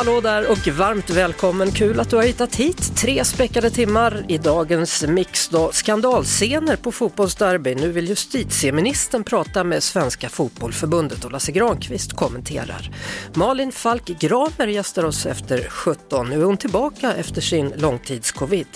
Hallå 0.00 0.20
där 0.20 0.50
och 0.50 0.68
varmt 0.68 1.10
välkommen. 1.10 1.70
Kul 1.70 2.00
att 2.00 2.10
du 2.10 2.16
har 2.16 2.22
hittat 2.22 2.56
hit. 2.56 2.96
Tre 2.96 3.24
späckade 3.24 3.70
timmar 3.70 4.24
i 4.28 4.38
dagens 4.38 5.04
mix. 5.08 5.48
Då. 5.48 5.72
Skandalscener 5.72 6.76
på 6.76 6.92
fotbollsderby. 6.92 7.74
Nu 7.74 7.92
vill 7.92 8.08
justitieministern 8.08 9.24
prata 9.24 9.64
med 9.64 9.82
Svenska 9.82 10.28
Fotbollförbundet 10.28 11.24
och 11.24 11.32
Lasse 11.32 11.52
Granqvist 11.52 12.12
kommenterar. 12.12 12.90
Malin 13.34 13.72
Falk 13.72 14.06
Gramer 14.06 14.66
gästar 14.66 15.04
oss 15.04 15.26
efter 15.26 15.68
17. 15.68 16.28
Nu 16.28 16.40
är 16.40 16.44
hon 16.44 16.56
tillbaka 16.56 17.14
efter 17.14 17.40
sin 17.40 17.72
långtidscovid. 17.76 18.68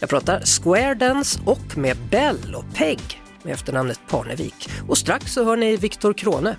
Jag 0.00 0.10
pratar 0.10 0.40
square 0.40 0.94
dance 0.94 1.40
och 1.44 1.78
med 1.78 1.96
Bell 2.10 2.54
och 2.54 2.74
Peg 2.74 3.22
med 3.42 3.52
efternamnet 3.52 4.00
Parnevik. 4.08 4.68
Och 4.88 4.98
strax 4.98 5.32
så 5.32 5.44
hör 5.44 5.56
ni 5.56 5.76
Viktor 5.76 6.12
Krone. 6.12 6.56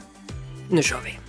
Nu 0.70 0.84
kör 0.84 1.00
vi! 1.06 1.20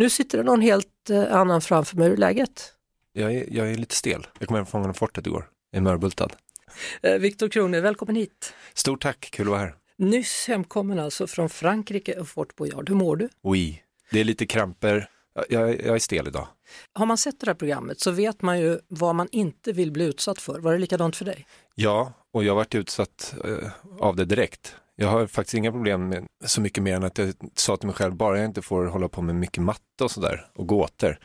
Nu 0.00 0.10
sitter 0.10 0.38
det 0.38 0.44
någon 0.44 0.60
helt 0.60 1.10
eh, 1.10 1.36
annan 1.36 1.60
framför 1.60 1.96
mig. 1.96 2.06
Hur 2.06 2.12
är 2.12 2.16
läget? 2.16 2.72
Jag 3.12 3.34
är, 3.34 3.46
jag 3.50 3.70
är 3.70 3.74
lite 3.74 3.94
stel. 3.94 4.26
Jag 4.38 4.48
kom 4.48 4.56
hem 4.56 4.66
från 4.66 4.70
Fångarna 4.70 4.94
fortet 4.94 5.26
igår. 5.26 5.48
Är 5.72 5.80
mörbultad. 5.80 6.32
Eh, 7.02 7.14
Viktor 7.14 7.48
Krone, 7.48 7.80
välkommen 7.80 8.16
hit. 8.16 8.54
Stort 8.74 9.02
tack, 9.02 9.28
kul 9.32 9.46
att 9.46 9.50
vara 9.50 9.60
här. 9.60 9.74
Nyss 9.98 10.48
hemkommen 10.48 10.98
alltså 10.98 11.26
från 11.26 11.48
Frankrike 11.48 12.20
och 12.20 12.28
Fort 12.28 12.56
Boyard. 12.56 12.88
Hur 12.88 12.96
mår 12.96 13.16
du? 13.16 13.28
Oui, 13.42 13.82
det 14.10 14.20
är 14.20 14.24
lite 14.24 14.46
kramper. 14.46 15.10
Jag, 15.48 15.68
jag 15.68 15.94
är 15.94 15.98
stel 15.98 16.28
idag. 16.28 16.48
Har 16.92 17.06
man 17.06 17.18
sett 17.18 17.40
det 17.40 17.46
här 17.46 17.54
programmet 17.54 18.00
så 18.00 18.10
vet 18.10 18.42
man 18.42 18.60
ju 18.60 18.78
vad 18.88 19.14
man 19.14 19.28
inte 19.32 19.72
vill 19.72 19.92
bli 19.92 20.04
utsatt 20.04 20.38
för. 20.38 20.60
Var 20.60 20.72
det 20.72 20.78
likadant 20.78 21.16
för 21.16 21.24
dig? 21.24 21.46
Ja, 21.74 22.12
och 22.32 22.44
jag 22.44 22.54
varit 22.54 22.74
utsatt 22.74 23.34
eh, 23.44 23.70
av 23.98 24.16
det 24.16 24.24
direkt. 24.24 24.74
Jag 24.96 25.08
har 25.08 25.26
faktiskt 25.26 25.54
inga 25.54 25.72
problem 25.72 26.08
med 26.08 26.26
så 26.44 26.60
mycket 26.60 26.82
mer 26.82 26.96
än 26.96 27.04
att 27.04 27.18
jag 27.18 27.34
sa 27.54 27.76
till 27.76 27.86
mig 27.86 27.96
själv, 27.96 28.14
bara 28.14 28.38
jag 28.38 28.46
inte 28.46 28.62
får 28.62 28.84
hålla 28.84 29.08
på 29.08 29.22
med 29.22 29.34
mycket 29.34 29.62
matte 29.62 30.04
och 30.04 30.10
sådär 30.10 30.46
och 30.54 30.66
gåtor. 30.66 31.18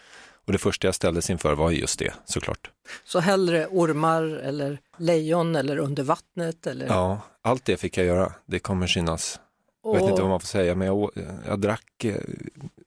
Och 0.46 0.52
det 0.52 0.58
första 0.58 0.88
jag 0.88 0.96
ställdes 0.96 1.30
inför 1.30 1.56
var 1.56 1.72
just 1.72 2.00
det, 2.00 2.14
såklart. 2.26 2.72
Så 3.04 3.20
hellre 3.20 3.68
ormar 3.68 4.24
eller 4.24 4.80
lejon 4.98 5.56
eller 5.56 5.78
under 5.78 6.04
vattnet? 6.04 6.68
Eller... 6.68 6.86
Ja, 6.86 7.20
allt 7.42 7.66
det 7.66 7.78
fick 7.78 7.98
jag 7.98 8.06
göra. 8.06 8.34
Det 8.46 8.60
kommer 8.60 8.88
synas. 8.88 9.40
Jag 9.84 9.94
vet 9.94 10.10
inte 10.10 10.22
vad 10.22 10.30
man 10.30 10.40
får 10.40 10.48
säga, 10.48 10.76
men 10.76 10.88
jag, 10.88 11.12
jag 11.48 11.60
drack 11.60 12.04
eh, 12.04 12.16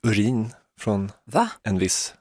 urin 0.03 0.51
från 0.79 1.13
Va? 1.25 1.49
en 1.63 1.79
viss... 1.79 2.15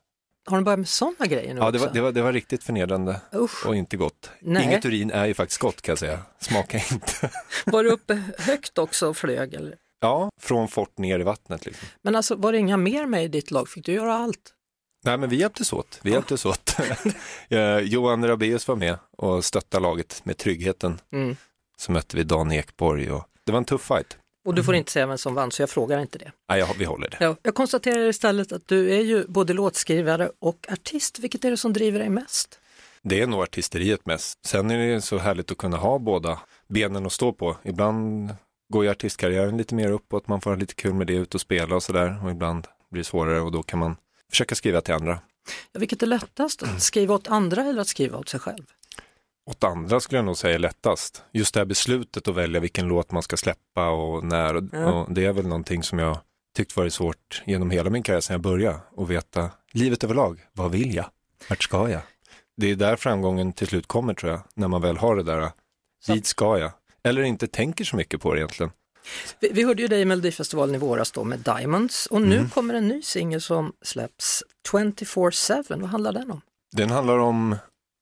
Har 0.49 0.57
de 0.57 0.63
börjat 0.63 0.79
med 0.79 0.87
sådana 0.87 1.25
grejer 1.25 1.53
nu 1.53 1.59
Ja, 1.59 1.71
det 1.71 1.77
också? 1.77 1.87
var, 1.87 1.93
det 1.93 2.01
var, 2.01 2.11
det 2.11 2.21
var 2.21 2.33
riktigt 2.33 2.63
förnedrande 2.63 3.21
Usch. 3.35 3.65
och 3.65 3.75
inte 3.75 3.97
gott. 3.97 4.29
Nej. 4.39 4.63
Inget 4.63 4.85
urin 4.85 5.11
är 5.11 5.25
ju 5.25 5.33
faktiskt 5.33 5.61
gott 5.61 5.81
kan 5.81 5.91
jag 5.91 5.99
säga. 5.99 6.19
Smakar 6.39 6.93
inte. 6.93 7.29
Var 7.65 7.83
du 7.83 7.89
uppe 7.89 8.23
högt 8.37 8.77
också 8.77 9.07
och 9.09 9.17
flög? 9.17 9.53
Eller? 9.53 9.75
Ja, 9.99 10.29
från 10.41 10.67
fort 10.67 10.97
ner 10.97 11.19
i 11.19 11.23
vattnet. 11.23 11.65
Liksom. 11.65 11.87
Men 12.01 12.15
alltså 12.15 12.35
var 12.35 12.51
det 12.51 12.57
inga 12.57 12.77
mer 12.77 13.05
med 13.05 13.23
i 13.23 13.27
ditt 13.27 13.51
lag? 13.51 13.69
Fick 13.69 13.85
du 13.85 13.91
göra 13.91 14.13
allt? 14.13 14.53
Nej, 15.05 15.17
men 15.17 15.29
vi 15.29 15.35
hjälptes 15.35 15.73
åt. 15.73 15.99
Vi 16.03 16.11
hjälptes 16.11 16.45
åt. 16.45 16.75
Johan 17.83 18.27
Rabaeus 18.27 18.67
var 18.67 18.75
med 18.75 18.97
och 19.17 19.45
stöttade 19.45 19.83
laget 19.83 20.25
med 20.25 20.37
tryggheten. 20.37 20.99
Mm. 21.13 21.35
Så 21.77 21.91
mötte 21.91 22.17
vi 22.17 22.23
Dan 22.23 22.51
Ekborg 22.51 23.11
och 23.11 23.23
det 23.45 23.51
var 23.51 23.57
en 23.59 23.65
tuff 23.65 23.81
fight. 23.81 24.17
Och 24.47 24.55
du 24.55 24.63
får 24.63 24.75
inte 24.75 24.91
säga 24.91 25.07
vem 25.07 25.17
som 25.17 25.35
vann 25.35 25.51
så 25.51 25.61
jag 25.61 25.69
frågar 25.69 25.99
inte 25.99 26.17
det. 26.17 26.31
Nej, 26.49 26.65
vi 26.77 26.85
håller 26.85 27.09
det. 27.09 27.17
Ja, 27.19 27.35
jag 27.43 27.55
konstaterar 27.55 28.07
istället 28.07 28.51
att 28.51 28.67
du 28.67 28.93
är 28.93 29.01
ju 29.01 29.25
både 29.27 29.53
låtskrivare 29.53 30.31
och 30.39 30.67
artist. 30.71 31.19
Vilket 31.19 31.45
är 31.45 31.51
det 31.51 31.57
som 31.57 31.73
driver 31.73 31.99
dig 31.99 32.09
mest? 32.09 32.59
Det 33.01 33.21
är 33.21 33.27
nog 33.27 33.41
artisteriet 33.41 34.05
mest. 34.05 34.45
Sen 34.45 34.71
är 34.71 34.77
det 34.77 35.01
så 35.01 35.17
härligt 35.17 35.51
att 35.51 35.57
kunna 35.57 35.77
ha 35.77 35.99
båda 35.99 36.39
benen 36.67 37.05
att 37.05 37.11
stå 37.11 37.33
på. 37.33 37.57
Ibland 37.63 38.35
går 38.73 38.83
ju 38.83 38.91
artistkarriären 38.91 39.57
lite 39.57 39.75
mer 39.75 39.91
uppåt, 39.91 40.27
man 40.27 40.41
får 40.41 40.49
ha 40.49 40.57
lite 40.57 40.75
kul 40.75 40.93
med 40.93 41.07
det, 41.07 41.13
ut 41.13 41.35
och 41.35 41.41
spela 41.41 41.75
och 41.75 41.83
sådär. 41.83 42.25
Och 42.25 42.31
ibland 42.31 42.67
blir 42.91 42.99
det 42.99 43.07
svårare 43.07 43.41
och 43.41 43.51
då 43.51 43.63
kan 43.63 43.79
man 43.79 43.95
försöka 44.29 44.55
skriva 44.55 44.81
till 44.81 44.93
andra. 44.93 45.19
Ja, 45.71 45.79
vilket 45.79 46.03
är 46.03 46.07
lättast? 46.07 46.63
Att 46.63 46.83
skriva 46.83 47.15
åt 47.15 47.27
andra 47.27 47.61
eller 47.63 47.81
att 47.81 47.87
skriva 47.87 48.17
åt 48.17 48.29
sig 48.29 48.39
själv? 48.39 48.63
Åt 49.47 49.63
andra 49.63 49.99
skulle 49.99 50.17
jag 50.17 50.25
nog 50.25 50.37
säga 50.37 50.55
är 50.55 50.59
lättast. 50.59 51.23
Just 51.31 51.53
det 51.53 51.59
här 51.59 51.65
beslutet 51.65 52.27
att 52.27 52.35
välja 52.35 52.59
vilken 52.59 52.87
låt 52.87 53.11
man 53.11 53.23
ska 53.23 53.37
släppa 53.37 53.89
och 53.89 54.23
när. 54.23 54.55
Och, 54.55 54.63
Ja. 54.71 54.85
och 54.93 55.13
det 55.13 55.25
är 55.25 55.33
väl 55.33 55.47
någonting 55.47 55.83
som 55.83 55.99
jag 55.99 56.19
tyckt 56.57 56.75
varit 56.77 56.93
svårt 56.93 57.43
genom 57.45 57.69
hela 57.71 57.89
min 57.89 58.03
karriär 58.03 58.21
sedan 58.21 58.33
jag 58.33 58.41
började. 58.41 58.77
Och 58.91 59.11
veta 59.11 59.49
livet 59.71 60.03
överlag. 60.03 60.39
Vad 60.53 60.71
vill 60.71 60.95
jag? 60.95 61.05
Vart 61.49 61.63
ska 61.63 61.89
jag? 61.89 62.01
Det 62.57 62.71
är 62.71 62.75
där 62.75 62.95
framgången 62.95 63.53
till 63.53 63.67
slut 63.67 63.87
kommer 63.87 64.13
tror 64.13 64.31
jag. 64.31 64.41
När 64.55 64.67
man 64.67 64.81
väl 64.81 64.97
har 64.97 65.15
det 65.15 65.23
där. 65.23 65.49
Så- 66.05 66.13
Dit 66.13 66.25
ska 66.25 66.57
jag. 66.59 66.71
Eller 67.03 67.21
inte 67.21 67.47
tänker 67.47 67.83
så 67.85 67.95
mycket 67.95 68.21
på 68.21 68.33
det 68.33 68.39
egentligen. 68.39 68.71
Vi, 69.39 69.49
vi 69.53 69.63
hörde 69.63 69.81
ju 69.81 69.87
dig 69.87 70.01
i 70.01 70.05
Melodifestivalen 70.05 70.75
i 70.75 70.77
våras 70.77 71.11
då 71.11 71.23
med 71.23 71.39
Diamonds 71.39 72.05
och 72.05 72.21
nu 72.21 72.37
Mm. 72.37 72.49
kommer 72.49 72.73
en 72.73 72.87
ny 72.87 73.01
singel 73.01 73.41
som 73.41 73.73
släpps 73.81 74.43
24-7. 74.71 75.63
Vad 75.79 75.89
handlar 75.89 76.11
den 76.13 76.31
om? 76.31 76.41
Den 76.75 76.89
handlar 76.89 77.17
om 77.17 77.55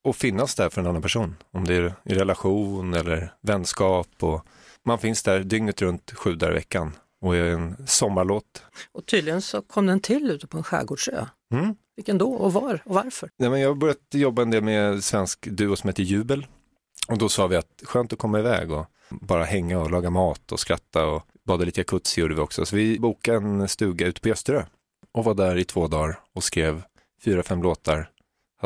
att 0.06 0.16
finnas 0.16 0.54
där 0.54 0.68
för 0.68 0.80
en 0.80 0.86
annan 0.86 1.02
person. 1.02 1.36
Om 1.52 1.64
det 1.64 1.74
är 1.74 1.94
i 2.04 2.14
relation 2.14 2.94
eller 2.94 3.32
vänskap. 3.40 4.08
Och 4.20 4.46
man 4.84 4.98
finns 4.98 5.22
där 5.22 5.40
dygnet 5.40 5.82
runt 5.82 6.12
sju 6.12 6.34
dagar 6.34 6.52
i 6.52 6.54
veckan. 6.54 6.92
Och 7.20 7.36
är 7.36 7.44
en 7.44 7.76
sommarlåt. 7.86 8.62
Och 8.92 9.06
tydligen 9.06 9.42
så 9.42 9.62
kom 9.62 9.86
den 9.86 10.00
till 10.00 10.30
ute 10.30 10.46
på 10.46 10.58
en 10.58 10.64
skärgårdsö. 10.64 11.26
Mm. 11.52 11.76
Vilken 11.96 12.18
då 12.18 12.32
och 12.32 12.52
var 12.52 12.82
och 12.84 12.94
varför? 12.94 13.30
Nej, 13.38 13.50
men 13.50 13.60
jag 13.60 13.68
har 13.68 13.74
börjat 13.74 13.98
jobba 14.10 14.42
en 14.42 14.50
del 14.50 14.62
med 14.62 15.04
svensk 15.04 15.46
duo 15.46 15.76
som 15.76 15.88
heter 15.88 16.02
Jubel. 16.02 16.46
Och 17.08 17.18
då 17.18 17.28
sa 17.28 17.46
vi 17.46 17.56
att 17.56 17.82
skönt 17.82 18.12
att 18.12 18.18
komma 18.18 18.38
iväg 18.38 18.72
och 18.72 18.86
bara 19.10 19.44
hänga 19.44 19.80
och 19.80 19.90
laga 19.90 20.10
mat 20.10 20.52
och 20.52 20.60
skratta 20.60 21.06
och 21.06 21.22
bada 21.44 21.64
lite 21.64 21.80
jacuzzi 21.80 22.20
gjorde 22.20 22.34
vi 22.34 22.40
också. 22.40 22.66
Så 22.66 22.76
vi 22.76 22.98
bokade 22.98 23.36
en 23.36 23.68
stuga 23.68 24.06
ute 24.06 24.20
på 24.20 24.28
Österö 24.28 24.64
och 25.12 25.24
var 25.24 25.34
där 25.34 25.56
i 25.56 25.64
två 25.64 25.88
dagar 25.88 26.20
och 26.34 26.44
skrev 26.44 26.82
fyra, 27.24 27.42
fem 27.42 27.62
låtar. 27.62 28.10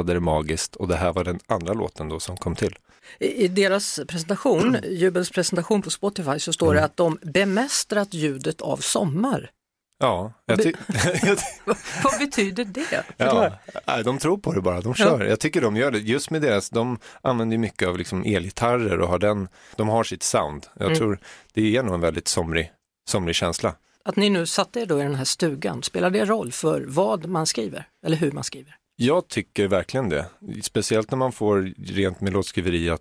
Hade 0.00 0.14
det 0.14 0.20
magiskt 0.20 0.76
och 0.76 0.88
det 0.88 0.96
här 0.96 1.12
var 1.12 1.24
den 1.24 1.40
andra 1.46 1.72
låten 1.72 2.08
då 2.08 2.20
som 2.20 2.36
kom 2.36 2.54
till. 2.56 2.78
I, 3.18 3.48
deras 3.48 4.00
presentation, 4.08 4.76
Jubels 4.90 5.30
presentation 5.30 5.82
på 5.82 5.90
Spotify 5.90 6.38
så 6.38 6.52
står 6.52 6.66
Mm. 6.66 6.76
det 6.76 6.84
att 6.84 6.96
de 6.96 7.18
bemästrat 7.22 8.14
ljudet 8.14 8.60
av 8.60 8.76
sommar. 8.76 9.50
Ja, 9.98 10.32
ty- 10.62 10.72
Vad 12.04 12.18
betyder 12.18 12.64
det? 12.64 13.04
ja. 13.16 13.52
Nej, 13.86 14.04
de 14.04 14.18
tror 14.18 14.38
på 14.38 14.52
det 14.52 14.60
bara, 14.60 14.80
de 14.80 14.94
kör. 14.94 15.24
Jag 15.24 15.40
tycker 15.40 15.60
de 15.60 15.76
gör 15.76 15.90
det. 15.90 15.98
Just 15.98 16.30
med 16.30 16.42
deras, 16.42 16.70
de 16.70 16.98
använder 17.22 17.58
mycket 17.58 17.88
av 17.88 17.98
liksom 17.98 18.22
elgitarrer 18.24 19.00
och 19.00 19.08
har 19.08 19.18
den, 19.18 19.48
de 19.76 19.88
har 19.88 20.04
sitt 20.04 20.22
sound. 20.22 20.66
Jag 20.74 20.86
Mm. 20.86 20.98
tror 20.98 21.18
det 21.54 21.76
är 21.76 21.82
nog 21.82 21.94
en 21.94 22.00
väldigt 22.00 22.28
somrig, 22.28 22.72
somrig 23.08 23.34
känsla. 23.36 23.74
Att 24.04 24.16
ni 24.16 24.30
nu 24.30 24.46
satt 24.46 24.76
er 24.76 24.86
då 24.86 25.00
i 25.00 25.02
den 25.02 25.14
här 25.14 25.24
stugan, 25.24 25.82
spelar 25.82 26.10
det 26.10 26.24
roll 26.24 26.52
för 26.52 26.84
vad 26.88 27.26
man 27.26 27.46
skriver 27.46 27.88
eller 28.06 28.16
hur 28.16 28.32
man 28.32 28.44
skriver? 28.44 28.76
Jag 29.02 29.28
tycker 29.28 29.68
verkligen 29.68 30.08
det. 30.08 30.26
Speciellt 30.62 31.10
när 31.10 31.18
man 31.18 31.32
får 31.32 31.74
rent 31.78 32.20
med 32.20 32.32
låtskriveri 32.32 32.90
att 32.90 33.00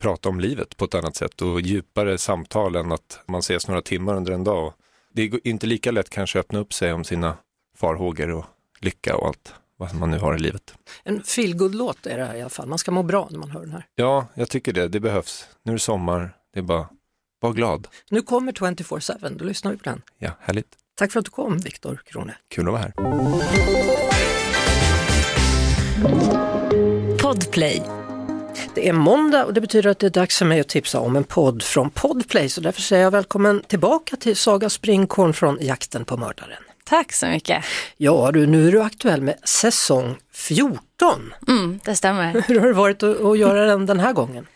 prata 0.00 0.28
om 0.28 0.40
livet 0.40 0.76
på 0.76 0.84
ett 0.84 0.94
annat 0.94 1.16
sätt 1.16 1.42
och 1.42 1.60
djupare 1.60 2.18
samtal 2.18 2.76
än 2.76 2.92
att 2.92 3.20
man 3.26 3.38
ses 3.38 3.68
några 3.68 3.82
timmar 3.82 4.14
under 4.14 4.32
en 4.32 4.44
dag. 4.44 4.72
Det 5.12 5.22
är 5.22 5.46
inte 5.46 5.66
lika 5.66 5.90
lätt 5.90 6.10
kanske 6.10 6.38
att 6.38 6.44
öppna 6.44 6.58
upp 6.58 6.72
sig 6.72 6.92
om 6.92 7.04
sina 7.04 7.36
farhågor 7.76 8.30
och 8.30 8.44
lycka 8.80 9.16
och 9.16 9.26
allt 9.26 9.54
vad 9.76 9.94
man 9.94 10.10
nu 10.10 10.18
har 10.18 10.36
i 10.36 10.38
livet. 10.38 10.74
En 11.02 11.22
feelgood-låt 11.22 12.06
är 12.06 12.18
det 12.18 12.24
här 12.24 12.34
i 12.34 12.40
alla 12.40 12.50
fall, 12.50 12.68
man 12.68 12.78
ska 12.78 12.90
må 12.90 13.02
bra 13.02 13.28
när 13.30 13.38
man 13.38 13.50
hör 13.50 13.60
den 13.60 13.72
här. 13.72 13.86
Ja, 13.94 14.26
jag 14.34 14.48
tycker 14.48 14.72
det. 14.72 14.88
Det 14.88 15.00
behövs. 15.00 15.48
Nu 15.62 15.72
är 15.72 15.74
det 15.74 15.80
sommar. 15.80 16.36
Det 16.52 16.58
är 16.58 16.62
bara, 16.62 16.88
var 17.40 17.52
glad. 17.52 17.88
Nu 18.10 18.22
kommer 18.22 18.52
24-7, 18.52 19.38
då 19.38 19.44
lyssnar 19.44 19.72
vi 19.72 19.78
på 19.78 19.84
den. 19.84 20.02
Ja, 20.18 20.30
härligt. 20.40 20.76
Tack 20.94 21.12
för 21.12 21.18
att 21.18 21.24
du 21.24 21.30
kom, 21.30 21.58
Viktor 21.58 22.02
Krone. 22.06 22.36
Kul 22.48 22.68
att 22.68 22.72
vara 22.72 22.82
här. 22.82 24.13
Podplay. 27.22 27.82
Det 28.74 28.88
är 28.88 28.92
måndag 28.92 29.44
och 29.44 29.54
det 29.54 29.60
betyder 29.60 29.90
att 29.90 29.98
det 29.98 30.06
är 30.06 30.10
dags 30.10 30.38
för 30.38 30.44
mig 30.44 30.60
att 30.60 30.68
tipsa 30.68 31.00
om 31.00 31.16
en 31.16 31.24
podd 31.24 31.62
från 31.62 31.90
Podplay. 31.90 32.48
Så 32.48 32.60
därför 32.60 32.80
säger 32.80 33.02
jag 33.02 33.10
välkommen 33.10 33.62
tillbaka 33.66 34.16
till 34.16 34.36
Saga 34.36 34.70
Springkorn 34.70 35.32
från 35.32 35.58
Jakten 35.60 36.04
på 36.04 36.16
mördaren. 36.16 36.62
Tack 36.84 37.12
så 37.12 37.26
mycket. 37.26 37.64
Ja 37.96 38.30
du, 38.32 38.46
nu 38.46 38.68
är 38.68 38.72
du 38.72 38.82
aktuell 38.82 39.22
med 39.22 39.34
säsong 39.44 40.16
14. 40.32 41.34
Mm, 41.48 41.80
det 41.84 41.94
stämmer. 41.94 42.42
Hur 42.48 42.60
har 42.60 42.66
det 42.66 42.72
varit 42.72 43.02
att, 43.02 43.20
att 43.20 43.38
göra 43.38 43.64
den 43.64 43.86
den 43.86 44.00
här 44.00 44.12
gången? 44.12 44.46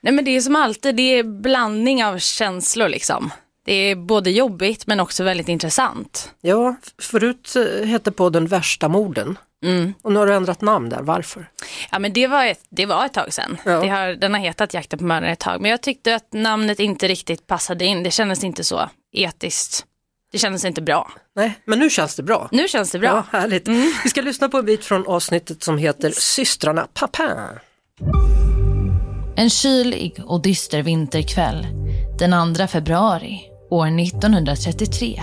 Nej 0.00 0.12
men 0.12 0.24
det 0.24 0.36
är 0.36 0.40
som 0.40 0.56
alltid, 0.56 0.96
det 0.96 1.18
är 1.18 1.22
blandning 1.22 2.04
av 2.04 2.18
känslor 2.18 2.88
liksom. 2.88 3.30
Det 3.66 3.72
är 3.74 3.96
både 3.96 4.30
jobbigt 4.30 4.86
men 4.86 5.00
också 5.00 5.24
väldigt 5.24 5.48
intressant. 5.48 6.30
Ja, 6.40 6.76
förut 7.02 7.56
eh, 7.56 7.86
hette 7.86 8.12
podden 8.12 8.46
Värsta 8.46 8.88
morden 8.88 9.38
Mm. 9.64 9.94
och 10.02 10.12
nu 10.12 10.18
har 10.18 10.26
du 10.26 10.34
ändrat 10.34 10.60
namn 10.60 10.88
där, 10.88 11.02
varför? 11.02 11.50
Ja 11.90 11.98
men 11.98 12.12
det 12.12 12.26
var 12.26 12.46
ett, 12.46 12.60
det 12.70 12.86
var 12.86 13.06
ett 13.06 13.12
tag 13.12 13.32
sedan. 13.32 13.56
Ja. 13.64 13.80
Det 13.80 13.88
har, 13.88 14.08
den 14.14 14.34
har 14.34 14.40
hetat 14.40 14.74
Jakten 14.74 14.98
på 14.98 15.04
mördaren 15.04 15.32
ett 15.32 15.38
tag. 15.38 15.60
Men 15.60 15.70
jag 15.70 15.80
tyckte 15.82 16.14
att 16.14 16.32
namnet 16.32 16.80
inte 16.80 17.08
riktigt 17.08 17.46
passade 17.46 17.84
in. 17.84 18.02
Det 18.02 18.10
kändes 18.10 18.44
inte 18.44 18.64
så 18.64 18.90
etiskt. 19.12 19.84
Det 20.32 20.38
kändes 20.38 20.64
inte 20.64 20.82
bra. 20.82 21.12
Nej, 21.36 21.58
men 21.64 21.78
nu 21.78 21.90
känns 21.90 22.16
det 22.16 22.22
bra. 22.22 22.48
Nu 22.52 22.68
känns 22.68 22.92
det 22.92 22.98
bra. 22.98 23.10
Mm. 23.10 23.22
Ja, 23.32 23.38
härligt. 23.38 23.68
Vi 24.04 24.08
ska 24.10 24.20
lyssna 24.22 24.48
på 24.48 24.58
en 24.58 24.64
bit 24.64 24.84
från 24.84 25.06
avsnittet 25.06 25.62
som 25.62 25.78
heter 25.78 26.10
Systrarna 26.10 26.86
Papin. 26.94 27.30
En 29.36 29.50
kylig 29.50 30.20
och 30.24 30.42
dyster 30.42 30.82
vinterkväll 30.82 31.66
den 32.18 32.54
2 32.54 32.66
februari 32.66 33.40
år 33.70 34.00
1933. 34.00 35.22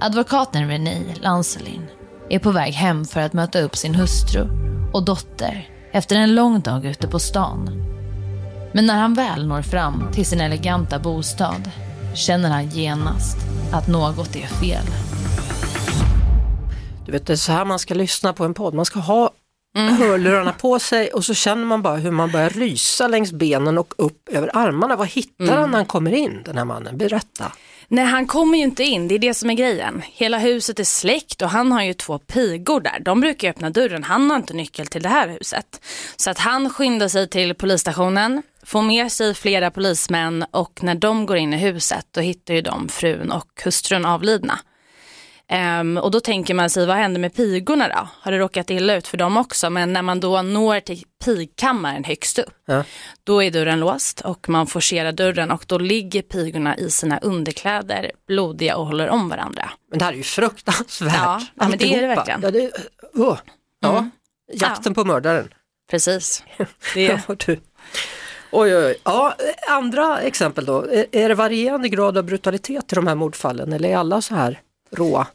Advokaten 0.00 0.68
René 0.68 0.98
Lancelin 1.20 1.86
är 2.30 2.38
på 2.38 2.50
väg 2.50 2.74
hem 2.74 3.04
för 3.04 3.20
att 3.20 3.32
möta 3.32 3.60
upp 3.60 3.76
sin 3.76 3.94
hustru 3.94 4.48
och 4.92 5.04
dotter 5.04 5.68
efter 5.92 6.16
en 6.16 6.34
lång 6.34 6.60
dag 6.60 6.84
ute 6.84 7.08
på 7.08 7.18
stan. 7.18 7.70
Men 8.72 8.86
när 8.86 8.98
han 8.98 9.14
väl 9.14 9.46
når 9.46 9.62
fram 9.62 10.12
till 10.12 10.26
sin 10.26 10.40
eleganta 10.40 10.98
bostad 10.98 11.70
känner 12.14 12.50
han 12.50 12.68
genast 12.68 13.36
att 13.72 13.88
något 13.88 14.36
är 14.36 14.46
fel. 14.46 14.86
Du 17.06 17.12
vet, 17.12 17.26
det 17.26 17.32
är 17.32 17.36
så 17.36 17.52
här 17.52 17.64
man 17.64 17.78
ska 17.78 17.94
lyssna 17.94 18.32
på 18.32 18.44
en 18.44 18.54
podd. 18.54 18.74
Man 18.74 18.84
ska 18.84 19.00
ha 19.00 19.30
hörlurarna 19.74 20.52
på 20.52 20.78
sig 20.78 21.08
och 21.08 21.24
så 21.24 21.34
känner 21.34 21.64
man 21.64 21.82
bara 21.82 21.96
hur 21.96 22.10
man 22.10 22.30
börjar 22.30 22.50
rysa 22.50 23.08
längs 23.08 23.32
benen 23.32 23.78
och 23.78 23.94
upp 23.98 24.28
över 24.28 24.56
armarna. 24.56 24.96
Vad 24.96 25.08
hittar 25.08 25.56
han 25.56 25.70
när 25.70 25.76
han 25.76 25.86
kommer 25.86 26.14
in, 26.14 26.42
den 26.44 26.58
här 26.58 26.64
mannen? 26.64 26.98
Berätta. 26.98 27.52
Nej, 27.88 28.04
han 28.04 28.26
kommer 28.26 28.58
ju 28.58 28.64
inte 28.64 28.84
in, 28.84 29.08
det 29.08 29.14
är 29.14 29.18
det 29.18 29.34
som 29.34 29.50
är 29.50 29.54
grejen. 29.54 30.02
Hela 30.12 30.38
huset 30.38 30.80
är 30.80 30.84
släckt 30.84 31.42
och 31.42 31.50
han 31.50 31.72
har 31.72 31.82
ju 31.82 31.94
två 31.94 32.18
pigor 32.18 32.80
där. 32.80 33.00
De 33.00 33.20
brukar 33.20 33.50
öppna 33.50 33.70
dörren, 33.70 34.04
han 34.04 34.30
har 34.30 34.36
inte 34.36 34.54
nyckel 34.54 34.86
till 34.86 35.02
det 35.02 35.08
här 35.08 35.28
huset. 35.28 35.80
Så 36.16 36.30
att 36.30 36.38
han 36.38 36.70
skyndar 36.70 37.08
sig 37.08 37.28
till 37.28 37.54
polisstationen, 37.54 38.42
får 38.62 38.82
med 38.82 39.12
sig 39.12 39.34
flera 39.34 39.70
polismän 39.70 40.44
och 40.50 40.82
när 40.82 40.94
de 40.94 41.26
går 41.26 41.36
in 41.36 41.52
i 41.52 41.56
huset 41.56 42.06
då 42.10 42.20
hittar 42.20 42.54
ju 42.54 42.60
de 42.60 42.88
frun 42.88 43.32
och 43.32 43.62
hustrun 43.64 44.04
avlidna. 44.04 44.58
Ehm, 45.48 45.96
och 45.96 46.10
då 46.10 46.20
tänker 46.20 46.54
man 46.54 46.70
sig, 46.70 46.86
vad 46.86 46.96
händer 46.96 47.20
med 47.20 47.34
pigorna 47.34 47.88
då? 47.88 48.08
Har 48.20 48.32
det 48.32 48.38
råkat 48.38 48.70
illa 48.70 48.94
ut 48.94 49.08
för 49.08 49.16
dem 49.16 49.36
också? 49.36 49.70
Men 49.70 49.92
när 49.92 50.02
man 50.02 50.20
då 50.20 50.42
når 50.42 50.80
till 50.80 51.04
pigkammaren 51.24 52.04
högst 52.04 52.38
upp, 52.38 52.54
Ja. 52.66 52.84
då 53.24 53.42
är 53.42 53.50
dörren 53.50 53.80
låst 53.80 54.20
och 54.20 54.48
man 54.48 54.66
forcerar 54.66 55.12
dörren 55.12 55.50
och 55.50 55.64
då 55.66 55.78
ligger 55.78 56.22
pigorna 56.22 56.76
i 56.76 56.90
sina 56.90 57.18
underkläder, 57.18 58.10
blodiga 58.26 58.76
och 58.76 58.86
håller 58.86 59.08
om 59.08 59.28
varandra. 59.28 59.70
Men 59.90 59.98
det 59.98 60.04
här 60.04 60.12
är 60.12 60.16
ju 60.16 60.22
fruktansvärt. 60.22 61.14
Ja, 61.14 61.40
ja, 61.54 61.68
men 61.68 61.78
det 61.78 61.94
är 61.94 62.00
det 62.00 62.06
verkligen. 62.06 62.40
Ja, 62.42 62.50
det, 62.50 62.70
uh. 63.18 63.38
ja. 63.80 64.10
Jakten 64.52 64.94
på 64.94 65.04
mördaren. 65.04 65.48
Precis. 65.90 66.42
Det 66.94 67.02
Ja, 67.28 67.34
du. 67.46 67.60
Oj, 68.52 68.76
oj, 68.76 68.84
oj. 68.86 68.94
Ja, 69.04 69.34
andra 69.70 70.20
exempel 70.20 70.64
då. 70.64 70.82
Är 70.82 71.06
är 71.12 71.28
det 71.28 71.34
varierande 71.34 71.88
grad 71.88 72.18
av 72.18 72.24
brutalitet 72.24 72.92
i 72.92 72.94
de 72.94 73.06
här 73.06 73.14
mordfallen 73.14 73.72
eller 73.72 73.88
är 73.88 73.96
alla 73.96 74.22
så 74.22 74.34
här 74.34 74.60
råa? 74.94 75.26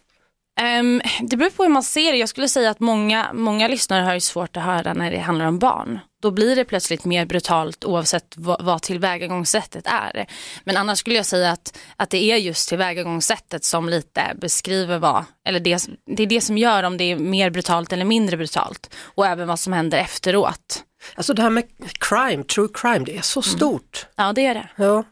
Ehm, 0.59 1.01
det 1.21 1.37
beror 1.37 1.49
på 1.49 1.63
hur 1.63 1.69
man 1.69 1.83
ser 1.83 2.11
det. 2.11 2.17
Jag 2.17 2.29
skulle 2.29 2.49
säga 2.49 2.69
att 2.69 2.79
många, 2.79 3.33
många 3.33 3.67
lyssnare 3.67 4.03
har 4.03 4.13
ju 4.13 4.19
svårt 4.19 4.57
att 4.57 4.63
höra 4.63 4.93
när 4.93 5.11
det 5.11 5.19
handlar 5.19 5.45
om 5.45 5.59
barn. 5.59 5.99
Då 6.21 6.31
blir 6.31 6.55
det 6.55 6.65
plötsligt 6.65 7.05
mer 7.05 7.25
brutalt 7.25 7.85
oavsett 7.85 8.33
vad, 8.37 8.65
vad 8.65 8.81
tillvägagångssättet 8.81 9.87
är. 9.87 10.25
Men 10.63 10.77
annars 10.77 10.99
skulle 10.99 11.15
jag 11.15 11.25
säga 11.25 11.51
att, 11.51 11.77
att 11.95 12.09
det 12.09 12.31
är 12.31 12.37
just 12.37 12.69
tillvägagångssättet 12.69 13.63
som 13.63 13.89
lite 13.89 14.21
beskriver 14.35 14.97
vad, 14.97 15.25
eller 15.45 15.59
det, 15.59 15.87
det 16.15 16.23
är 16.23 16.27
det 16.27 16.41
som 16.41 16.57
gör 16.57 16.83
om 16.83 16.97
det 16.97 17.03
är 17.03 17.15
mer 17.15 17.49
brutalt 17.49 17.93
eller 17.93 18.05
mindre 18.05 18.37
brutalt. 18.37 18.95
Och 19.01 19.25
även 19.25 19.47
vad 19.47 19.59
som 19.59 19.73
händer 19.73 19.97
efteråt. 19.97 20.83
Alltså 21.15 21.33
det 21.33 21.41
här 21.41 21.49
med 21.49 21.63
crime, 21.99 22.43
true 22.43 22.67
crime, 22.73 23.05
det 23.05 23.17
är 23.17 23.21
så 23.21 23.41
stort. 23.41 24.05
Ja, 24.15 24.33
det 24.33 24.45
är 24.45 24.53
det. 24.53 24.69
Ja. 24.75 25.03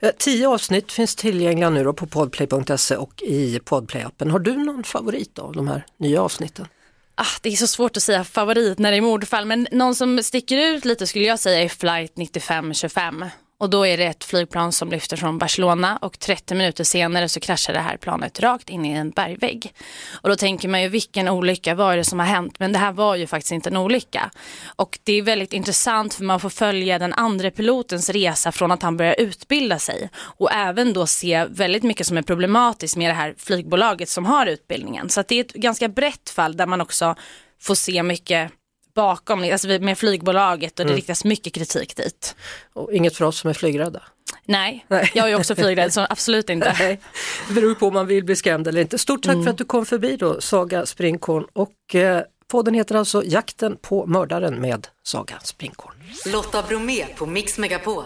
Eh, 0.00 0.10
tio 0.18 0.48
avsnitt 0.48 0.92
finns 0.92 1.16
tillgängliga 1.16 1.70
nu 1.70 1.84
då 1.84 1.92
på 1.92 2.06
podplay.se 2.06 2.96
och 2.96 3.22
i 3.22 3.58
podplay-appen. 3.58 4.30
Har 4.30 4.38
du 4.38 4.56
någon 4.56 4.84
favorit 4.84 5.38
av 5.38 5.52
de 5.52 5.68
här 5.68 5.86
nya 5.96 6.22
avsnitten? 6.22 6.66
Ah, 7.14 7.38
det 7.42 7.48
är 7.48 7.56
så 7.56 7.66
svårt 7.66 7.96
att 7.96 8.02
säga 8.02 8.24
favorit 8.24 8.78
när 8.78 8.90
det 8.90 8.96
är 8.96 9.00
mordfall 9.00 9.46
men 9.46 9.68
någon 9.72 9.94
som 9.94 10.22
sticker 10.22 10.56
ut 10.56 10.84
lite 10.84 11.06
skulle 11.06 11.24
jag 11.24 11.38
säga 11.38 11.62
är 11.62 11.68
flight 11.68 12.16
9525 12.16 13.24
och 13.60 13.70
då 13.70 13.86
är 13.86 13.96
det 13.96 14.04
ett 14.04 14.24
flygplan 14.24 14.72
som 14.72 14.90
lyfter 14.90 15.16
från 15.16 15.38
Barcelona 15.38 15.96
och 15.96 16.18
30 16.18 16.54
minuter 16.54 16.84
senare 16.84 17.28
så 17.28 17.40
kraschar 17.40 17.72
det 17.72 17.80
här 17.80 17.96
planet 17.96 18.40
rakt 18.40 18.70
in 18.70 18.84
i 18.84 18.92
en 18.92 19.10
bergvägg. 19.10 19.72
Och 20.12 20.28
då 20.28 20.36
tänker 20.36 20.68
man 20.68 20.82
ju 20.82 20.88
vilken 20.88 21.28
olycka 21.28 21.74
var 21.74 21.96
det 21.96 22.04
som 22.04 22.18
har 22.18 22.26
hänt 22.26 22.58
men 22.58 22.72
det 22.72 22.78
här 22.78 22.92
var 22.92 23.16
ju 23.16 23.26
faktiskt 23.26 23.52
inte 23.52 23.68
en 23.68 23.76
olycka. 23.76 24.30
Och 24.76 24.98
det 25.04 25.12
är 25.12 25.22
väldigt 25.22 25.52
intressant 25.52 26.14
för 26.14 26.24
man 26.24 26.40
får 26.40 26.50
följa 26.50 26.98
den 26.98 27.12
andra 27.12 27.50
pilotens 27.50 28.10
resa 28.10 28.52
från 28.52 28.70
att 28.70 28.82
han 28.82 28.96
börjar 28.96 29.14
utbilda 29.18 29.78
sig 29.78 30.10
och 30.16 30.52
även 30.52 30.92
då 30.92 31.06
se 31.06 31.46
väldigt 31.50 31.82
mycket 31.82 32.06
som 32.06 32.16
är 32.16 32.22
problematiskt 32.22 32.96
med 32.96 33.10
det 33.10 33.14
här 33.14 33.34
flygbolaget 33.38 34.08
som 34.08 34.26
har 34.26 34.46
utbildningen. 34.46 35.08
Så 35.08 35.20
att 35.20 35.28
det 35.28 35.34
är 35.34 35.44
ett 35.44 35.52
ganska 35.52 35.88
brett 35.88 36.30
fall 36.30 36.56
där 36.56 36.66
man 36.66 36.80
också 36.80 37.14
får 37.62 37.74
se 37.74 38.02
mycket 38.02 38.52
bakom, 38.94 39.52
alltså 39.52 39.68
med 39.68 39.98
flygbolaget 39.98 40.80
och 40.80 40.86
det 40.86 40.92
riktas 40.92 41.24
mycket 41.24 41.54
kritik 41.54 41.96
dit. 41.96 42.36
Och 42.72 42.92
inget 42.92 43.16
för 43.16 43.24
oss 43.24 43.38
som 43.38 43.50
är 43.50 43.54
flygrädda. 43.54 44.02
Nej, 44.44 44.86
Nej. 44.88 45.10
jag 45.14 45.30
är 45.30 45.36
också 45.36 45.54
flygrädd 45.54 45.92
så 45.92 46.06
absolut 46.10 46.50
inte. 46.50 46.76
Nej, 46.78 47.00
det 47.48 47.54
beror 47.54 47.74
på 47.74 47.86
om 47.86 47.94
man 47.94 48.06
vill 48.06 48.24
bli 48.24 48.36
skrämd 48.36 48.68
eller 48.68 48.80
inte. 48.80 48.98
Stort 48.98 49.22
tack 49.22 49.44
för 49.44 49.50
att 49.50 49.58
du 49.58 49.64
kom 49.64 49.86
förbi 49.86 50.16
då, 50.16 50.40
Saga 50.40 50.86
Springkorn. 50.86 51.46
Och 51.52 51.94
eh, 51.94 52.22
podden 52.48 52.74
heter 52.74 52.94
alltså 52.94 53.22
Jakten 53.24 53.76
på 53.82 54.06
mördaren 54.06 54.60
med 54.60 54.86
Saga 55.02 55.38
Springkorn. 55.42 55.94
Lotta 56.26 56.62
Bromé 56.62 57.06
på 57.16 57.26
Mix 57.26 57.58
Megapol. 57.58 58.04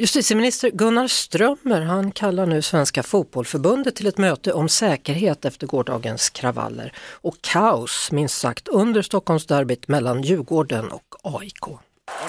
Justitieminister 0.00 0.70
Gunnar 0.70 1.08
Strömmer 1.08 1.80
han 1.80 2.12
kallar 2.12 2.46
nu 2.46 2.62
Svenska 2.62 3.02
Fotbollförbundet 3.02 3.96
till 3.96 4.06
ett 4.06 4.18
möte 4.18 4.52
om 4.52 4.68
säkerhet 4.68 5.44
efter 5.44 5.66
gårdagens 5.66 6.30
kravaller 6.30 6.92
och 6.98 7.36
kaos 7.40 8.12
minst 8.12 8.38
sagt 8.38 8.68
under 8.68 9.02
Stockholmsderbyt 9.02 9.88
mellan 9.88 10.22
Djurgården 10.22 10.88
och 10.88 11.14
AIK. 11.22 11.62
Och 11.62 11.78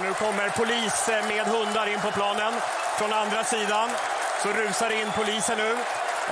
nu 0.01 0.13
kommer 0.13 0.49
polis 0.49 1.09
med 1.27 1.45
hundar 1.45 1.93
in 1.93 1.99
på 1.99 2.11
planen. 2.11 2.53
Från 2.99 3.13
andra 3.13 3.43
sidan 3.43 3.89
så 4.43 4.49
rusar 4.49 5.01
in 5.01 5.07
polisen 5.17 5.57
nu 5.57 5.71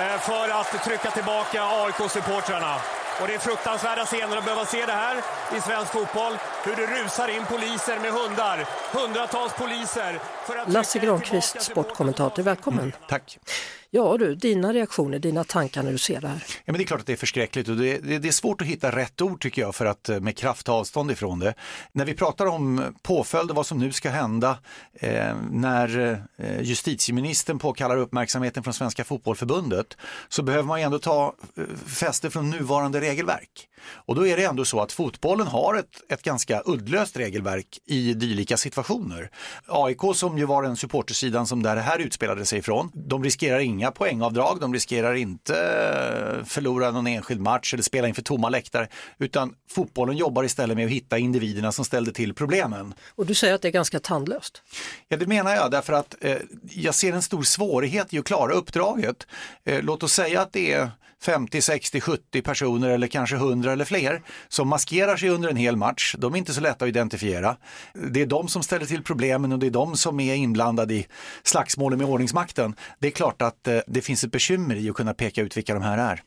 eh, 0.03 0.19
för 0.19 0.49
att 0.59 0.85
trycka 0.85 1.11
tillbaka 1.11 1.63
AIK-supportrarna. 1.63 2.75
Och 3.21 3.27
det 3.27 3.33
är 3.33 3.39
fruktansvärda 3.39 4.05
scener 4.05 4.37
att 4.37 4.43
behöva 4.43 4.65
se 4.65 4.85
det 4.85 4.91
här 4.91 5.17
i 5.57 5.61
svensk 5.61 5.91
fotboll. 5.91 6.33
Hur 6.63 6.75
det 6.75 6.85
rusar 6.85 7.27
in 7.27 7.45
poliser 7.45 7.99
med 7.99 8.11
hundar. 8.11 8.65
Hundratals 8.91 9.53
poliser. 9.53 10.19
För 10.45 10.55
att 10.55 10.71
Lasse 10.71 10.99
Granqvist, 10.99 11.61
sportkommentator, 11.61 12.43
välkommen. 12.43 12.93
Tack. 13.07 13.37
Ja 13.89 14.17
du, 14.17 14.35
dina 14.35 14.73
reaktioner, 14.73 15.19
dina 15.19 15.43
tankar 15.43 15.83
när 15.83 15.91
du 15.91 15.97
ser 15.97 16.21
det 16.21 16.27
här. 16.27 16.43
Ja, 16.47 16.71
men 16.71 16.77
det 16.77 16.83
är 16.83 16.85
klart 16.85 16.99
att 16.99 17.05
det 17.05 17.13
är 17.13 17.17
förskräckligt 17.17 17.69
och 17.69 17.77
det, 17.77 17.97
det, 17.97 18.19
det 18.19 18.27
är 18.27 18.31
svårt 18.31 18.61
att 18.61 18.67
hitta 18.67 18.95
rätt 18.95 19.21
ord 19.21 19.41
tycker 19.41 19.61
jag 19.61 19.75
för 19.75 19.85
att 19.85 20.09
eh, 20.09 20.19
med 20.19 20.37
kraft 20.37 20.65
ta 20.65 20.73
avstånd 20.73 21.11
ifrån 21.11 21.39
det. 21.39 21.53
När 21.91 22.05
vi 22.05 22.13
pratar 22.13 22.45
om 22.45 22.95
påföljd 23.01 23.49
och 23.49 23.55
vad 23.55 23.65
som 23.65 23.79
nu 23.79 23.91
ska 23.91 24.09
hända 24.09 24.57
eh, 24.93 25.35
när 25.51 26.19
eh, 26.37 26.61
justitieministern 26.61 27.59
påkallar 27.59 27.97
uppmärksamheten 27.97 28.63
från 28.63 28.73
Svenska 28.73 29.03
Fotbollförbundet 29.03 29.97
så 30.29 30.43
behöver 30.43 30.63
man 30.63 30.79
ju 30.79 30.85
ändå 30.85 30.99
ta 30.99 31.33
eh, 31.57 31.63
fäste 31.87 32.29
från 32.29 32.49
nuvarande 32.49 33.01
regelverk. 33.01 33.67
Och 33.89 34.15
då 34.15 34.27
är 34.27 34.37
det 34.37 34.43
ändå 34.43 34.65
så 34.65 34.79
att 34.79 34.91
fotbollen 34.91 35.47
har 35.47 35.75
ett, 35.75 36.11
ett 36.11 36.23
ganska 36.23 36.61
uddlöst 36.65 37.17
regelverk 37.17 37.79
i 37.85 38.13
dylika 38.13 38.57
situationer. 38.57 39.31
AIK 39.67 40.01
som 40.13 40.37
ju 40.37 40.45
var 40.45 40.63
den 40.63 40.77
supportersidan 40.77 41.47
som 41.47 41.63
där 41.63 41.75
det 41.75 41.81
här 41.81 41.99
utspelade 41.99 42.45
sig 42.45 42.59
ifrån, 42.59 42.91
de 42.93 43.23
riskerar 43.23 43.59
inga 43.77 43.91
poängavdrag, 43.91 44.59
de 44.59 44.73
riskerar 44.73 45.13
inte 45.13 45.53
eh, 45.53 46.45
förlora 46.45 46.91
någon 46.91 47.07
enskild 47.07 47.41
match 47.41 47.73
eller 47.73 47.83
spela 47.83 48.07
inför 48.07 48.21
tomma 48.21 48.49
läktare, 48.49 48.87
utan 49.17 49.53
fotbollen 49.69 50.17
jobbar 50.17 50.43
istället 50.43 50.77
med 50.77 50.85
att 50.85 50.91
hitta 50.91 51.17
individerna 51.17 51.71
som 51.71 51.85
ställde 51.85 52.11
till 52.11 52.33
problemen. 52.33 52.93
Och 53.15 53.25
du 53.25 53.33
säger 53.33 53.53
att 53.53 53.61
det 53.61 53.67
är 53.67 53.71
ganska 53.71 53.99
tandlöst. 53.99 54.61
Ja, 55.07 55.17
det 55.17 55.27
menar 55.27 55.55
jag 55.55 55.71
därför 55.71 55.93
att 55.93 56.15
eh, 56.21 56.37
jag 56.69 56.95
ser 56.95 57.13
en 57.13 57.21
stor 57.21 57.43
svårighet 57.43 58.13
i 58.13 58.19
att 58.19 58.25
klara 58.25 58.53
uppdraget. 58.53 59.27
Eh, 59.65 59.83
låt 59.83 60.03
oss 60.03 60.13
säga 60.13 60.41
att 60.41 60.53
det 60.53 60.73
är 60.73 60.91
50, 61.23 61.61
60, 61.61 62.01
70 62.01 62.41
personer 62.41 62.89
eller 62.89 63.07
kanske 63.07 63.35
100 63.35 63.71
eller 63.71 63.85
fler 63.85 64.21
som 64.47 64.67
maskerar 64.67 65.17
sig 65.17 65.29
under 65.29 65.49
en 65.49 65.55
hel 65.55 65.75
match. 65.75 66.15
De 66.17 66.33
är 66.33 66.37
inte 66.37 66.53
så 66.53 66.61
lätta 66.61 66.85
att 66.85 66.89
identifiera. 66.89 67.57
Det 67.93 68.21
är 68.21 68.25
de 68.25 68.47
som 68.47 68.63
ställer 68.63 68.85
till 68.85 69.03
problemen 69.03 69.51
och 69.51 69.59
det 69.59 69.67
är 69.67 69.71
de 69.71 69.97
som 69.97 70.19
är 70.19 70.35
inblandade 70.35 70.93
i 70.93 71.07
slagsmålen 71.43 71.99
med 71.99 72.07
ordningsmakten. 72.07 72.75
Det 72.99 73.07
är 73.07 73.11
klart 73.11 73.41
att 73.41 73.67
eh, 73.67 73.79
det 73.87 74.01
finns 74.01 74.23
ett 74.23 74.31
bekymmer 74.31 74.75
i 74.75 74.89
att 74.89 74.95
kunna 74.95 75.13
peka 75.13 75.41
ut 75.41 75.57
vilka 75.57 75.73
de 75.73 75.83
här 75.83 75.97
är. 75.97 76.23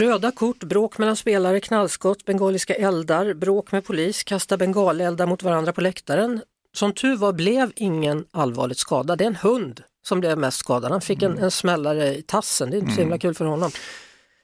Röda 0.00 0.30
kort, 0.30 0.64
bråk 0.64 0.98
mellan 0.98 1.16
spelare, 1.16 1.60
knallskott, 1.60 2.24
bengaliska 2.24 2.74
eldar, 2.74 3.34
bråk 3.34 3.72
med 3.72 3.84
polis, 3.84 4.24
kasta 4.24 4.56
bengaleldar 4.56 5.26
mot 5.26 5.42
varandra 5.42 5.72
på 5.72 5.80
läktaren. 5.80 6.42
Som 6.72 6.92
tur 6.92 7.16
var 7.16 7.32
blev 7.32 7.72
ingen 7.76 8.24
allvarligt 8.30 8.78
skadad. 8.78 9.18
Det 9.18 9.24
är 9.24 9.28
en 9.28 9.36
hund 9.36 9.82
som 10.08 10.20
blev 10.20 10.38
mest 10.38 10.58
skadad. 10.58 10.92
Han 10.92 11.00
fick 11.00 11.22
en, 11.22 11.38
en 11.38 11.50
smällare 11.50 12.16
i 12.16 12.22
tassen, 12.22 12.70
det 12.70 12.76
är 12.76 12.78
inte 12.78 12.94
så 12.94 13.00
himla 13.00 13.18
kul 13.18 13.34
för 13.34 13.44
honom. 13.44 13.70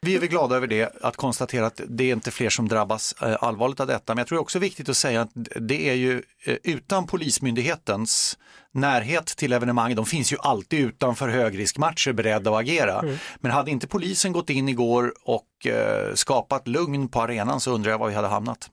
Vi 0.00 0.14
är 0.14 0.21
väl 0.21 0.28
glada 0.28 0.56
över 0.56 0.66
det, 0.66 0.92
att 1.00 1.16
konstatera 1.16 1.66
att 1.66 1.80
det 1.88 2.04
är 2.04 2.12
inte 2.12 2.30
fler 2.30 2.50
som 2.50 2.68
drabbas 2.68 3.14
eh, 3.23 3.37
allvarligt 3.40 3.80
av 3.80 3.87
detta. 3.87 4.14
Men 4.14 4.18
jag 4.18 4.26
tror 4.26 4.38
också 4.38 4.59
det 4.59 4.61
är 4.61 4.68
viktigt 4.68 4.88
att 4.88 4.97
säga 4.97 5.21
att 5.21 5.30
det 5.61 5.88
är 5.88 5.94
ju 5.94 6.23
eh, 6.44 6.56
utan 6.62 7.06
Polismyndighetens 7.06 8.38
närhet 8.75 9.26
till 9.26 9.52
evenemang. 9.52 9.95
De 9.95 10.07
finns 10.07 10.33
ju 10.33 10.37
alltid 10.40 10.81
utanför 10.81 11.28
högriskmatcher 11.28 12.12
beredda 12.12 12.50
att 12.50 12.61
agera. 12.61 12.99
Mm. 12.99 13.16
Men 13.40 13.52
hade 13.52 13.71
inte 13.71 13.87
polisen 13.87 14.33
gått 14.33 14.50
in 14.50 14.69
igår 14.69 15.14
och 15.25 15.66
eh, 15.66 16.14
skapat 16.14 16.69
lugn 16.69 17.09
på 17.09 17.23
arenan 17.23 17.61
så 17.61 17.71
undrar 17.71 17.90
jag 17.90 17.99
var 17.99 18.09
vi 18.09 18.14
hade 18.14 18.28
hamnat. 18.28 18.71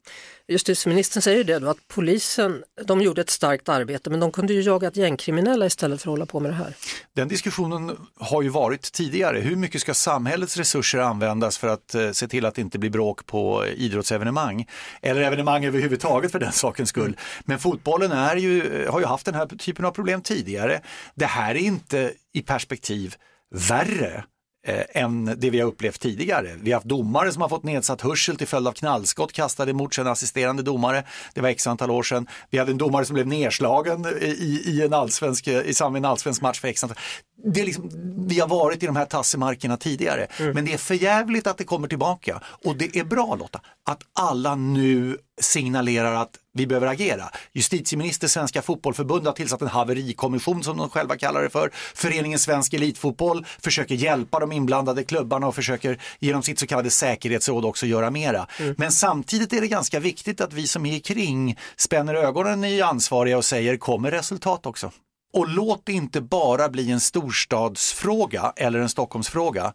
Justitieministern 0.51 1.22
säger 1.22 1.43
det 1.43 1.60
då 1.60 1.70
att 1.70 1.88
polisen, 1.88 2.63
de 2.86 3.01
gjorde 3.01 3.22
ett 3.22 3.29
starkt 3.29 3.70
arbete 3.70 4.10
men 4.10 4.20
de 4.20 4.31
kunde 4.31 4.53
ju 4.53 4.62
jagat 4.62 4.96
gängkriminella 4.96 5.65
istället 5.65 6.01
för 6.01 6.10
att 6.10 6.12
hålla 6.12 6.25
på 6.25 6.39
med 6.39 6.51
det 6.51 6.55
här. 6.55 6.75
Den 7.15 7.27
diskussionen 7.27 7.98
har 8.20 8.41
ju 8.41 8.50
varit 8.50 8.91
tidigare. 8.91 9.39
Hur 9.39 9.55
mycket 9.55 9.81
ska 9.81 9.93
samhällets 9.93 10.58
resurser 10.58 11.00
användas 11.00 11.58
för 11.58 11.67
att 11.67 11.96
eh, 11.96 12.12
se 12.12 12.27
till 12.27 12.46
att 12.46 12.55
det 12.55 12.62
inte 12.62 12.79
blir 12.79 12.89
bråk 12.89 13.25
på 13.25 13.65
idrottsevenemang? 13.65 14.65
Eller 15.01 15.22
evenemang 15.22 15.65
överhuvudtaget 15.65 16.31
för 16.31 16.39
den 16.39 16.51
sakens 16.51 16.89
skull. 16.89 17.17
Men 17.41 17.60
fotbollen 17.60 18.12
är 18.12 18.36
ju, 18.36 18.88
har 18.89 19.00
ju 19.00 19.05
haft 19.05 19.25
den 19.25 19.36
här 19.36 19.46
typen 19.46 19.86
av 19.86 19.90
problem 19.91 20.21
tidigare. 20.21 20.81
Det 21.15 21.25
här 21.25 21.55
är 21.55 21.60
inte 21.60 22.13
i 22.33 22.41
perspektiv 22.41 23.15
värre 23.55 24.24
eh, 24.67 24.83
än 24.89 25.25
det 25.38 25.50
vi 25.50 25.60
har 25.60 25.67
upplevt 25.67 26.00
tidigare. 26.00 26.55
Vi 26.62 26.71
har 26.71 26.77
haft 26.77 26.88
domare 26.88 27.31
som 27.31 27.41
har 27.41 27.50
fått 27.50 27.63
nedsatt 27.63 28.01
hörsel 28.01 28.38
till 28.38 28.48
följd 28.48 28.67
av 28.67 28.71
knallskott 28.71 29.33
kastade 29.33 29.74
mot 29.74 29.93
sin 29.93 30.07
assisterande 30.07 30.63
domare. 30.63 31.03
Det 31.33 31.41
var 31.41 31.50
x 31.50 31.67
antal 31.67 31.91
år 31.91 32.03
sedan. 32.03 32.27
Vi 32.50 32.57
hade 32.57 32.71
en 32.71 32.77
domare 32.77 33.05
som 33.05 33.13
blev 33.13 33.27
nedslagen 33.27 34.05
i, 34.21 34.62
i, 34.65 34.81
en 34.81 34.93
allsvensk, 34.93 35.48
i 35.48 35.74
samband 35.74 35.93
med 35.93 36.00
en 36.00 36.12
allsvensk 36.12 36.41
match 36.41 36.60
för 36.60 36.67
x 36.67 36.83
antal 36.83 36.98
det 37.43 37.62
är 37.62 37.65
liksom, 37.65 37.89
vi 38.27 38.39
har 38.39 38.48
varit 38.48 38.83
i 38.83 38.86
de 38.86 38.95
här 38.95 39.05
tassemarkerna 39.05 39.77
tidigare, 39.77 40.27
mm. 40.39 40.53
men 40.53 40.65
det 40.65 40.74
är 40.74 40.77
förjävligt 40.77 41.48
att 41.48 41.57
det 41.57 41.63
kommer 41.63 41.88
tillbaka. 41.88 42.41
Och 42.65 42.75
det 42.75 42.98
är 42.98 43.03
bra 43.03 43.36
Lotta, 43.36 43.62
att 43.86 44.01
alla 44.13 44.55
nu 44.55 45.17
signalerar 45.41 46.13
att 46.13 46.38
vi 46.53 46.67
behöver 46.67 46.88
agera. 46.88 47.24
Justitieminister 47.53 48.27
Svenska 48.27 48.62
Fotbollförbund 48.62 49.25
har 49.25 49.33
tillsatt 49.33 49.62
en 49.62 49.67
haverikommission 49.67 50.63
som 50.63 50.77
de 50.77 50.89
själva 50.89 51.17
kallar 51.17 51.43
det 51.43 51.50
för. 51.50 51.71
Föreningen 51.95 52.39
Svensk 52.39 52.74
Elitfotboll 52.74 53.45
försöker 53.62 53.95
hjälpa 53.95 54.39
de 54.39 54.51
inblandade 54.51 55.03
klubbarna 55.03 55.48
och 55.48 55.55
försöker 55.55 56.01
genom 56.19 56.43
sitt 56.43 56.60
så 56.60 56.67
kallade 56.67 56.89
säkerhetsråd 56.89 57.65
också 57.65 57.86
göra 57.86 58.12
mera. 58.12 58.48
Mm. 58.60 58.75
Men 58.77 58.91
samtidigt 58.91 59.53
är 59.53 59.62
det 59.62 59.67
ganska 59.67 60.00
viktigt 60.00 60.41
att 60.41 60.53
vi 60.53 60.67
som 60.67 60.86
är 60.86 61.00
kring 61.00 61.60
spänner 61.75 62.13
ögonen 62.13 62.63
i 62.63 62.81
ansvariga 62.81 63.38
och 63.38 63.45
säger 63.45 63.77
kommer 63.77 64.12
resultat 64.12 64.65
också. 64.65 64.91
Och 65.33 65.50
låt 65.50 65.85
det 65.85 65.93
inte 65.93 66.21
bara 66.21 66.69
bli 66.69 66.91
en 66.91 67.00
storstadsfråga 67.00 68.53
eller 68.55 68.79
en 68.79 68.89
Stockholmsfråga. 68.89 69.73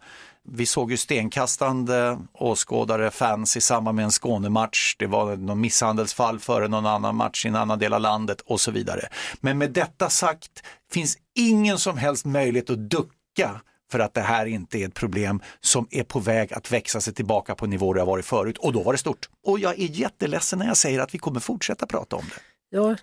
Vi 0.49 0.67
såg 0.67 0.91
ju 0.91 0.97
stenkastande 0.97 2.19
åskådare, 2.33 3.11
fans 3.11 3.57
i 3.57 3.61
samband 3.61 3.97
med 3.97 4.05
en 4.05 4.11
Skånematch. 4.11 4.97
Det 4.99 5.07
var 5.07 5.37
någon 5.37 5.61
misshandelsfall 5.61 6.39
före 6.39 6.69
någon 6.69 6.87
annan 6.87 7.17
match 7.17 7.45
i 7.45 7.49
en 7.49 7.57
annan 7.57 7.79
del 7.79 7.93
av 7.93 8.01
landet 8.01 8.41
och 8.41 8.61
så 8.61 8.71
vidare. 8.71 9.09
Men 9.41 9.59
med 9.59 9.71
detta 9.73 10.09
sagt 10.09 10.63
finns 10.93 11.19
ingen 11.35 11.79
som 11.79 11.97
helst 11.97 12.25
möjlighet 12.25 12.71
att 12.71 12.91
ducka 12.91 13.61
för 13.91 13.99
att 13.99 14.15
det 14.15 14.21
här 14.21 14.47
inte 14.47 14.79
är 14.79 14.89
ett 14.89 14.95
problem 14.95 15.41
som 15.61 15.89
är 15.91 16.03
på 16.05 16.21
väg 16.21 16.53
att 16.53 16.73
växa 16.73 17.01
sig 17.01 17.15
tillbaka 17.15 17.55
på 17.55 17.67
nivåer 17.67 17.95
det 17.95 18.01
har 18.01 18.07
varit 18.07 18.25
förut 18.25 18.59
och 18.59 18.73
då 18.73 18.83
var 18.83 18.93
det 18.93 18.99
stort. 18.99 19.29
Och 19.47 19.59
jag 19.59 19.79
är 19.79 19.87
jätteledsen 19.87 20.59
när 20.59 20.67
jag 20.67 20.77
säger 20.77 21.01
att 21.01 21.15
vi 21.15 21.19
kommer 21.19 21.41
fortsätta 21.41 21.87
prata 21.87 22.17
om 22.17 22.25
det. 22.29 22.41
Ja, 22.71 22.97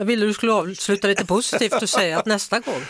jag 0.00 0.06
ville 0.06 0.26
du 0.26 0.34
skulle 0.34 0.52
avsluta 0.52 1.08
lite 1.08 1.24
positivt 1.26 1.82
och 1.82 1.88
säga 1.88 2.18
att 2.18 2.26
nästa 2.26 2.60
gång 2.60 2.82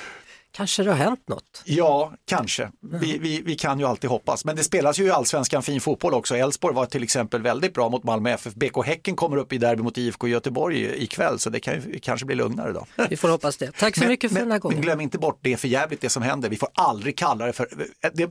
kanske 0.53 0.83
det 0.83 0.91
har 0.91 0.97
hänt 0.97 1.29
något. 1.29 1.63
Ja, 1.65 2.13
kanske. 2.27 2.71
Vi, 3.01 3.19
vi, 3.19 3.43
vi 3.43 3.55
kan 3.55 3.79
ju 3.81 3.87
alltid 3.87 4.11
hoppas. 4.11 4.45
Men 4.45 4.57
det 4.57 4.65
spelas 4.65 4.99
ju 4.99 5.05
i 5.05 5.11
allsvenskan 5.11 5.63
fin 5.63 5.81
fotboll 5.81 6.15
också. 6.15 6.37
Elfsborg 6.37 6.75
var 6.75 6.87
till 6.87 7.03
exempel 7.03 7.43
väldigt 7.43 7.75
bra 7.75 7.89
mot 7.89 8.05
Malmö 8.05 8.31
FF. 8.31 8.55
BK 8.55 8.87
Häcken 8.87 9.17
kommer 9.17 9.37
upp 9.37 9.53
i 9.53 9.59
derby 9.59 9.83
mot 9.83 9.99
IFK 9.99 10.29
Göteborg 10.29 11.03
ikväll 11.05 11.39
så 11.39 11.51
det 11.51 11.61
kan 11.61 11.75
ju 11.75 11.99
kanske 11.99 12.27
bli 12.27 12.37
lugnare 12.37 12.73
då. 12.73 12.87
Vi 13.11 13.17
får 13.17 13.29
hoppas 13.29 13.57
det. 13.57 13.73
Tack 13.73 13.95
så 13.95 14.01
men, 14.01 14.09
mycket 14.09 14.31
för 14.31 14.35
men, 14.35 14.45
den 14.45 14.53
här 14.53 14.59
gången. 14.59 14.77
Men 14.77 14.83
glöm 14.83 15.01
inte 15.01 15.19
bort, 15.19 15.39
det 15.41 15.53
är 15.53 15.57
för 15.57 15.69
jävligt 15.69 16.01
det 16.01 16.09
som 16.09 16.23
händer. 16.23 16.49
Vi 16.49 16.57
får 16.57 16.69
aldrig 16.75 17.19
kalla 17.19 17.47
det 17.47 17.53
för, 17.53 17.69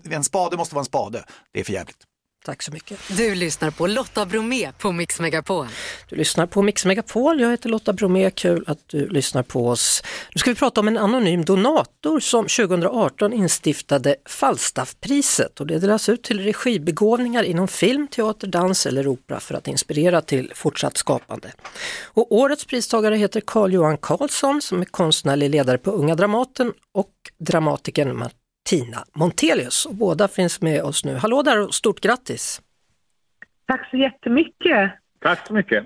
en 0.10 0.24
spade 0.24 0.58
måste 0.58 0.76
vara 0.76 0.82
en 0.82 0.86
spade. 0.86 1.24
Det 1.52 1.60
är 1.60 1.64
för 1.64 1.74
jävligt. 1.74 2.09
Tack 2.50 2.64
så 2.64 2.72
mycket. 2.72 3.00
Du 3.18 3.36
lyssnar 3.36 3.72
på 3.72 3.88
Lotta 3.88 4.26
Bromé 4.26 4.72
på 4.78 4.92
Mix 4.92 5.20
Megapol. 5.20 5.68
Du 6.10 6.16
lyssnar 6.16 6.46
på 6.46 6.62
Mix 6.62 6.86
Megapol. 6.86 7.42
Jag 7.42 7.52
heter 7.52 7.70
Lotta 7.70 7.94
Bromé. 7.94 8.32
Kul 8.32 8.64
att 8.68 8.78
du 8.88 9.10
lyssnar 9.10 9.44
på 9.44 9.68
oss. 9.68 10.04
Nu 10.36 10.40
ska 10.40 10.50
vi 10.50 10.56
prata 10.56 10.82
om 10.82 10.88
en 10.88 10.98
anonym 10.98 11.46
donator 11.46 12.20
som 12.20 12.46
2018 12.46 13.34
instiftade 13.34 14.16
Falstaffpriset 14.26 15.60
och 15.60 15.68
det 15.68 15.80
delas 15.80 16.10
ut 16.10 16.24
till 16.24 16.40
regibegåvningar 16.44 17.44
inom 17.44 17.68
film, 17.68 18.08
teater, 18.08 18.48
dans 18.48 18.86
eller 18.86 19.08
opera 19.08 19.40
för 19.40 19.56
att 19.56 19.68
inspirera 19.68 20.22
till 20.22 20.52
fortsatt 20.56 20.98
skapande. 20.98 21.52
Och 22.04 22.32
årets 22.32 22.66
pristagare 22.66 23.16
heter 23.16 23.42
Carl 23.48 23.74
Johan 23.74 23.98
Karlsson 23.98 24.62
som 24.62 24.82
är 24.82 24.86
konstnärlig 24.86 25.50
ledare 25.50 25.78
på 25.78 25.92
Unga 25.92 26.16
Dramaten 26.16 26.74
och 26.94 27.12
dramatikern 27.40 28.18
Tina 28.70 28.98
Montelius. 29.16 29.86
Och 29.86 29.96
båda 29.96 30.28
finns 30.28 30.62
med 30.62 30.84
oss 30.84 31.06
nu. 31.06 31.14
Hallå 31.14 31.42
där 31.42 31.68
och 31.68 31.74
stort 31.74 32.00
grattis! 32.00 32.62
Tack 33.68 33.90
så 33.90 33.98
jättemycket! 33.98 34.92
Tack 35.20 35.48
så 35.48 35.54
mycket! 35.54 35.84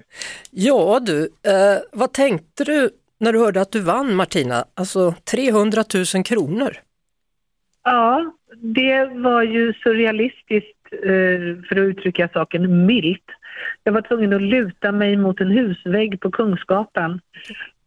Ja 0.51 0.99
du, 0.99 1.23
eh, 1.23 1.81
vad 1.91 2.13
tänkte 2.13 2.63
du 2.63 2.89
när 3.19 3.33
du 3.33 3.39
hörde 3.39 3.61
att 3.61 3.71
du 3.71 3.81
vann 3.81 4.15
Martina? 4.15 4.65
Alltså 4.73 5.13
300 5.31 5.83
000 6.15 6.23
kronor? 6.23 6.73
Ja, 7.83 8.33
det 8.51 9.05
var 9.05 9.43
ju 9.43 9.73
surrealistiskt 9.73 10.93
eh, 10.93 11.67
för 11.69 11.71
att 11.71 11.89
uttrycka 11.89 12.29
saken 12.33 12.85
milt. 12.85 13.29
Jag 13.83 13.93
var 13.93 14.01
tvungen 14.01 14.33
att 14.33 14.41
luta 14.41 14.91
mig 14.91 15.17
mot 15.17 15.41
en 15.41 15.51
husvägg 15.51 16.19
på 16.19 16.31
Kungsgatan. 16.31 17.21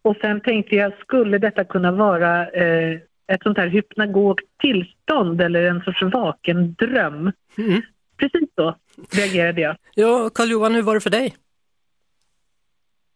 Och 0.02 0.16
sen 0.20 0.40
tänkte 0.40 0.76
jag, 0.76 0.92
skulle 0.98 1.38
detta 1.38 1.64
kunna 1.64 1.92
vara 1.92 2.48
eh, 2.48 2.98
ett 3.26 3.42
sånt 3.42 3.58
här 3.58 3.66
hypnagogt 3.66 4.44
tillstånd 4.60 5.40
eller 5.40 5.62
en 5.62 5.80
sorts 5.80 6.02
vaken 6.02 6.74
dröm. 6.74 7.32
Mm. 7.58 7.82
Precis 8.16 8.48
så 8.54 8.76
reagerade 9.12 9.60
jag. 9.60 9.76
Ja, 9.94 10.30
Karl-Johan, 10.34 10.74
hur 10.74 10.82
var 10.82 10.94
det 10.94 11.00
för 11.00 11.10
dig? 11.10 11.34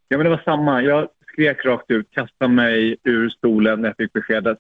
Ja, 0.08 0.16
men 0.18 0.24
det 0.24 0.30
var 0.30 0.42
samma. 0.44 0.82
Jag 0.82 1.08
skrek 1.32 1.64
rakt 1.64 1.90
ut, 1.90 2.10
kastade 2.10 2.52
mig 2.52 2.96
ur 3.04 3.28
stolen 3.28 3.80
när 3.80 3.88
jag 3.88 3.96
fick 3.96 4.12
beskedet. 4.12 4.58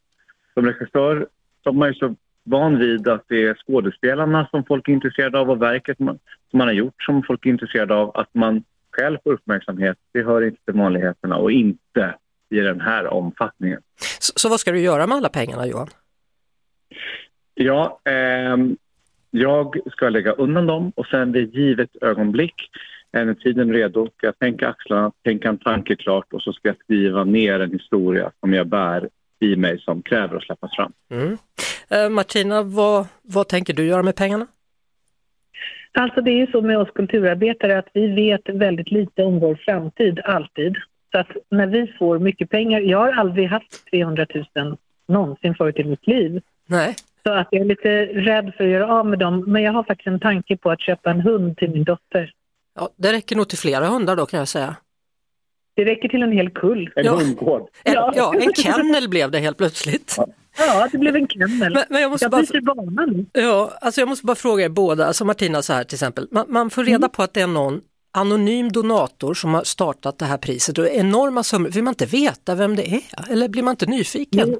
Som 0.54 0.66
regissör 0.66 1.26
så 1.62 1.70
är 1.70 1.74
man 1.74 1.88
ju 1.88 1.94
så 1.94 2.14
van 2.44 2.78
vid 2.78 3.08
att 3.08 3.24
det 3.28 3.46
är 3.46 3.54
skådespelarna 3.54 4.48
som 4.50 4.64
folk 4.64 4.88
är 4.88 4.92
intresserade 4.92 5.38
av 5.38 5.50
och 5.50 5.62
verket 5.62 5.96
som 5.96 6.18
man 6.52 6.68
har 6.68 6.72
gjort 6.72 7.02
som 7.02 7.22
folk 7.22 7.46
är 7.46 7.50
intresserade 7.50 7.94
av. 7.94 8.16
Att 8.16 8.34
man 8.34 8.64
själv 8.90 9.18
får 9.24 9.32
uppmärksamhet, 9.32 9.98
det 10.12 10.22
hör 10.22 10.42
inte 10.42 10.64
till 10.64 10.74
vanligheterna 10.74 11.36
och 11.36 11.52
inte 11.52 12.14
i 12.50 12.60
den 12.60 12.80
här 12.80 13.06
omfattningen. 13.06 13.80
Så, 14.20 14.32
så 14.36 14.48
vad 14.48 14.60
ska 14.60 14.72
du 14.72 14.80
göra 14.80 15.06
med 15.06 15.16
alla 15.16 15.28
pengarna 15.28 15.66
Johan? 15.66 15.88
Ja, 17.54 18.00
eh, 18.04 18.56
jag 19.30 19.76
ska 19.92 20.08
lägga 20.08 20.32
undan 20.32 20.66
dem 20.66 20.92
och 20.96 21.06
sen 21.06 21.32
vid 21.32 21.54
givet 21.54 21.90
ögonblick 22.00 22.70
är 23.12 23.34
tiden 23.34 23.72
redo 23.72 24.06
ska 24.16 24.26
jag 24.26 24.38
tänka 24.38 24.68
axlarna, 24.68 25.12
tänka 25.24 25.48
en 25.48 25.58
tanke 25.58 25.96
klart 25.96 26.32
och 26.32 26.42
så 26.42 26.52
ska 26.52 26.68
jag 26.68 26.76
skriva 26.76 27.24
ner 27.24 27.60
en 27.60 27.72
historia 27.72 28.30
som 28.40 28.52
jag 28.52 28.66
bär 28.66 29.08
i 29.40 29.56
mig 29.56 29.78
som 29.78 30.02
kräver 30.02 30.36
att 30.36 30.42
släppas 30.42 30.76
fram. 30.76 30.92
Mm. 31.10 31.38
Eh, 31.90 32.08
Martina, 32.08 32.62
vad, 32.62 33.06
vad 33.22 33.48
tänker 33.48 33.74
du 33.74 33.86
göra 33.86 34.02
med 34.02 34.16
pengarna? 34.16 34.46
Alltså 35.92 36.20
det 36.20 36.30
är 36.30 36.36
ju 36.36 36.46
så 36.46 36.62
med 36.62 36.78
oss 36.78 36.90
kulturarbetare 36.94 37.78
att 37.78 37.88
vi 37.94 38.06
vet 38.06 38.48
väldigt 38.48 38.90
lite 38.90 39.22
om 39.22 39.40
vår 39.40 39.54
framtid, 39.54 40.20
alltid. 40.24 40.76
Så 41.12 41.18
att 41.18 41.28
när 41.48 41.66
vi 41.66 41.94
får 41.98 42.18
mycket 42.18 42.50
pengar, 42.50 42.80
jag 42.80 42.98
har 42.98 43.12
aldrig 43.12 43.48
haft 43.48 43.90
300 43.90 44.26
000 44.54 44.76
någonsin 45.08 45.54
förut 45.54 45.78
i 45.78 45.84
mitt 45.84 46.06
liv. 46.06 46.42
Nej. 46.66 46.96
Så 47.22 47.32
att 47.32 47.48
jag 47.50 47.60
är 47.60 47.64
lite 47.64 48.06
rädd 48.06 48.52
för 48.56 48.64
att 48.64 48.70
göra 48.70 48.92
av 48.92 49.06
med 49.06 49.18
dem, 49.18 49.44
men 49.46 49.62
jag 49.62 49.72
har 49.72 49.82
faktiskt 49.82 50.06
en 50.06 50.20
tanke 50.20 50.56
på 50.56 50.70
att 50.70 50.80
köpa 50.80 51.10
en 51.10 51.20
hund 51.20 51.56
till 51.56 51.70
min 51.70 51.84
dotter. 51.84 52.32
Ja, 52.74 52.88
det 52.96 53.12
räcker 53.12 53.36
nog 53.36 53.48
till 53.48 53.58
flera 53.58 53.86
hundar 53.86 54.16
då 54.16 54.26
kan 54.26 54.38
jag 54.38 54.48
säga. 54.48 54.76
Det 55.74 55.84
räcker 55.84 56.08
till 56.08 56.22
en 56.22 56.32
hel 56.32 56.50
kull. 56.50 56.90
En 56.96 57.04
ja. 57.04 57.16
hundgård. 57.16 57.68
En, 57.84 57.94
ja, 57.94 58.34
en 58.40 58.54
kennel 58.54 59.08
blev 59.08 59.30
det 59.30 59.38
helt 59.38 59.56
plötsligt. 59.56 60.16
Ja, 60.58 60.88
det 60.92 60.98
blev 60.98 61.16
en 61.16 61.28
kennel. 61.28 61.72
Men, 61.72 61.84
men 61.88 62.02
jag 62.02 62.10
måste 62.10 62.24
jag 62.24 62.30
bara, 62.30 62.42
byter 62.42 62.60
bana 62.60 63.06
nu. 63.06 63.26
Ja, 63.32 63.72
alltså 63.80 64.00
jag 64.00 64.08
måste 64.08 64.26
bara 64.26 64.36
fråga 64.36 64.64
er 64.64 64.68
båda, 64.68 65.06
alltså 65.06 65.24
Martina 65.24 65.62
så 65.62 65.72
här 65.72 65.84
till 65.84 65.96
exempel, 65.96 66.28
man, 66.30 66.46
man 66.48 66.70
får 66.70 66.84
reda 66.84 66.96
mm. 66.96 67.10
på 67.10 67.22
att 67.22 67.34
det 67.34 67.40
är 67.40 67.46
någon 67.46 67.80
anonym 68.12 68.72
donator 68.72 69.34
som 69.34 69.54
har 69.54 69.62
startat 69.64 70.18
det 70.18 70.24
här 70.24 70.38
priset 70.38 70.78
och 70.78 70.88
enorma 70.88 71.42
summor, 71.42 71.68
vill 71.68 71.84
man 71.84 71.92
inte 71.92 72.06
veta 72.06 72.54
vem 72.54 72.76
det 72.76 72.94
är 72.94 73.32
eller 73.32 73.48
blir 73.48 73.62
man 73.62 73.72
inte 73.72 73.86
nyfiken? 73.86 74.56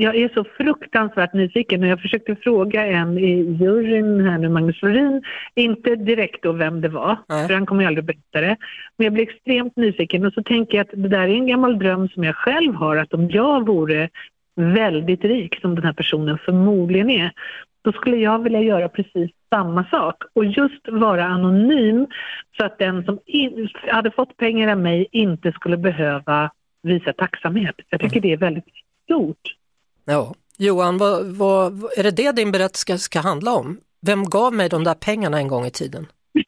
Jag 0.00 0.16
är 0.16 0.28
så 0.34 0.44
fruktansvärt 0.44 1.32
nyfiken 1.32 1.82
och 1.82 1.88
jag 1.88 2.00
försökte 2.00 2.36
fråga 2.36 2.86
en 2.86 3.18
i 3.18 3.56
juryn 3.60 4.20
här 4.20 4.38
nu, 4.38 4.48
Magnus 4.48 4.80
Florin, 4.80 5.22
inte 5.54 5.96
direkt 5.96 6.42
då 6.42 6.52
vem 6.52 6.80
det 6.80 6.88
var, 6.88 7.16
Nej. 7.28 7.46
för 7.46 7.54
han 7.54 7.66
kommer 7.66 7.82
ju 7.82 7.88
aldrig 7.88 8.04
berätta 8.04 8.40
det. 8.40 8.56
Men 8.96 9.04
jag 9.04 9.12
blir 9.12 9.22
extremt 9.22 9.76
nyfiken 9.76 10.26
och 10.26 10.32
så 10.32 10.42
tänker 10.42 10.78
jag 10.78 10.84
att 10.84 11.02
det 11.02 11.08
där 11.08 11.28
är 11.28 11.34
en 11.34 11.46
gammal 11.46 11.78
dröm 11.78 12.08
som 12.08 12.24
jag 12.24 12.36
själv 12.36 12.74
har, 12.74 12.96
att 12.96 13.14
om 13.14 13.30
jag 13.30 13.66
vore 13.66 14.08
väldigt 14.56 15.24
rik 15.24 15.60
som 15.60 15.74
den 15.74 15.84
här 15.84 15.92
personen 15.92 16.38
förmodligen 16.44 17.10
är, 17.10 17.32
då 17.82 17.92
skulle 17.92 18.16
jag 18.16 18.42
vilja 18.42 18.60
göra 18.60 18.88
precis 18.88 19.30
samma 19.50 19.84
sak 19.84 20.22
och 20.34 20.44
just 20.44 20.88
vara 20.88 21.24
anonym 21.24 22.06
så 22.56 22.64
att 22.64 22.78
den 22.78 23.04
som 23.04 23.18
in, 23.26 23.68
hade 23.88 24.10
fått 24.10 24.36
pengar 24.36 24.68
av 24.68 24.78
mig 24.78 25.08
inte 25.12 25.52
skulle 25.52 25.76
behöva 25.76 26.50
visa 26.82 27.12
tacksamhet. 27.12 27.74
Jag 27.88 28.00
tycker 28.00 28.20
det 28.20 28.32
är 28.32 28.36
väldigt 28.36 28.64
stort. 29.04 29.56
Ja. 30.04 30.34
Johan, 30.58 30.98
vad, 30.98 31.26
vad, 31.26 31.84
är 31.96 32.02
det 32.02 32.10
det 32.10 32.32
din 32.32 32.52
berättelse 32.52 32.80
ska, 32.80 32.98
ska 32.98 33.20
handla 33.20 33.54
om? 33.54 33.78
Vem 34.00 34.24
gav 34.24 34.54
mig 34.54 34.68
de 34.68 34.84
där 34.84 34.94
pengarna 34.94 35.38
en 35.38 35.48
gång 35.48 35.64
i 35.66 35.70
tiden? 35.70 36.06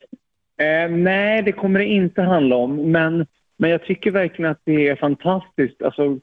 Eh, 0.60 0.90
nej, 0.90 1.42
det 1.42 1.52
kommer 1.52 1.78
det 1.78 1.86
inte 1.86 2.22
handla 2.22 2.56
om. 2.56 2.76
Men, 2.76 3.26
men 3.56 3.70
jag 3.70 3.84
tycker 3.84 4.10
verkligen 4.10 4.50
att 4.50 4.60
det 4.64 4.88
är 4.88 4.96
fantastiskt. 4.96 5.82
Alltså, 5.82 6.18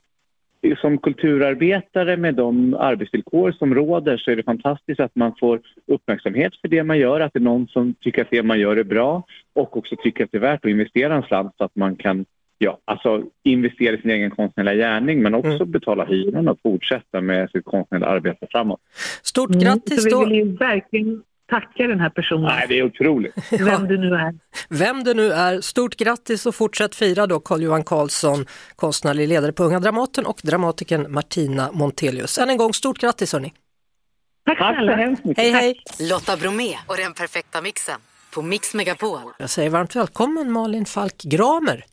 som 0.81 0.97
kulturarbetare 0.97 2.17
med 2.17 2.35
de 2.35 2.73
arbetsvillkor 2.73 3.51
som 3.51 3.75
råder 3.75 4.17
så 4.17 4.31
är 4.31 4.35
det 4.35 4.43
fantastiskt 4.43 4.99
att 4.99 5.15
man 5.15 5.33
får 5.39 5.61
uppmärksamhet 5.87 6.53
för 6.61 6.67
det 6.67 6.83
man 6.83 6.97
gör, 6.97 7.19
att 7.19 7.33
det 7.33 7.39
är 7.39 7.43
någon 7.43 7.67
som 7.67 7.93
tycker 7.93 8.21
att 8.21 8.31
det 8.31 8.43
man 8.43 8.59
gör 8.59 8.77
är 8.77 8.83
bra 8.83 9.23
och 9.53 9.77
också 9.77 9.95
tycker 10.03 10.23
att 10.23 10.31
det 10.31 10.37
är 10.37 10.41
värt 10.41 10.65
att 10.65 10.71
investera 10.71 11.15
en 11.15 11.23
slant 11.23 11.53
så 11.57 11.63
att 11.63 11.75
man 11.75 11.95
kan 11.95 12.25
ja, 12.57 12.79
alltså 12.85 13.23
investera 13.43 13.95
i 13.95 14.01
sin 14.01 14.11
egen 14.11 14.31
konstnärliga 14.31 14.75
gärning 14.75 15.21
men 15.21 15.35
också 15.35 15.49
mm. 15.49 15.71
betala 15.71 16.05
hyran 16.05 16.47
och 16.47 16.59
fortsätta 16.63 17.21
med 17.21 17.49
sitt 17.49 17.65
konstnärliga 17.65 18.09
arbete 18.09 18.47
framåt. 18.51 18.79
Stort 19.21 19.49
grattis! 19.49 20.05
Mm, 20.05 20.11
så 20.11 20.25
vi 20.25 20.37
vill 20.37 20.57
verkligen 20.57 21.23
tacka 21.47 21.87
den 21.87 21.99
här 21.99 22.09
personen. 22.09 22.43
Nej, 22.43 22.65
det 22.69 22.79
är 22.79 22.83
otroligt. 22.83 23.33
Vem 23.51 23.87
du 23.87 23.97
nu 23.97 24.15
är. 24.15 24.35
Vem 24.69 25.03
du 25.03 25.13
nu 25.13 25.31
är. 25.31 25.61
Stort 25.61 25.95
grattis 25.95 26.45
och 26.45 26.55
fortsätt 26.55 26.95
fira 26.95 27.27
då 27.27 27.39
Carl-Johan 27.39 27.83
Karlsson, 27.83 28.45
konstnärlig 28.75 29.27
ledare 29.27 29.51
på 29.51 29.63
Unga 29.63 29.79
Dramaten 29.79 30.25
och 30.25 30.39
dramatikern 30.43 31.11
Martina 31.11 31.71
Montelius. 31.71 32.37
Än 32.37 32.49
en 32.49 32.57
gång 32.57 32.73
stort 32.73 32.97
grattis 32.97 33.33
hörni! 33.33 33.53
Tack, 34.45 34.57
Tack 34.57 34.77
så 34.77 34.91
hemskt 34.91 35.25
mycket. 35.25 35.43
Hej 35.43 35.51
hej! 35.51 35.83
Lotta 36.09 36.37
Bromé 36.37 36.77
och 36.87 36.97
den 36.97 37.13
perfekta 37.13 37.61
mixen 37.61 37.99
på 38.33 38.41
Mix 38.41 38.73
Megapol. 38.73 39.19
Jag 39.39 39.49
säger 39.49 39.69
varmt 39.69 39.95
välkommen 39.95 40.51
Malin 40.51 40.85
Falk 40.85 41.23
Gramer. 41.23 41.85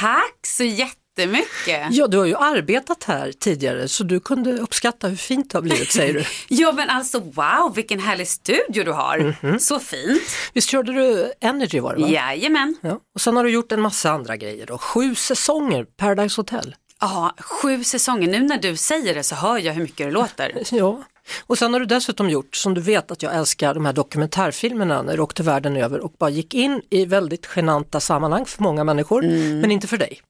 Tack 0.00 0.46
så 0.46 0.64
jättemycket 0.64 1.01
jättemycket. 1.16 1.86
Ja, 1.90 2.06
du 2.06 2.18
har 2.18 2.24
ju 2.24 2.36
arbetat 2.36 3.04
här 3.04 3.32
tidigare 3.32 3.88
så 3.88 4.04
du 4.04 4.20
kunde 4.20 4.58
uppskatta 4.58 5.08
hur 5.08 5.16
fint 5.16 5.50
det 5.50 5.58
har 5.58 5.62
blivit 5.62 5.92
säger 5.92 6.14
du. 6.14 6.24
ja, 6.48 6.72
men 6.72 6.90
alltså 6.90 7.20
wow, 7.20 7.72
vilken 7.74 8.00
härlig 8.00 8.28
studio 8.28 8.84
du 8.84 8.92
har. 8.92 9.18
Mm 9.18 9.32
-hmm. 9.32 9.58
Så 9.58 9.78
fint. 9.80 10.22
Visst 10.52 10.70
körde 10.70 10.92
du 10.92 11.32
Energy 11.40 11.80
var 11.80 11.94
det 11.94 12.02
va? 12.02 12.08
Jajamän. 12.08 12.76
Ja. 12.80 12.98
Och 13.14 13.20
sen 13.20 13.36
har 13.36 13.44
du 13.44 13.50
gjort 13.50 13.72
en 13.72 13.80
massa 13.80 14.10
andra 14.10 14.36
grejer 14.36 14.66
då. 14.66 14.78
Sju 14.78 15.14
säsonger, 15.14 15.84
Paradise 15.84 16.40
Hotel. 16.40 16.74
Ja, 17.00 17.34
sju 17.38 17.84
säsonger. 17.84 18.28
Nu 18.28 18.40
när 18.40 18.58
du 18.58 18.76
säger 18.76 19.14
det 19.14 19.22
så 19.22 19.34
hör 19.34 19.58
jag 19.58 19.72
hur 19.72 19.82
mycket 19.82 20.06
det 20.06 20.10
låter. 20.10 20.62
Ja, 20.70 21.02
och 21.46 21.58
sen 21.58 21.72
har 21.72 21.80
du 21.80 21.86
dessutom 21.86 22.30
gjort, 22.30 22.56
som 22.56 22.74
du 22.74 22.80
vet 22.80 23.10
att 23.10 23.22
jag 23.22 23.34
älskar 23.34 23.74
de 23.74 23.86
här 23.86 23.92
dokumentärfilmerna 23.92 25.02
när 25.02 25.16
du 25.16 25.22
åkte 25.22 25.42
världen 25.42 25.76
över 25.76 26.00
och 26.00 26.12
bara 26.18 26.30
gick 26.30 26.54
in 26.54 26.82
i 26.90 27.04
väldigt 27.04 27.46
genanta 27.56 28.00
sammanhang 28.00 28.46
för 28.46 28.62
många 28.62 28.84
människor, 28.84 29.24
mm. 29.24 29.60
men 29.60 29.70
inte 29.70 29.86
för 29.86 29.96
dig. 29.96 30.20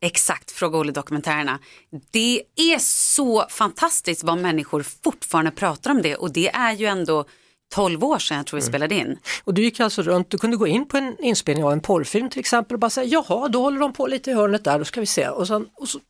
Exakt, 0.00 0.50
Fråga 0.50 0.78
Olle-dokumentärerna. 0.78 1.58
Det 2.10 2.42
är 2.56 2.78
så 2.78 3.46
fantastiskt 3.50 4.24
vad 4.24 4.38
människor 4.38 4.82
fortfarande 5.04 5.50
pratar 5.50 5.90
om 5.90 6.02
det 6.02 6.16
och 6.16 6.32
det 6.32 6.48
är 6.48 6.72
ju 6.72 6.86
ändå 6.86 7.24
12 7.74 8.04
år 8.04 8.18
sedan 8.18 8.36
jag 8.36 8.46
tror 8.46 8.58
vi 8.58 8.62
mm. 8.62 8.70
spelade 8.70 8.94
in. 8.94 9.18
Och 9.44 9.54
du 9.54 9.62
gick 9.62 9.80
alltså 9.80 10.02
runt, 10.02 10.30
du 10.30 10.38
kunde 10.38 10.56
gå 10.56 10.66
in 10.66 10.88
på 10.88 10.96
en 10.96 11.16
inspelning 11.18 11.64
av 11.64 11.72
en 11.72 11.80
porrfilm 11.80 12.30
till 12.30 12.40
exempel 12.40 12.74
och 12.74 12.80
bara 12.80 12.90
säga 12.90 13.06
jaha, 13.06 13.48
då 13.48 13.62
håller 13.62 13.80
de 13.80 13.92
på 13.92 14.06
lite 14.06 14.30
i 14.30 14.34
hörnet 14.34 14.64
där, 14.64 14.78
då 14.78 14.84
ska 14.84 15.00
vi 15.00 15.06
se. 15.06 15.28
Och, 15.28 15.46
sen, 15.46 15.66
och 15.74 15.88
så, 15.88 16.00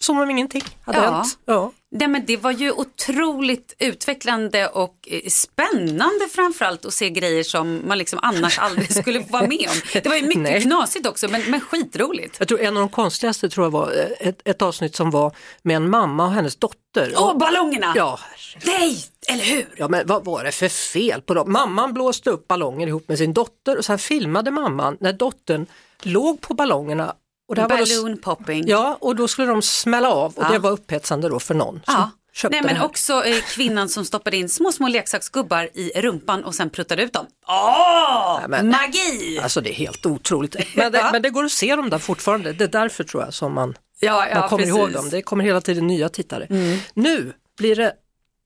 som 0.00 0.18
om 0.18 0.30
ingenting 0.30 0.62
hade 0.80 0.98
ja. 0.98 1.10
hänt. 1.10 1.38
Ja. 1.44 1.72
Nej, 1.90 2.08
men 2.08 2.26
det 2.26 2.36
var 2.36 2.52
ju 2.52 2.70
otroligt 3.08 3.74
utvecklande 3.78 4.66
och 4.66 5.08
eh, 5.10 5.20
spännande 5.28 6.28
framförallt 6.30 6.84
att 6.84 6.92
se 6.92 7.10
grejer 7.10 7.42
som 7.42 7.82
man 7.88 7.98
liksom 7.98 8.18
annars 8.22 8.58
aldrig 8.62 8.94
skulle 8.94 9.18
vara 9.18 9.46
med 9.46 9.68
om. 9.70 10.00
Det 10.02 10.06
var 10.06 10.16
ju 10.16 10.22
mycket 10.22 10.42
Nej. 10.42 10.62
knasigt 10.62 11.06
också 11.06 11.28
men, 11.28 11.50
men 11.50 11.60
skitroligt. 11.60 12.36
Jag 12.38 12.48
tror 12.48 12.60
en 12.60 12.76
av 12.76 12.80
de 12.80 12.88
konstigaste 12.88 13.48
tror 13.48 13.66
jag 13.66 13.70
var 13.70 13.92
eh, 13.92 14.28
ett, 14.28 14.40
ett 14.44 14.62
avsnitt 14.62 14.96
som 14.96 15.10
var 15.10 15.32
med 15.62 15.76
en 15.76 15.90
mamma 15.90 16.24
och 16.24 16.32
hennes 16.32 16.56
dotter. 16.56 17.12
Åh, 17.16 17.30
oh, 17.30 17.38
ballongerna! 17.38 17.92
Ja. 17.96 18.18
Nej, 18.64 19.04
eller 19.28 19.44
hur? 19.44 19.68
Ja, 19.76 19.88
men 19.88 20.06
vad 20.06 20.24
var 20.24 20.44
det 20.44 20.52
för 20.52 20.68
fel 20.68 21.22
på 21.22 21.34
dem? 21.34 21.52
Mamman 21.52 21.94
blåste 21.94 22.30
upp 22.30 22.48
ballonger 22.48 22.86
ihop 22.86 23.08
med 23.08 23.18
sin 23.18 23.32
dotter 23.32 23.78
och 23.78 23.84
sen 23.84 23.98
filmade 23.98 24.50
mamman 24.50 24.96
när 25.00 25.12
dottern 25.12 25.66
låg 26.02 26.40
på 26.40 26.54
ballongerna 26.54 27.14
och 27.48 27.56
Balloon 27.56 28.14
då, 28.14 28.22
popping. 28.22 28.64
Ja, 28.66 28.98
och 29.00 29.16
då 29.16 29.28
skulle 29.28 29.48
de 29.48 29.62
smälla 29.62 30.10
av 30.10 30.32
och 30.36 30.44
ja. 30.44 30.48
det 30.48 30.58
var 30.58 30.70
upphetsande 30.70 31.28
då 31.28 31.40
för 31.40 31.54
någon. 31.54 31.80
Ja. 31.86 32.10
Nej 32.50 32.62
men 32.62 32.82
också 32.82 33.24
eh, 33.24 33.42
kvinnan 33.42 33.88
som 33.88 34.04
stoppade 34.04 34.36
in 34.36 34.48
små 34.48 34.72
små 34.72 34.88
leksaksgubbar 34.88 35.68
i 35.74 36.00
rumpan 36.00 36.44
och 36.44 36.54
sen 36.54 36.70
pruttade 36.70 37.02
ut 37.02 37.12
dem. 37.12 37.26
Åh, 37.48 38.38
Nej, 38.40 38.48
men, 38.48 38.68
magi! 38.68 39.40
Alltså 39.42 39.60
det 39.60 39.70
är 39.70 39.74
helt 39.74 40.06
otroligt. 40.06 40.56
Men 40.74 40.92
det, 40.92 41.08
men 41.12 41.22
det 41.22 41.30
går 41.30 41.44
att 41.44 41.52
se 41.52 41.76
dem 41.76 41.90
där 41.90 41.98
fortfarande, 41.98 42.52
det 42.52 42.64
är 42.64 42.68
därför 42.68 43.04
tror 43.04 43.22
jag 43.22 43.34
som 43.34 43.54
man, 43.54 43.74
ja, 44.00 44.26
man 44.34 44.48
kommer 44.48 44.66
ihåg 44.66 44.92
dem. 44.92 45.10
Det 45.10 45.22
kommer 45.22 45.44
hela 45.44 45.60
tiden 45.60 45.86
nya 45.86 46.08
tittare. 46.08 46.46
Mm. 46.50 46.78
Nu 46.94 47.32
blir 47.58 47.76
det 47.76 47.92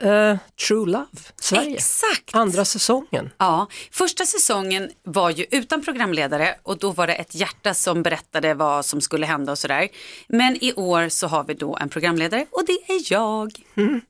Uh, 0.05 0.37
True 0.69 0.87
Love, 0.87 1.07
Sverige. 1.41 1.75
Exakt. 1.75 2.35
Andra 2.35 2.65
säsongen. 2.65 3.31
Ja, 3.39 3.67
första 3.91 4.27
säsongen 4.27 4.91
var 5.05 5.31
ju 5.31 5.47
utan 5.51 5.83
programledare 5.85 6.55
och 6.63 6.79
då 6.79 6.91
var 6.91 7.07
det 7.07 7.15
ett 7.15 7.35
hjärta 7.35 7.75
som 7.75 8.03
berättade 8.03 8.55
vad 8.55 8.85
som 8.85 9.01
skulle 9.01 9.27
hända 9.27 9.53
och 9.53 9.59
sådär. 9.59 9.89
Men 10.29 10.65
i 10.65 10.73
år 10.73 11.09
så 11.09 11.27
har 11.27 11.45
vi 11.45 11.55
då 11.55 11.79
en 11.81 11.89
programledare 11.89 12.47
och 12.51 12.63
det 12.67 12.93
är 12.93 13.13
jag. 13.13 13.53
Mm. 13.77 14.01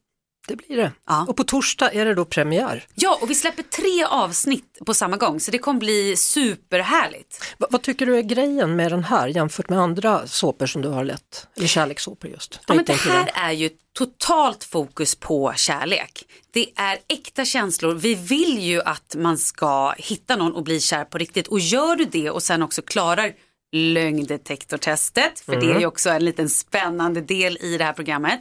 Det 0.48 0.56
blir 0.56 0.76
det. 0.76 0.92
Ja. 1.06 1.26
Och 1.28 1.36
på 1.36 1.44
torsdag 1.44 1.92
är 1.92 2.04
det 2.04 2.14
då 2.14 2.24
premiär. 2.24 2.86
Ja, 2.94 3.18
och 3.22 3.30
vi 3.30 3.34
släpper 3.34 3.62
tre 3.62 4.04
avsnitt 4.04 4.78
på 4.86 4.94
samma 4.94 5.16
gång 5.16 5.40
så 5.40 5.50
det 5.50 5.58
kommer 5.58 5.80
bli 5.80 6.16
superhärligt. 6.16 7.54
Va 7.58 7.66
vad 7.70 7.82
tycker 7.82 8.06
du 8.06 8.18
är 8.18 8.22
grejen 8.22 8.76
med 8.76 8.92
den 8.92 9.04
här 9.04 9.28
jämfört 9.28 9.68
med 9.68 9.78
andra 9.78 10.26
såpor 10.26 10.66
som 10.66 10.82
du 10.82 10.88
har 10.88 11.04
lett? 11.04 11.46
Eller 11.56 11.66
kärlekssåpor 11.66 12.30
just? 12.30 12.60
Ja, 12.66 12.74
men 12.74 12.84
det 12.84 12.92
här 12.92 13.30
är 13.34 13.52
ju 13.52 13.70
totalt 13.92 14.64
fokus 14.64 15.14
på 15.14 15.52
kärlek. 15.56 16.24
Det 16.50 16.66
är 16.76 16.98
äkta 17.08 17.44
känslor. 17.44 17.94
Vi 17.94 18.14
vill 18.14 18.58
ju 18.58 18.82
att 18.82 19.14
man 19.18 19.38
ska 19.38 19.94
hitta 19.98 20.36
någon 20.36 20.52
och 20.52 20.62
bli 20.62 20.80
kär 20.80 21.04
på 21.04 21.18
riktigt 21.18 21.48
och 21.48 21.60
gör 21.60 21.96
du 21.96 22.04
det 22.04 22.30
och 22.30 22.42
sen 22.42 22.62
också 22.62 22.82
klarar 22.82 23.32
lögndetektortestet, 23.72 25.40
för 25.40 25.52
mm. 25.52 25.66
det 25.66 25.74
är 25.74 25.80
ju 25.80 25.86
också 25.86 26.10
en 26.10 26.24
liten 26.24 26.48
spännande 26.48 27.20
del 27.20 27.58
i 27.60 27.78
det 27.78 27.84
här 27.84 27.92
programmet. 27.92 28.40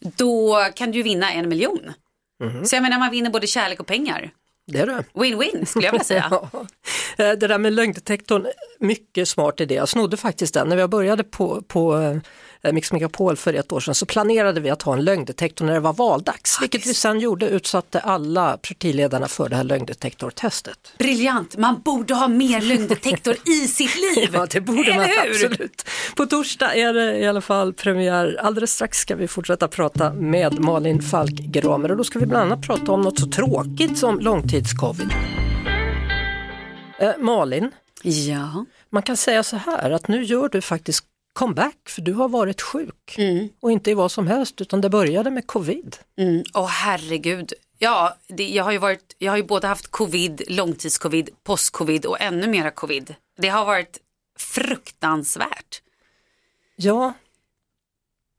Då 0.00 0.58
kan 0.74 0.90
du 0.90 0.98
ju 0.98 1.02
vinna 1.02 1.32
en 1.32 1.48
miljon. 1.48 1.92
Mm. 2.44 2.64
Så 2.64 2.76
jag 2.76 2.82
menar 2.82 2.98
man 2.98 3.10
vinner 3.10 3.30
både 3.30 3.46
kärlek 3.46 3.80
och 3.80 3.86
pengar. 3.86 4.30
Det 4.66 4.78
är 4.78 4.86
det. 4.86 5.04
Win-win 5.14 5.64
skulle 5.64 5.84
jag 5.84 5.92
vilja 5.92 6.04
säga. 6.04 6.26
ja. 7.16 7.34
Det 7.34 7.48
där 7.48 7.58
med 7.58 7.72
lögndetektorn, 7.72 8.46
mycket 8.78 9.28
smart 9.28 9.60
idé. 9.60 9.74
Jag 9.74 9.88
snodde 9.88 10.16
faktiskt 10.16 10.54
den 10.54 10.68
när 10.68 10.76
jag 10.76 10.90
började 10.90 11.24
på, 11.24 11.62
på 11.62 11.98
eh, 11.98 12.16
Eh, 12.16 12.18
Mix 12.72 12.92
Megapol 12.92 13.36
för 13.36 13.54
ett 13.54 13.72
år 13.72 13.80
sedan 13.80 13.94
så 13.94 14.06
planerade 14.06 14.60
vi 14.60 14.70
att 14.70 14.82
ha 14.82 14.92
en 14.92 15.04
lögndetektor 15.04 15.64
när 15.64 15.72
det 15.72 15.80
var 15.80 15.92
valdags, 15.92 16.58
vilket 16.60 16.86
vi 16.86 16.94
sen 16.94 17.20
gjorde, 17.20 17.48
utsatte 17.48 18.00
alla 18.00 18.56
partiledarna 18.56 19.28
för 19.28 19.48
det 19.48 19.56
här 19.56 19.64
lögndetektortestet. 19.64 20.92
Briljant, 20.98 21.56
man 21.56 21.80
borde 21.80 22.14
ha 22.14 22.28
mer 22.28 22.60
lögndetektor 22.60 23.36
i 23.44 23.68
sitt 23.68 23.96
liv! 23.96 24.30
ja, 24.32 24.46
det 24.50 24.60
borde 24.60 24.96
man 24.96 25.08
absolut. 25.28 25.84
På 26.16 26.26
torsdag 26.26 26.74
är 26.74 26.92
det 26.92 27.18
i 27.18 27.26
alla 27.26 27.40
fall 27.40 27.72
premiär. 27.72 28.40
Alldeles 28.42 28.72
strax 28.72 28.98
ska 28.98 29.16
vi 29.16 29.28
fortsätta 29.28 29.68
prata 29.68 30.12
med 30.12 30.60
Malin 30.60 31.02
Falk 31.02 31.32
Gramer 31.32 31.90
och 31.90 31.96
då 31.96 32.04
ska 32.04 32.18
vi 32.18 32.26
bland 32.26 32.52
annat 32.52 32.66
prata 32.66 32.92
om 32.92 33.02
något 33.02 33.18
så 33.18 33.26
tråkigt 33.26 33.98
som 33.98 34.20
långtidscovid. 34.20 35.08
Eh, 36.98 37.10
Malin, 37.18 37.70
Ja. 38.02 38.64
Man 38.90 39.02
kan 39.02 39.16
säga 39.16 39.42
så 39.42 39.56
här 39.56 39.90
att 39.90 40.08
nu 40.08 40.24
gör 40.24 40.48
du 40.48 40.60
faktiskt 40.60 41.04
comeback 41.32 41.88
för 41.88 42.02
du 42.02 42.12
har 42.12 42.28
varit 42.28 42.62
sjuk 42.62 43.14
mm. 43.18 43.48
och 43.60 43.72
inte 43.72 43.90
i 43.90 43.94
vad 43.94 44.12
som 44.12 44.26
helst 44.26 44.60
utan 44.60 44.80
det 44.80 44.90
började 44.90 45.30
med 45.30 45.46
covid. 45.46 45.96
Mm. 46.18 46.44
Åh 46.54 46.66
herregud, 46.66 47.52
ja 47.78 48.16
det, 48.28 48.48
jag, 48.48 48.64
har 48.64 48.72
ju 48.72 48.78
varit, 48.78 49.16
jag 49.18 49.32
har 49.32 49.36
ju 49.36 49.42
både 49.42 49.66
haft 49.66 49.88
covid, 49.88 50.42
långtidscovid, 50.48 51.30
postcovid 51.42 52.06
och 52.06 52.20
ännu 52.20 52.48
mera 52.48 52.70
covid. 52.70 53.14
Det 53.38 53.48
har 53.48 53.64
varit 53.64 53.98
fruktansvärt. 54.38 55.82
Ja, 56.76 57.12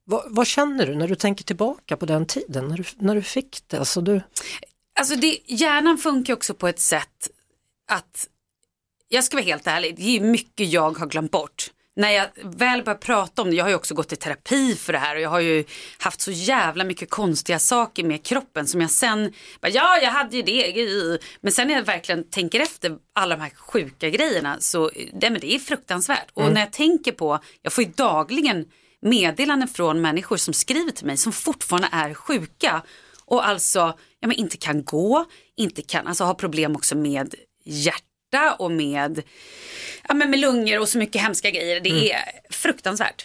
vad, 0.06 0.24
vad, 0.28 0.48
känner 0.48 0.88
du 0.88 0.96
när 0.96 1.08
du 1.08 1.16
tänker 1.16 1.44
tillbaka 1.44 1.98
på 1.98 2.06
den 2.06 2.26
tiden 2.26 2.68
när 2.68 2.78
du, 2.78 2.84
när 2.98 3.16
du 3.16 3.22
fick 3.22 3.64
det? 3.68 3.78
Alltså, 3.78 4.02
du... 4.02 4.22
alltså 5.00 5.16
det, 5.16 5.40
hjärnan 5.46 5.98
funkar 5.98 6.34
också 6.34 6.54
på 6.54 6.68
ett 6.68 6.80
sätt 6.80 7.30
att, 7.88 8.28
jag 9.08 9.24
ska 9.24 9.38
vara 9.38 9.46
helt 9.46 9.68
ärlig, 9.68 9.96
det 9.96 10.18
är 10.18 10.22
mycket 10.22 10.68
jag 10.70 10.98
har 10.98 11.08
glömt 11.08 11.32
bort 11.32 11.72
när 11.96 12.12
jag 12.12 12.28
väl 12.44 12.84
börjar 12.84 12.98
prata 12.98 13.42
om 13.42 13.50
det, 13.50 13.56
jag 13.56 13.66
har 13.66 13.70
ju 13.70 13.76
också 13.76 13.94
gått 13.94 14.14
i 14.14 14.16
terapi 14.16 14.76
för 14.76 14.94
det 14.94 15.00
här 15.00 15.16
och 15.16 15.22
jag 15.22 15.30
har 15.30 15.40
ju 15.40 15.64
haft 15.98 16.22
så 16.22 16.32
jävla 16.32 16.84
mycket 16.84 17.10
konstiga 17.10 17.60
saker 17.60 18.04
med 18.04 18.26
kroppen 18.26 18.68
som 18.68 18.82
jag 18.82 18.92
sen, 18.92 19.34
bara, 19.62 19.72
ja 19.72 19.98
jag 20.02 20.12
hade 20.12 20.38
ju 20.38 20.42
det, 20.42 21.20
men 21.42 21.52
sen 21.52 21.68
när 21.68 21.76
jag 21.76 21.84
verkligen 21.84 22.30
tänker 22.30 22.60
efter 22.60 22.98
alla 23.16 23.36
de 23.36 23.42
här 23.42 23.50
sjuka 23.50 24.10
grejerna 24.10 24.58
så 24.60 24.92
det, 25.14 25.30
men 25.30 25.42
det 25.42 25.56
är 25.56 25.60
fruktansvärt. 25.60 26.38
Mm. 26.38 26.48
Och 26.48 26.54
när 26.54 26.62
jag 26.62 26.72
tänker 26.72 27.12
på, 27.12 27.40
jag 27.62 27.74
får 27.74 27.84
ju 27.84 27.90
dagligen 27.96 28.66
meddelanden 29.02 29.68
från 29.68 30.02
människor 30.02 30.38
som 30.38 30.54
skriver 30.54 30.92
till 30.92 31.06
mig 31.06 31.18
som 31.18 31.32
fortfarande 31.32 31.90
är 31.92 32.14
sjuka 32.14 32.82
och 33.26 33.48
alltså 33.48 33.80
ja, 34.20 34.28
men 34.28 34.38
inte 34.38 34.58
kan 34.58 34.84
gå, 34.84 35.26
inte 35.58 35.82
kan, 35.82 36.08
alltså 36.08 36.24
har 36.24 36.34
problem 36.34 36.76
också 36.76 36.98
med 36.98 37.36
hjärt 37.66 38.04
hjärta 38.34 38.56
och 38.56 38.72
med, 38.72 39.24
ja, 40.08 40.14
men 40.14 40.30
med 40.30 40.40
lungor 40.40 40.80
och 40.80 40.90
så 40.90 40.98
mycket 40.98 41.22
hemska 41.22 41.50
grejer. 41.50 41.80
Det 41.80 41.90
Mm. 41.90 42.04
är 42.04 42.54
fruktansvärt. 42.54 43.24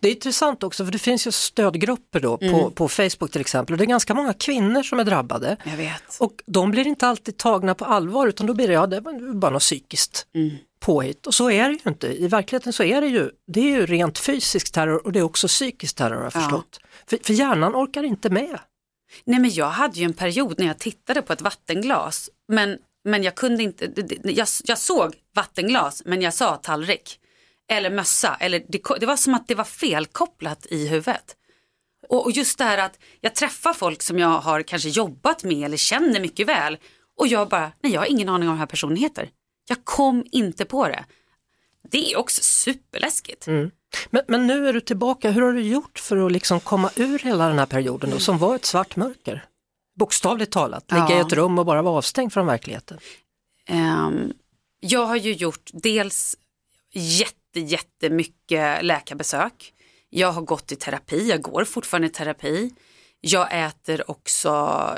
Det 0.00 0.08
är 0.08 0.12
intressant 0.12 0.62
också 0.62 0.84
för 0.84 0.92
det 0.92 0.98
finns 0.98 1.26
ju 1.26 1.30
stödgrupper 1.32 2.20
då 2.20 2.36
på, 2.38 2.44
Mm. 2.44 2.70
på 2.72 2.88
Facebook 2.88 3.30
till 3.32 3.40
exempel 3.40 3.74
och 3.74 3.78
det 3.78 3.84
är 3.84 3.86
ganska 3.86 4.14
många 4.14 4.32
kvinnor 4.32 4.82
som 4.82 5.00
är 5.00 5.04
drabbade. 5.04 5.56
Jag 5.64 5.76
vet. 5.76 6.02
Och 6.20 6.32
de 6.46 6.70
blir 6.70 6.86
inte 6.86 7.06
alltid 7.06 7.36
tagna 7.36 7.74
på 7.74 7.84
allvar 7.84 8.26
utan 8.26 8.46
då 8.46 8.54
blir 8.54 8.68
det, 8.68 8.74
ja 8.74 8.86
det 8.86 9.00
var 9.00 9.32
bara 9.34 9.50
något 9.50 9.62
psykiskt 9.62 10.26
Mm. 10.34 10.50
påhitt. 10.80 11.26
Och 11.26 11.34
så 11.34 11.50
är 11.50 11.68
det 11.68 11.74
ju 11.74 11.90
inte. 11.90 12.06
I 12.22 12.28
verkligheten 12.28 12.72
så 12.72 12.82
är 12.82 13.00
det 13.00 13.06
ju, 13.06 13.30
det 13.52 13.60
är 13.60 13.64
ju 13.80 13.86
rent 13.86 14.18
fysisk 14.18 14.72
terror 14.72 15.06
och 15.06 15.12
det 15.12 15.18
är 15.18 15.22
också 15.22 15.46
psykisk 15.48 15.96
terror 15.96 16.14
har 16.16 16.22
jag 16.22 16.32
Ja. 16.34 16.40
förstått. 16.40 16.80
För, 17.10 17.18
för 17.24 17.32
hjärnan 17.32 17.74
orkar 17.76 18.02
inte 18.02 18.30
med. 18.30 18.58
Nej 19.24 19.40
men 19.40 19.50
jag 19.50 19.66
hade 19.70 19.98
ju 19.98 20.04
en 20.04 20.12
period 20.12 20.58
när 20.58 20.66
jag 20.66 20.78
tittade 20.78 21.22
på 21.22 21.32
ett 21.32 21.40
vattenglas 21.40 22.30
men, 22.48 22.78
men 23.04 23.22
jag 23.22 23.34
kunde 23.34 23.62
inte, 23.62 23.92
jag, 24.24 24.48
jag 24.64 24.78
såg 24.78 25.14
vattenglas 25.34 26.02
men 26.04 26.22
jag 26.22 26.34
sa 26.34 26.56
tallrik. 26.56 27.18
Eller 27.68 27.90
mössa, 27.90 28.36
eller 28.40 28.64
det, 28.68 28.82
det 29.00 29.06
var 29.06 29.16
som 29.16 29.34
att 29.34 29.48
det 29.48 29.54
var 29.54 29.64
felkopplat 29.64 30.66
i 30.70 30.88
huvudet. 30.88 31.36
Och, 32.08 32.24
och 32.24 32.30
just 32.30 32.58
det 32.58 32.64
här 32.64 32.78
att 32.78 32.98
jag 33.20 33.34
träffar 33.34 33.72
folk 33.72 34.02
som 34.02 34.18
jag 34.18 34.28
har 34.28 34.62
kanske 34.62 34.88
jobbat 34.88 35.44
med 35.44 35.64
eller 35.64 35.76
känner 35.76 36.20
mycket 36.20 36.48
väl 36.48 36.78
och 37.16 37.26
jag 37.26 37.48
bara, 37.48 37.72
nej 37.82 37.92
jag 37.92 38.00
har 38.00 38.06
ingen 38.06 38.28
aning 38.28 38.48
om 38.48 38.54
hur 38.54 38.58
här 38.58 38.66
personen 38.66 38.96
heter. 38.96 39.30
Jag 39.68 39.84
kom 39.84 40.26
inte 40.32 40.64
på 40.64 40.88
det. 40.88 41.04
Det 41.90 42.12
är 42.12 42.18
också 42.18 42.42
superläskigt. 42.42 43.46
Mm. 43.46 43.70
Men, 44.10 44.22
men 44.28 44.46
nu 44.46 44.68
är 44.68 44.72
du 44.72 44.80
tillbaka, 44.80 45.30
hur 45.30 45.42
har 45.42 45.52
du 45.52 45.62
gjort 45.62 45.98
för 45.98 46.26
att 46.26 46.32
liksom 46.32 46.60
komma 46.60 46.90
ur 46.96 47.18
hela 47.18 47.48
den 47.48 47.58
här 47.58 47.66
perioden 47.66 48.10
då, 48.10 48.18
som 48.18 48.38
var 48.38 48.56
ett 48.56 48.64
svart 48.64 48.96
mörker? 48.96 49.44
Bokstavligt 49.98 50.52
talat, 50.52 50.92
ligga 50.92 51.10
i 51.10 51.12
Ja. 51.18 51.26
ett 51.26 51.32
rum 51.32 51.58
och 51.58 51.66
bara 51.66 51.82
vara 51.82 51.94
avstängd 51.96 52.32
från 52.32 52.46
verkligheten. 52.46 52.98
Ehm, 53.66 54.32
jag 54.80 55.06
har 55.06 55.16
ju 55.16 55.32
gjort 55.32 55.70
dels 55.72 56.36
jätte, 56.92 57.60
jättemycket 57.60 58.84
läkarbesök. 58.84 59.72
Jag 60.10 60.32
har 60.32 60.42
gått 60.42 60.72
i 60.72 60.76
terapi, 60.76 61.28
jag 61.28 61.42
går 61.42 61.64
fortfarande 61.64 62.06
i 62.08 62.10
terapi. 62.10 62.70
Jag 63.20 63.64
äter 63.66 64.10
också 64.10 64.50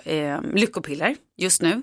eh, 0.04 0.40
lyckopiller 0.54 1.16
just 1.36 1.62
nu. 1.62 1.82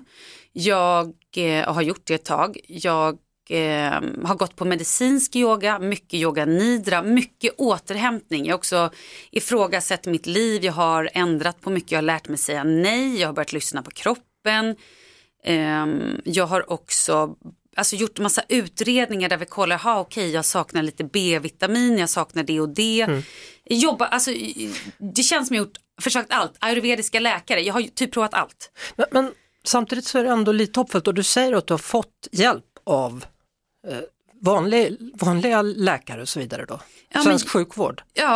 Jag 0.52 1.12
eh, 1.36 1.72
har 1.74 1.82
gjort 1.82 2.00
det 2.04 2.14
ett 2.14 2.24
tag. 2.24 2.58
Jag 2.68 3.18
eh, 3.50 4.00
har 4.24 4.34
gått 4.34 4.56
på 4.56 4.64
medicinsk 4.64 5.36
yoga, 5.36 5.78
mycket 5.78 6.14
yoga 6.14 6.44
nidra, 6.44 7.02
mycket 7.02 7.54
återhämtning. 7.58 8.46
Jag 8.46 8.52
har 8.52 8.58
också 8.58 8.90
ifrågasatt 9.30 10.06
mitt 10.06 10.26
liv, 10.26 10.64
jag 10.64 10.72
har 10.72 11.10
ändrat 11.12 11.60
på 11.60 11.70
mycket, 11.70 11.92
jag 11.92 11.98
har 11.98 12.02
lärt 12.02 12.28
mig 12.28 12.38
säga 12.38 12.64
nej, 12.64 13.20
jag 13.20 13.28
har 13.28 13.32
börjat 13.32 13.52
lyssna 13.52 13.82
på 13.82 13.90
kroppen. 13.90 14.76
Ehm, 15.44 16.20
jag 16.24 16.46
har 16.46 16.72
också 16.72 17.36
alltså, 17.76 17.96
gjort 17.96 18.18
massa 18.18 18.42
utredningar 18.48 19.28
där 19.28 19.36
vi 19.36 19.46
kollar, 19.46 19.78
ha 19.78 20.00
okej 20.00 20.30
jag 20.30 20.44
saknar 20.44 20.82
lite 20.82 21.04
B-vitamin, 21.04 21.98
jag 21.98 22.10
saknar 22.10 22.42
det 22.42 22.60
och 22.60 22.68
det. 22.68 23.06
Jobba, 23.64 24.06
alltså, 24.06 24.30
det 25.14 25.22
känns 25.22 25.48
som 25.48 25.56
jag 25.56 25.64
gjort, 25.64 25.78
försökt 26.00 26.32
allt, 26.32 26.52
ayurvediska 26.58 27.20
läkare, 27.20 27.60
jag 27.60 27.74
har 27.74 27.82
typ 27.82 28.12
provat 28.12 28.34
allt. 28.34 28.70
Men, 28.96 29.06
men 29.10 29.32
samtidigt 29.64 30.04
så 30.04 30.18
är 30.18 30.24
det 30.24 30.30
ändå 30.30 30.52
lite 30.52 30.80
hoppfullt 30.80 31.08
och 31.08 31.14
du 31.14 31.22
säger 31.22 31.52
att 31.52 31.66
du 31.66 31.72
har 31.72 31.78
fått 31.78 32.28
hjälp 32.32 32.64
av 32.84 33.24
vanlig, 34.42 34.96
vanliga 35.14 35.62
läkare 35.62 36.22
och 36.22 36.28
så 36.28 36.40
vidare 36.40 36.64
då. 36.64 36.80
Ja, 37.12 37.22
Svensk 37.22 37.44
men- 37.44 37.50
sjukvård. 37.50 38.02
Ja, 38.14 38.26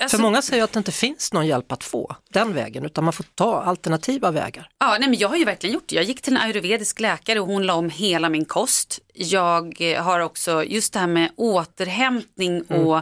alltså, 0.00 0.16
För 0.16 0.22
många 0.22 0.42
säger 0.42 0.64
att 0.64 0.72
det 0.72 0.78
inte 0.78 0.92
finns 0.92 1.32
någon 1.32 1.46
hjälp 1.46 1.72
att 1.72 1.84
få 1.84 2.16
den 2.32 2.54
vägen 2.54 2.84
utan 2.84 3.04
man 3.04 3.12
får 3.12 3.24
ta 3.34 3.62
alternativa 3.62 4.30
vägar. 4.30 4.68
Ja, 4.78 4.96
nej, 5.00 5.08
men 5.08 5.18
jag 5.18 5.28
har 5.28 5.36
ju 5.36 5.44
verkligen 5.44 5.74
gjort 5.74 5.88
det. 5.88 5.94
Jag 5.94 6.04
gick 6.04 6.22
till 6.22 6.36
en 6.36 6.42
ayurvedisk 6.42 7.00
läkare 7.00 7.40
och 7.40 7.46
hon 7.46 7.66
la 7.66 7.74
om 7.74 7.90
hela 7.90 8.28
min 8.28 8.44
kost. 8.44 9.00
Jag 9.14 9.76
eh, 9.80 10.02
har 10.02 10.20
också 10.20 10.64
just 10.64 10.92
det 10.92 10.98
här 10.98 11.06
med 11.06 11.30
återhämtning 11.36 12.62
och 12.62 12.96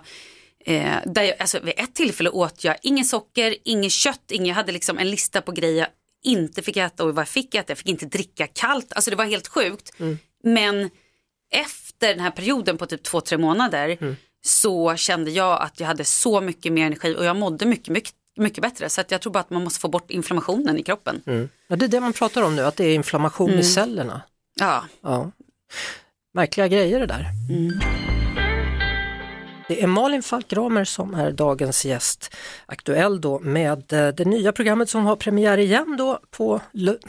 eh, 0.67 0.97
där 1.07 1.23
jag, 1.23 1.35
alltså, 1.41 1.61
vid 1.61 1.75
ett 1.77 1.95
tillfälle 1.95 2.31
åt 2.31 2.65
jag 2.65 2.77
ingen 2.83 3.05
socker, 3.05 3.57
inget 3.65 3.93
kött, 3.93 4.31
ingen, 4.31 4.47
jag 4.47 4.55
hade 4.55 4.73
liksom 4.73 4.99
en 4.99 5.11
lista 5.11 5.41
på 5.41 5.53
grejer 5.53 5.79
jag 5.79 5.89
inte 6.33 6.63
fick 6.63 6.77
äta 6.77 7.05
och 7.05 7.15
vad 7.15 7.23
jag 7.23 7.29
fick 7.29 7.55
äta. 7.55 7.71
Jag 7.71 7.79
fick 7.79 7.89
inte 7.89 8.07
dricka 8.07 8.47
kallt, 8.47 8.93
alltså 8.93 9.11
det 9.11 9.17
var 9.17 9.25
helt 9.25 9.49
sjukt. 9.49 9.93
Men 10.45 10.91
efter 11.51 12.09
den 12.09 12.21
här 12.21 12.31
perioden 12.31 12.77
på 12.79 12.87
typ 12.87 13.03
två, 13.03 13.21
tre 13.21 13.39
månader 13.39 14.17
så 14.45 14.97
kände 14.97 15.31
jag 15.31 15.63
att 15.63 15.81
jag 15.81 15.87
hade 15.87 16.05
så 16.05 16.41
mycket 16.41 16.73
mer 16.73 16.87
energi 16.87 17.17
och 17.19 17.25
jag 17.25 17.37
mådde 17.37 17.67
mycket, 17.67 17.89
mycket, 17.89 18.15
mycket 18.37 18.63
bättre. 18.63 18.89
Så 18.89 19.01
att 19.01 19.11
jag 19.11 19.21
tror 19.21 19.33
bara 19.33 19.39
att 19.41 19.51
man 19.51 19.65
måste 19.65 19.81
få 19.81 19.89
bort 19.89 20.11
inflammationen 20.11 20.79
i 20.79 20.83
kroppen. 20.83 21.23
Ja, 21.69 21.77
det 21.77 21.85
är 21.85 21.89
det 21.89 22.01
man 22.01 22.13
pratar 22.13 22.43
om 22.43 22.57
nu, 22.57 22.63
att 22.63 22.77
det 22.77 22.85
är 22.85 22.95
inflammation 22.95 23.51
i 23.51 23.65
cellerna. 23.65 24.23
Ja, 24.61 24.85
Ja. 25.03 25.31
Märkliga 26.35 26.69
grejer 26.69 27.01
det 27.01 27.07
där. 27.07 27.27
Det 29.69 29.83
är 29.83 29.87
Malin 29.87 30.23
Falk 30.23 30.53
Ramer 30.53 30.85
som 30.85 31.15
är 31.15 31.31
dagens 31.33 31.85
gäst. 31.85 32.37
Aktuell 32.67 33.21
då 33.21 33.39
med 33.39 33.93
eh, 33.93 34.09
det 34.09 34.25
nya 34.25 34.53
programmet 34.53 34.91
som 34.91 35.05
har 35.07 35.17
premiär 35.17 35.59
igen 35.59 35.97
då 35.99 36.21
på, 36.31 36.61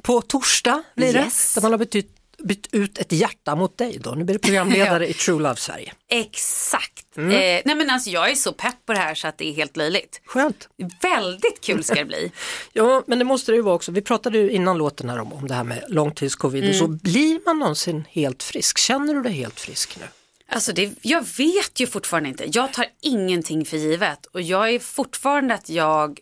på 0.02 0.22
torsdag 0.22 0.84
blir 0.96 1.14
det. 1.14 1.20
Yes. 1.20 1.56
Där 1.56 1.62
man 1.62 1.72
har 1.72 1.78
bytt 1.78 1.96
bytt 2.44 2.68
ut 2.72 2.98
ett 2.98 3.12
hjärta 3.12 3.56
mot 3.56 3.78
dig 3.78 3.98
då. 4.04 4.12
Nu 4.12 4.24
blir 4.24 4.36
du 4.36 4.40
programledare 4.40 5.08
i 5.10 5.14
True 5.14 5.42
Love 5.42 5.56
Sverige. 5.56 5.94
exakt. 6.10 7.18
Eh, 7.18 7.24
nej 7.24 7.64
men 7.66 7.90
alltså 7.90 8.10
jag 8.10 8.32
är 8.32 8.36
så 8.36 8.54
pepp 8.54 8.86
på 8.86 8.94
det 8.94 9.00
här 9.00 9.16
så 9.16 9.28
att 9.28 9.38
det 9.38 9.48
är 9.50 9.54
helt 9.54 9.78
löjligt. 9.78 10.22
Skönt! 10.26 10.70
Väldigt 11.02 11.62
kul 11.62 11.84
ska 11.84 11.96
det 11.96 12.06
bli. 12.06 12.32
Ja, 12.74 13.04
men 13.08 13.20
det 13.20 13.26
måste 13.26 13.52
det 13.52 13.56
ju 13.56 13.62
vara 13.62 13.76
också. 13.76 13.92
Vi 13.92 14.02
pratade 14.02 14.38
ju 14.38 14.52
innan 14.52 14.78
låten 14.78 15.10
här 15.10 15.20
om, 15.20 15.34
om 15.34 15.48
det 15.48 15.54
här 15.54 15.64
med 15.64 15.84
långtidscovid 15.88 16.70
och 16.70 16.76
så. 16.76 16.88
Blir 16.88 17.40
man 17.46 17.60
någonsin 17.60 18.04
helt 18.10 18.44
frisk? 18.44 18.78
Känner 18.78 19.14
du 19.14 19.22
dig 19.22 19.34
helt 19.34 19.60
frisk 19.60 19.98
nu? 20.00 20.06
Alltså 20.50 20.74
det, 20.74 20.94
jag 21.02 21.26
vet 21.38 21.80
ju 21.80 21.88
fortfarande 21.88 22.30
inte. 22.30 22.46
Jag 22.54 22.74
tar 22.74 22.86
ingenting 23.02 23.66
för 23.66 23.78
givet 23.78 24.26
och 24.26 24.42
jag 24.42 24.70
är 24.70 24.80
fortfarande 24.80 25.54
att 25.54 25.70
jag 25.70 26.20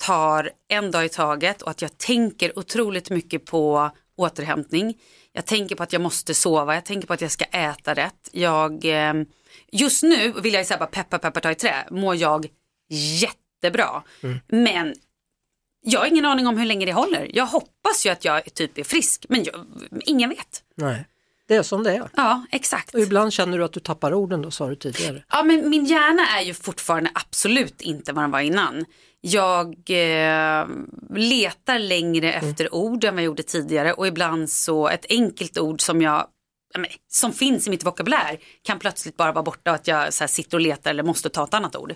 tar 0.00 0.50
en 0.68 0.90
dag 0.90 1.04
i 1.04 1.08
taget 1.08 1.62
och 1.62 1.70
att 1.70 1.82
jag 1.82 1.98
tänker 1.98 2.58
otroligt 2.58 3.10
mycket 3.10 3.44
på 3.44 3.90
återhämtning. 4.16 4.94
Jag 5.32 5.46
tänker 5.46 5.76
på 5.76 5.82
att 5.82 5.92
jag 5.92 6.02
måste 6.02 6.34
sova, 6.34 6.74
jag 6.74 6.84
tänker 6.84 7.06
på 7.06 7.12
att 7.12 7.20
jag 7.20 7.30
ska 7.30 7.44
äta 7.44 7.94
rätt. 7.94 8.28
Jag, 8.32 8.84
eh, 8.84 9.14
just 9.72 10.02
nu 10.02 10.32
vill 10.32 10.54
jag 10.54 10.66
säga 10.66 10.78
bara 10.78 10.86
peppa 10.86 11.18
peppa 11.18 11.40
ta 11.40 11.50
i 11.50 11.54
trä, 11.54 11.86
mår 11.90 12.16
jag 12.16 12.46
jättebra. 12.90 14.02
Men 14.46 14.94
jag 15.82 16.00
har 16.00 16.06
ingen 16.06 16.24
aning 16.24 16.46
om 16.46 16.58
hur 16.58 16.66
länge 16.66 16.86
det 16.86 16.92
håller. 16.92 17.30
Jag 17.34 17.46
hoppas 17.46 18.06
ju 18.06 18.10
att 18.10 18.24
jag 18.24 18.54
typ 18.54 18.78
är 18.78 18.84
frisk 18.84 19.26
men 19.28 19.44
jag, 19.44 19.66
ingen 20.04 20.30
vet. 20.30 20.62
Nej, 20.74 21.06
det 21.50 21.56
är 21.56 21.62
som 21.62 21.82
det 21.82 21.94
är. 21.94 22.08
Ja, 22.16 22.44
exakt. 22.50 22.94
Och 22.94 23.00
ibland 23.00 23.32
känner 23.32 23.58
du 23.58 23.64
att 23.64 23.72
du 23.72 23.80
tappar 23.80 24.14
orden 24.14 24.42
då, 24.42 24.50
sa 24.50 24.68
du 24.68 24.76
tidigare. 24.76 25.22
Ja, 25.30 25.42
men 25.42 25.70
min 25.70 25.84
hjärna 25.84 26.22
är 26.38 26.42
ju 26.42 26.54
fortfarande 26.54 27.10
absolut 27.14 27.80
inte 27.80 28.12
vad 28.12 28.24
den 28.24 28.30
var 28.30 28.40
innan. 28.40 28.84
Jag 29.20 29.68
eh, 29.68 30.66
letar 31.16 31.78
längre 31.78 32.32
efter 32.32 32.74
ord 32.74 33.04
än 33.04 33.14
vad 33.14 33.22
jag 33.22 33.26
gjorde 33.26 33.42
tidigare 33.42 33.92
och 33.92 34.06
ibland 34.06 34.50
så 34.50 34.88
ett 34.88 35.06
enkelt 35.08 35.58
ord 35.58 35.80
som 35.80 36.02
jag 36.02 36.26
som 37.08 37.32
finns 37.32 37.66
i 37.66 37.70
mitt 37.70 37.84
vokabulär 37.84 38.38
kan 38.62 38.78
plötsligt 38.78 39.16
bara 39.16 39.32
vara 39.32 39.42
borta 39.42 39.70
och 39.70 39.76
att 39.76 39.86
jag 39.86 40.14
så 40.14 40.24
här, 40.24 40.28
sitter 40.28 40.56
och 40.56 40.60
letar 40.60 40.90
eller 40.90 41.02
måste 41.02 41.28
ta 41.28 41.44
ett 41.44 41.54
annat 41.54 41.76
ord. 41.76 41.94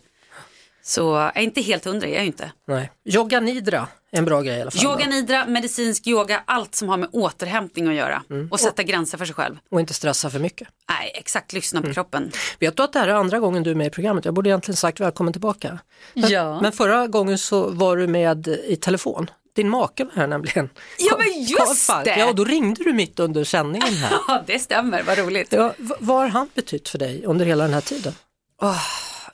Så 0.86 1.00
jag 1.00 1.36
är 1.36 1.40
inte 1.40 1.60
helt 1.60 1.84
hundra, 1.84 2.06
jag 2.08 2.16
är 2.16 2.20
ju 2.20 2.26
inte. 2.26 2.52
Nej. 2.68 2.90
Yoga 3.04 3.40
nidra 3.40 3.86
är 4.12 4.18
en 4.18 4.24
bra 4.24 4.40
grej 4.42 4.58
i 4.58 4.60
alla 4.62 4.70
fall. 4.70 4.82
då. 4.84 4.90
Yoga 4.90 5.06
nidra, 5.06 5.46
medicinsk 5.46 6.06
yoga, 6.06 6.42
allt 6.46 6.74
som 6.74 6.88
har 6.88 6.96
med 6.96 7.08
återhämtning 7.12 7.88
att 7.88 7.94
göra 7.94 8.22
och 8.50 8.60
sätta 8.60 8.82
gränser 8.82 9.18
för 9.18 9.24
sig 9.24 9.34
själv. 9.34 9.56
Och 9.70 9.80
inte 9.80 9.94
stressa 9.94 10.30
för 10.30 10.38
mycket. 10.38 10.68
Nej, 10.88 11.12
exakt, 11.14 11.52
lyssna 11.52 11.82
på 11.82 11.92
kroppen. 11.92 12.32
Vet 12.58 12.76
du 12.76 12.82
att 12.82 12.92
det 12.92 12.98
här 12.98 13.08
är 13.08 13.12
andra 13.14 13.38
gången 13.40 13.62
du 13.62 13.70
är 13.70 13.74
med 13.74 13.86
i 13.86 13.90
programmet? 13.90 14.24
Jag 14.24 14.34
borde 14.34 14.48
egentligen 14.50 14.76
sagt 14.76 15.00
välkommen 15.00 15.32
tillbaka. 15.32 15.78
Men, 16.14 16.30
Ja. 16.30 16.60
men 16.60 16.72
förra 16.72 17.06
gången 17.06 17.38
så 17.38 17.70
var 17.70 17.96
du 17.96 18.06
med 18.06 18.48
i 18.48 18.76
telefon. 18.76 19.30
Din 19.56 19.68
make 19.68 20.04
var 20.04 20.12
här 20.12 20.26
nämligen. 20.26 20.68
Ja, 20.98 21.16
men 21.18 21.42
just 21.42 21.86
Falk. 21.86 22.04
det! 22.04 22.18
Ja, 22.18 22.28
och 22.28 22.34
då 22.34 22.44
ringde 22.44 22.84
du 22.84 22.92
mitt 22.92 23.20
under 23.20 23.44
sändningen 23.44 23.94
här. 23.94 24.12
Ja, 24.28 24.42
det 24.46 24.58
stämmer, 24.58 25.02
vad 25.02 25.18
roligt. 25.18 25.52
Ja, 25.52 25.74
vad 25.78 26.16
har 26.16 26.28
han 26.28 26.48
betytt 26.54 26.88
för 26.88 26.98
dig 26.98 27.24
under 27.24 27.44
hela 27.46 27.64
den 27.64 27.74
här 27.74 27.80
tiden? 27.80 28.12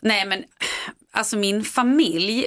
Nej 0.01 0.27
men 0.27 0.45
alltså 1.13 1.37
min 1.37 1.65
familj, 1.65 2.47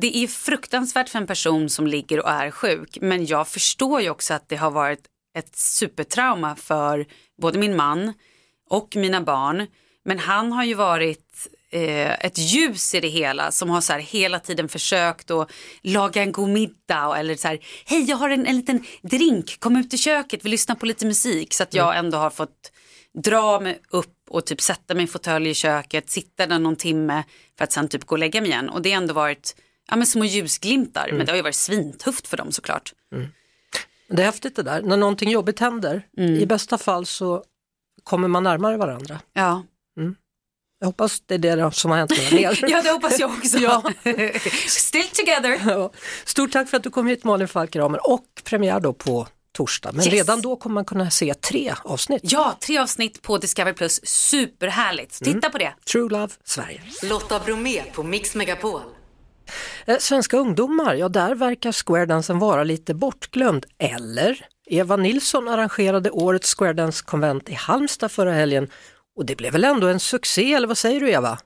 det 0.00 0.16
är 0.16 0.26
fruktansvärt 0.26 1.08
för 1.08 1.18
en 1.18 1.26
person 1.26 1.68
som 1.70 1.86
ligger 1.86 2.20
och 2.20 2.30
är 2.30 2.50
sjuk. 2.50 2.98
Men 3.00 3.26
jag 3.26 3.48
förstår 3.48 4.00
ju 4.00 4.10
också 4.10 4.34
att 4.34 4.48
det 4.48 4.56
har 4.56 4.70
varit 4.70 5.00
ett 5.38 5.56
supertrauma 5.56 6.56
för 6.56 7.06
både 7.42 7.58
min 7.58 7.76
man 7.76 8.12
och 8.70 8.96
mina 8.96 9.20
barn. 9.20 9.66
Men 10.04 10.18
han 10.18 10.52
har 10.52 10.64
ju 10.64 10.74
varit 10.74 11.48
eh, 11.70 12.24
ett 12.24 12.38
ljus 12.38 12.94
i 12.94 13.00
det 13.00 13.08
hela 13.08 13.52
som 13.52 13.70
har 13.70 13.80
så 13.80 13.92
här 13.92 14.00
hela 14.00 14.38
tiden 14.40 14.68
försökt 14.68 15.30
att 15.30 15.50
laga 15.82 16.22
en 16.22 16.32
god 16.32 16.48
middag 16.48 17.08
och- 17.08 17.18
eller 17.18 17.34
så 17.36 17.48
här, 17.48 17.58
hej 17.84 18.04
jag 18.10 18.16
har 18.16 18.30
en, 18.30 18.46
en 18.46 18.56
liten 18.56 18.84
drink, 19.02 19.60
kom 19.60 19.76
ut 19.76 19.94
i 19.94 19.98
köket, 19.98 20.44
vi 20.44 20.48
lyssnar 20.48 20.74
på 20.76 20.86
lite 20.86 21.06
musik. 21.06 21.54
Så 21.54 21.62
att 21.62 21.74
jag 21.74 21.96
ändå 21.96 22.18
har 22.18 22.30
fått 22.30 22.72
dra 23.22 23.60
mig 23.60 23.80
upp 23.90 24.14
och 24.30 24.46
typ 24.46 24.60
sätta 24.60 24.94
mig 24.94 25.04
i 25.04 25.06
fåtölj 25.06 25.48
i 25.50 25.54
köket, 25.54 26.10
sitta 26.10 26.46
där 26.46 26.58
någon 26.58 26.76
timme 26.76 27.22
för 27.58 27.64
att 27.64 27.72
sen 27.72 27.88
typ 27.88 28.04
gå 28.04 28.14
och 28.14 28.18
lägga 28.18 28.40
mig 28.40 28.50
igen. 28.50 28.68
Och 28.68 28.82
det 28.82 28.90
har 28.92 28.96
ändå 28.96 29.14
varit 29.14 29.56
ja, 29.88 29.96
men 29.96 30.06
små 30.06 30.24
ljusglimtar, 30.24 31.08
men 31.12 31.26
det 31.26 31.32
har 31.32 31.36
ju 31.36 31.42
varit 31.42 31.54
svintufft 31.54 32.26
för 32.26 32.36
dem 32.36 32.52
såklart. 32.52 32.92
Det 34.08 34.22
är 34.22 34.26
häftigt 34.26 34.56
det 34.56 34.62
där, 34.62 34.82
när 34.82 34.96
någonting 34.96 35.30
jobbigt 35.30 35.60
händer, 35.60 36.02
Mm. 36.18 36.34
i 36.34 36.46
bästa 36.46 36.78
fall 36.78 37.06
så 37.06 37.44
kommer 38.04 38.28
man 38.28 38.42
närmare 38.42 38.76
varandra. 38.76 39.20
Ja. 39.32 39.64
Jag 40.78 40.86
hoppas 40.86 41.20
det 41.26 41.34
är 41.34 41.38
det 41.38 41.72
som 41.74 41.90
har 41.90 41.98
hänt 41.98 42.10
med 42.32 42.40
er. 42.40 42.58
ja, 42.70 42.82
det 42.82 42.90
hoppas 42.90 43.18
jag 43.18 43.30
också. 43.30 43.58
Ja. 43.58 43.82
Still 44.68 45.06
together. 45.12 45.60
Ja. 45.66 45.90
Stort 46.24 46.52
tack 46.52 46.68
för 46.68 46.76
att 46.76 46.82
du 46.82 46.90
kom 46.90 47.06
hit 47.06 47.24
Malin 47.24 47.48
Falkramer 47.48 48.10
och 48.10 48.24
premiär 48.44 48.80
då 48.80 48.92
på 48.92 49.26
torsdag. 49.56 49.92
Men 49.92 50.04
Yes. 50.04 50.14
redan 50.14 50.40
då 50.40 50.56
kommer 50.56 50.74
man 50.74 50.84
kunna 50.84 51.10
se 51.10 51.34
tre 51.34 51.74
avsnitt. 51.84 52.20
Ja, 52.24 52.58
tre 52.66 52.78
avsnitt 52.78 53.22
på 53.22 53.38
Discovery 53.38 53.74
Plus. 53.74 54.00
Superhärligt. 54.06 55.24
Titta 55.24 55.50
på 55.50 55.58
det. 55.58 55.74
True 55.92 56.08
Love 56.10 56.28
Sverige. 56.44 56.80
Lotta 57.02 57.40
Bromé 57.40 57.82
på 57.94 58.02
Mix 58.02 58.34
Megapol. 58.34 58.80
Eh, 59.86 59.98
Svenska 59.98 60.36
ungdomar, 60.36 60.94
ja 60.94 61.08
där 61.08 61.34
verkar 61.34 61.72
squaredansen 61.72 62.38
vara 62.38 62.64
lite 62.64 62.94
bortglömd. 62.94 63.66
Eller? 63.78 64.46
Eva 64.70 64.96
Nilsson 64.96 65.48
arrangerade 65.48 66.10
årets 66.10 66.54
squaredance-konvent 66.54 67.48
i 67.48 67.52
Halmstad 67.54 68.10
förra 68.12 68.32
helgen 68.32 68.70
och 69.16 69.26
det 69.26 69.36
blev 69.36 69.52
väl 69.52 69.64
ändå 69.64 69.86
en 69.88 70.00
succé, 70.00 70.54
eller 70.54 70.68
vad 70.68 70.78
säger 70.78 71.00
du 71.00 71.10
Eva? 71.10 71.38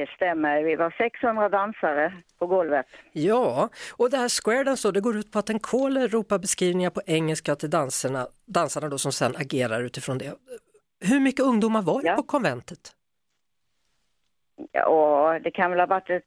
Det 0.00 0.10
stämmer. 0.16 0.62
Vi 0.62 0.76
var 0.76 0.94
600 0.98 1.48
dansare 1.48 2.12
på 2.38 2.46
golvet. 2.46 2.86
Ja, 3.12 3.68
och 3.96 4.10
det 4.10 4.16
här 4.16 4.28
squaredance 4.28 4.88
då, 4.88 4.92
det 4.92 5.00
går 5.00 5.16
ut 5.16 5.32
på 5.32 5.38
att 5.38 5.50
en 5.50 5.58
caller 5.58 6.08
ropar 6.08 6.38
beskrivningar 6.38 6.90
på 6.90 7.00
engelska 7.06 7.54
till 7.54 7.70
danserna, 7.70 8.26
dansarna 8.46 8.88
då 8.88 8.98
som 8.98 9.12
sen 9.12 9.36
agerar 9.36 9.82
utifrån 9.82 10.18
det. 10.18 10.32
Hur 11.00 11.20
mycket 11.20 11.44
ungdomar 11.44 11.82
var 11.82 12.02
det 12.02 12.16
på 12.16 12.22
konventet? 12.22 12.92
Ja, 14.72 15.38
det 15.44 15.50
kan 15.50 15.70
väl 15.70 15.80
ha 15.80 15.86
varit 15.86 16.10
ett... 16.10 16.24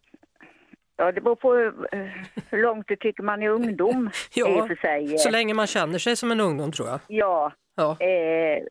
Ja, 0.97 1.11
det 1.11 1.21
beror 1.21 1.35
på 1.35 1.53
hur, 1.53 2.61
långt 2.61 2.87
du 2.87 2.95
tycker 2.95 3.23
man 3.23 3.43
är 3.43 3.49
ungdom 3.49 4.09
i 4.35 4.41
och 4.41 4.67
för 4.67 4.75
sig. 4.75 5.17
så 5.17 5.29
länge 5.29 5.53
man 5.53 5.67
känner 5.67 5.99
sig 5.99 6.15
som 6.15 6.31
en 6.31 6.39
ungdom 6.39 6.71
tror 6.71 6.87
jag. 6.87 6.99
Ja. 7.07 7.51
Ja. 7.75 7.97
Eh, 7.99 8.63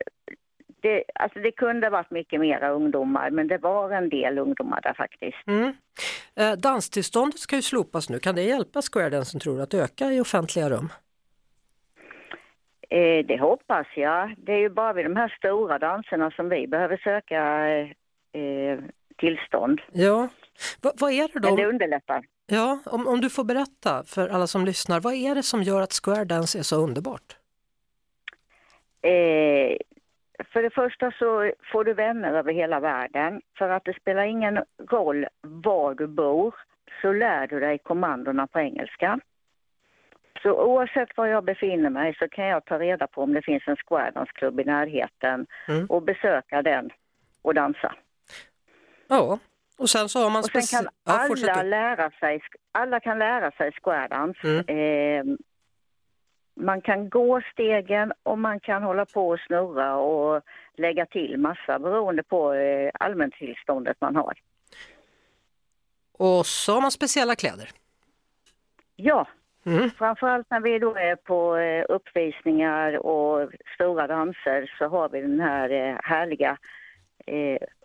det, 0.82 1.04
alltså 1.14 1.38
det 1.38 1.52
kunde 1.52 1.86
ha 1.86 1.90
varit 1.90 2.10
mycket 2.10 2.40
mera 2.40 2.70
ungdomar, 2.70 3.30
men 3.30 3.48
det 3.48 3.58
var 3.58 3.90
en 3.90 4.08
del 4.08 4.38
ungdomar 4.38 4.80
där 4.80 4.94
faktiskt. 4.94 5.46
Mm. 5.46 5.72
Eh, 6.36 6.52
danstillståndet 6.52 7.38
ska 7.38 7.56
ju 7.56 7.62
slopas 7.62 8.10
nu, 8.10 8.18
kan 8.18 8.34
det 8.34 8.42
hjälpa 8.42 8.82
squaredansen 8.82 9.40
tror 9.40 9.56
du 9.56 9.62
att 9.62 9.74
öka 9.74 10.12
i 10.12 10.20
offentliga 10.20 10.70
rum? 10.70 10.88
Eh, 12.90 13.26
det 13.26 13.40
hoppas 13.40 13.86
jag. 13.96 14.34
Det 14.38 14.52
är 14.52 14.58
ju 14.58 14.68
bara 14.68 14.92
vid 14.92 15.04
de 15.04 15.16
här 15.16 15.34
stora 15.38 15.78
danserna 15.78 16.30
som 16.30 16.48
vi 16.48 16.66
behöver 16.66 16.96
söka 16.96 17.68
eh, 18.40 18.78
tillstånd. 19.16 19.80
Ja, 19.92 20.28
Va, 20.80 20.92
vad 20.94 21.12
är 21.12 21.28
det 21.32 21.40
då? 21.40 21.48
Men 21.48 21.56
det 21.56 21.66
underlättar. 21.66 22.24
Ja, 22.46 22.78
om, 22.86 23.06
om 23.06 23.20
du 23.20 23.30
får 23.30 23.44
berätta 23.44 24.04
för 24.06 24.28
alla 24.28 24.46
som 24.46 24.64
lyssnar, 24.64 25.00
vad 25.00 25.14
är 25.14 25.34
det 25.34 25.42
som 25.42 25.62
gör 25.62 25.80
att 25.80 25.92
squaredance 25.92 26.58
är 26.58 26.62
så 26.62 26.76
underbart? 26.76 27.36
Eh, 29.02 29.76
för 30.52 30.62
det 30.62 30.70
första 30.70 31.10
så 31.10 31.52
får 31.72 31.84
du 31.84 31.94
vänner 31.94 32.32
över 32.34 32.52
hela 32.52 32.80
världen. 32.80 33.40
För 33.58 33.68
att 33.68 33.84
det 33.84 33.94
spelar 34.00 34.22
ingen 34.22 34.64
roll 34.90 35.26
var 35.40 35.94
du 35.94 36.06
bor 36.06 36.54
så 37.02 37.12
lär 37.12 37.46
du 37.46 37.60
dig 37.60 37.78
kommandona 37.78 38.46
på 38.46 38.60
engelska. 38.60 39.18
Så 40.42 40.50
oavsett 40.50 41.16
var 41.16 41.26
jag 41.26 41.44
befinner 41.44 41.90
mig 41.90 42.14
så 42.18 42.28
kan 42.28 42.46
jag 42.46 42.64
ta 42.64 42.78
reda 42.78 43.06
på 43.06 43.22
om 43.22 43.32
det 43.32 43.42
finns 43.42 43.62
en 43.66 43.76
squaredanceklubb 43.76 44.60
i 44.60 44.64
närheten 44.64 45.46
Mm. 45.68 45.86
och 45.86 46.02
besöka 46.02 46.62
den 46.62 46.90
och 47.42 47.54
dansa. 47.54 47.94
Ja, 49.08 49.38
och 49.78 49.90
sen 49.90 50.08
så 50.08 50.18
har 50.18 50.30
man 50.30 50.38
Och 50.40 50.64
sen 50.64 50.78
kan 50.80 50.88
ja, 51.04 51.28
alla 51.52 51.62
lära 51.62 52.10
sig, 52.10 52.40
alla 52.72 53.00
kan 53.00 53.18
lära 53.18 53.50
sig 53.50 53.72
squaredance. 53.72 54.40
Mm. 54.48 54.58
Eh, 54.68 55.36
man 56.54 56.80
kan 56.80 57.08
gå 57.08 57.40
stegen 57.52 58.12
och 58.22 58.38
man 58.38 58.60
kan 58.60 58.82
hålla 58.82 59.04
på 59.06 59.28
och 59.28 59.40
snurra 59.40 59.96
och 59.96 60.42
lägga 60.76 61.06
till 61.06 61.36
massa 61.38 61.78
beroende 61.78 62.22
på 62.22 62.52
eh, 62.54 62.90
allmäntillståndet 63.00 63.96
man 64.00 64.16
har. 64.16 64.34
Och 66.18 66.46
så 66.46 66.72
har 66.74 66.80
man 66.80 66.90
speciella 66.90 67.34
kläder. 67.36 67.68
Ja, 68.96 69.26
Mm. 69.66 69.90
framförallt 69.90 70.50
när 70.50 70.60
vi 70.60 70.78
då 70.78 70.94
är 70.96 71.16
på 71.16 71.56
eh, 71.56 71.84
uppvisningar 71.88 73.06
och 73.06 73.50
stora 73.74 74.06
danser 74.06 74.74
så 74.78 74.88
har 74.88 75.08
vi 75.08 75.20
den 75.20 75.40
här 75.40 75.70
eh, 75.70 75.96
härliga 76.04 76.58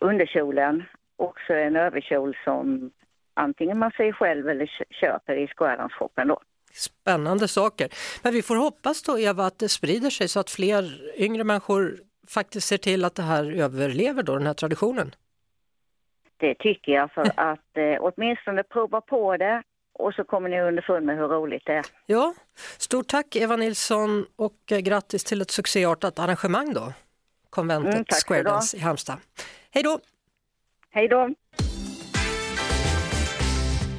underkjolen. 0.01 0.83
Också 1.15 1.53
en 1.53 1.75
överkjol 1.75 2.37
som 2.43 2.91
antingen 3.33 3.79
man 3.79 3.91
säger 3.91 4.11
själv 4.13 4.49
eller 4.49 4.65
kö- 4.65 4.83
köper 4.89 5.35
i 5.35 5.47
squaredance-shoppen 5.47 6.27
då. 6.27 6.39
Spännande 6.77 7.47
saker. 7.47 7.89
Men 8.23 8.33
vi 8.33 8.41
får 8.41 8.55
hoppas 8.55 9.03
då 9.03 9.19
Eva 9.19 9.45
att 9.45 9.59
det 9.59 9.69
sprider 9.69 10.09
sig 10.09 10.27
så 10.27 10.39
att 10.39 10.49
fler 10.49 11.01
yngre 11.21 11.43
människor 11.43 11.99
faktiskt 12.27 12.67
ser 12.67 12.77
till 12.77 13.05
att 13.05 13.15
det 13.15 13.23
här 13.23 13.51
överlever 13.51 14.23
då, 14.23 14.33
den 14.37 14.47
här 14.47 14.53
traditionen. 14.53 15.15
Det 16.37 16.55
tycker 16.55 16.91
jag 16.91 17.11
för 17.11 17.21
att 17.35 17.77
eh, 17.77 17.97
åtminstone 17.99 18.63
prova 18.63 19.01
på 19.01 19.37
det 19.37 19.63
och 19.99 20.13
så 20.13 20.23
kommer 20.23 20.49
ni 20.49 20.61
underfund 20.61 21.05
med 21.05 21.17
hur 21.17 21.27
roligt 21.27 21.63
det 21.65 21.73
är. 21.73 21.85
Ja, 22.05 22.33
stort 22.77 23.07
tack 23.07 23.35
Eva 23.35 23.55
Nilsson 23.55 24.25
och 24.35 24.71
eh, 24.71 24.79
grattis 24.79 25.23
till 25.23 25.41
ett 25.41 25.51
succéartat 25.51 26.19
arrangemang 26.19 26.73
då. 26.73 26.93
Konventet 27.49 27.93
Mm, 27.93 28.05
ha. 28.09 28.17
Squaredance 28.27 28.77
i 28.77 28.79
Halmstad. 28.79 29.17
Hej 29.71 29.83
då! 29.83 29.99
Hej 30.89 31.07
då! 31.07 31.29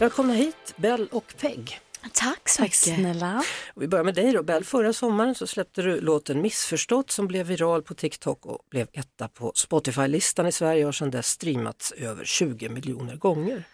Välkomna 0.00 0.32
hit 0.32 0.74
Bell 0.76 1.08
och 1.12 1.34
Peg. 1.40 1.80
Tack 2.12 2.48
så 2.48 2.62
Tack 2.62 2.74
snälla. 2.74 3.44
Och 3.74 3.82
vi 3.82 3.88
börjar 3.88 4.04
med 4.04 4.14
dig 4.14 4.32
då 4.32 4.42
Bell. 4.42 4.64
Förra 4.64 4.92
sommaren 4.92 5.34
så 5.34 5.46
släppte 5.46 5.82
du 5.82 6.00
låten 6.00 6.40
Missförstått 6.40 7.10
som 7.10 7.26
blev 7.26 7.46
viral 7.46 7.82
på 7.82 7.94
TikTok 7.94 8.46
och 8.46 8.58
blev 8.70 8.88
etta 8.92 9.28
på 9.28 9.52
Spotify-listan 9.54 10.46
i 10.46 10.52
Sverige 10.52 10.82
och 10.82 10.86
har 10.86 10.92
sedan 10.92 11.10
dess 11.10 11.26
streamats 11.26 11.92
över 11.92 12.24
20 12.24 12.68
miljoner 12.68 13.16
gånger. 13.16 13.64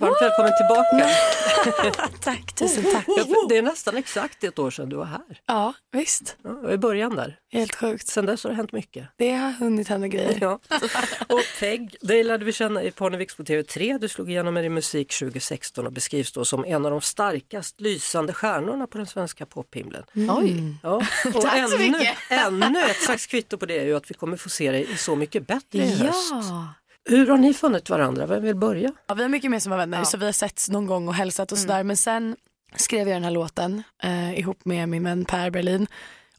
Varmt 0.00 0.16
välkommen 0.20 0.52
tillbaka! 0.56 1.10
Tack, 2.20 2.52
tusen 2.54 2.84
tack. 2.92 3.06
Det 3.48 3.56
är 3.56 3.62
nästan 3.62 3.96
exakt 3.96 4.44
ett 4.44 4.58
år 4.58 4.70
sedan 4.70 4.88
du 4.88 4.96
var 4.96 5.04
här. 5.04 5.20
Ja, 5.46 5.74
visst. 5.92 6.36
Ja, 6.42 6.70
I 6.72 6.78
början 6.78 7.16
där. 7.16 7.38
Helt 7.52 7.74
sjukt. 7.74 8.08
Sen 8.08 8.26
dess 8.26 8.44
har 8.44 8.50
det 8.50 8.56
hänt 8.56 8.72
mycket. 8.72 9.08
Det 9.16 9.30
har 9.32 9.50
hunnit 9.52 9.88
hända 9.88 10.08
grejer. 10.08 10.38
Ja. 10.40 10.58
Och 11.28 11.40
Peg, 11.60 11.96
dig 12.00 12.24
lärde 12.24 12.44
vi 12.44 12.52
känna 12.52 12.82
i 12.82 12.90
Parneviks 12.90 13.36
på 13.36 13.42
TV3. 13.42 13.98
Du 13.98 14.08
slog 14.08 14.30
igenom 14.30 14.54
med 14.54 14.64
din 14.64 14.74
musik 14.74 15.18
2016 15.18 15.86
och 15.86 15.92
beskrivs 15.92 16.32
då 16.32 16.44
som 16.44 16.64
en 16.64 16.84
av 16.84 16.90
de 16.90 17.00
starkast 17.00 17.80
lysande 17.80 18.32
stjärnorna 18.32 18.86
på 18.86 18.98
den 18.98 19.06
svenska 19.06 19.46
pophimlen. 19.46 20.02
Oj. 20.14 20.74
Ja. 20.82 20.96
Och 21.34 21.42
Tack 21.42 21.70
så 21.70 21.76
ännu, 21.76 21.90
mycket. 21.90 22.16
ännu 22.30 22.80
ett 22.84 23.02
slags 23.02 23.26
kvitto 23.26 23.58
på 23.58 23.66
det 23.66 23.78
är 23.78 23.84
ju 23.84 23.96
att 23.96 24.10
vi 24.10 24.14
kommer 24.14 24.36
få 24.36 24.48
se 24.48 24.70
dig 24.70 24.92
i 24.92 24.96
Så 24.96 25.16
mycket 25.16 25.46
bättre 25.46 25.78
i 25.78 25.94
höst. 25.94 26.30
Ja. 26.30 26.68
Hur 27.04 27.26
har 27.26 27.38
ni 27.38 27.54
funnit 27.54 27.90
varandra? 27.90 28.26
Vem 28.26 28.42
vill 28.42 28.56
börja? 28.56 28.92
ja, 29.06 29.14
vi 29.14 29.22
är 29.22 29.28
mycket 29.28 29.50
mer 29.50 29.58
som 29.58 29.72
vänner 29.72 30.04
så 30.04 30.18
vi 30.18 30.24
har 30.24 30.32
setts 30.32 30.68
någon 30.68 30.86
gång 30.86 31.08
och 31.08 31.14
hälsat 31.14 31.52
och 31.52 31.58
sådär 31.58 31.82
men 31.82 31.96
sen 31.96 32.36
skrev 32.76 33.08
jag 33.08 33.16
den 33.16 33.24
här 33.24 33.30
låten 33.30 33.82
eh, 34.02 34.38
ihop 34.38 34.64
med 34.64 34.88
min 34.88 35.04
vän 35.04 35.24
Per 35.24 35.50
Berlin 35.50 35.86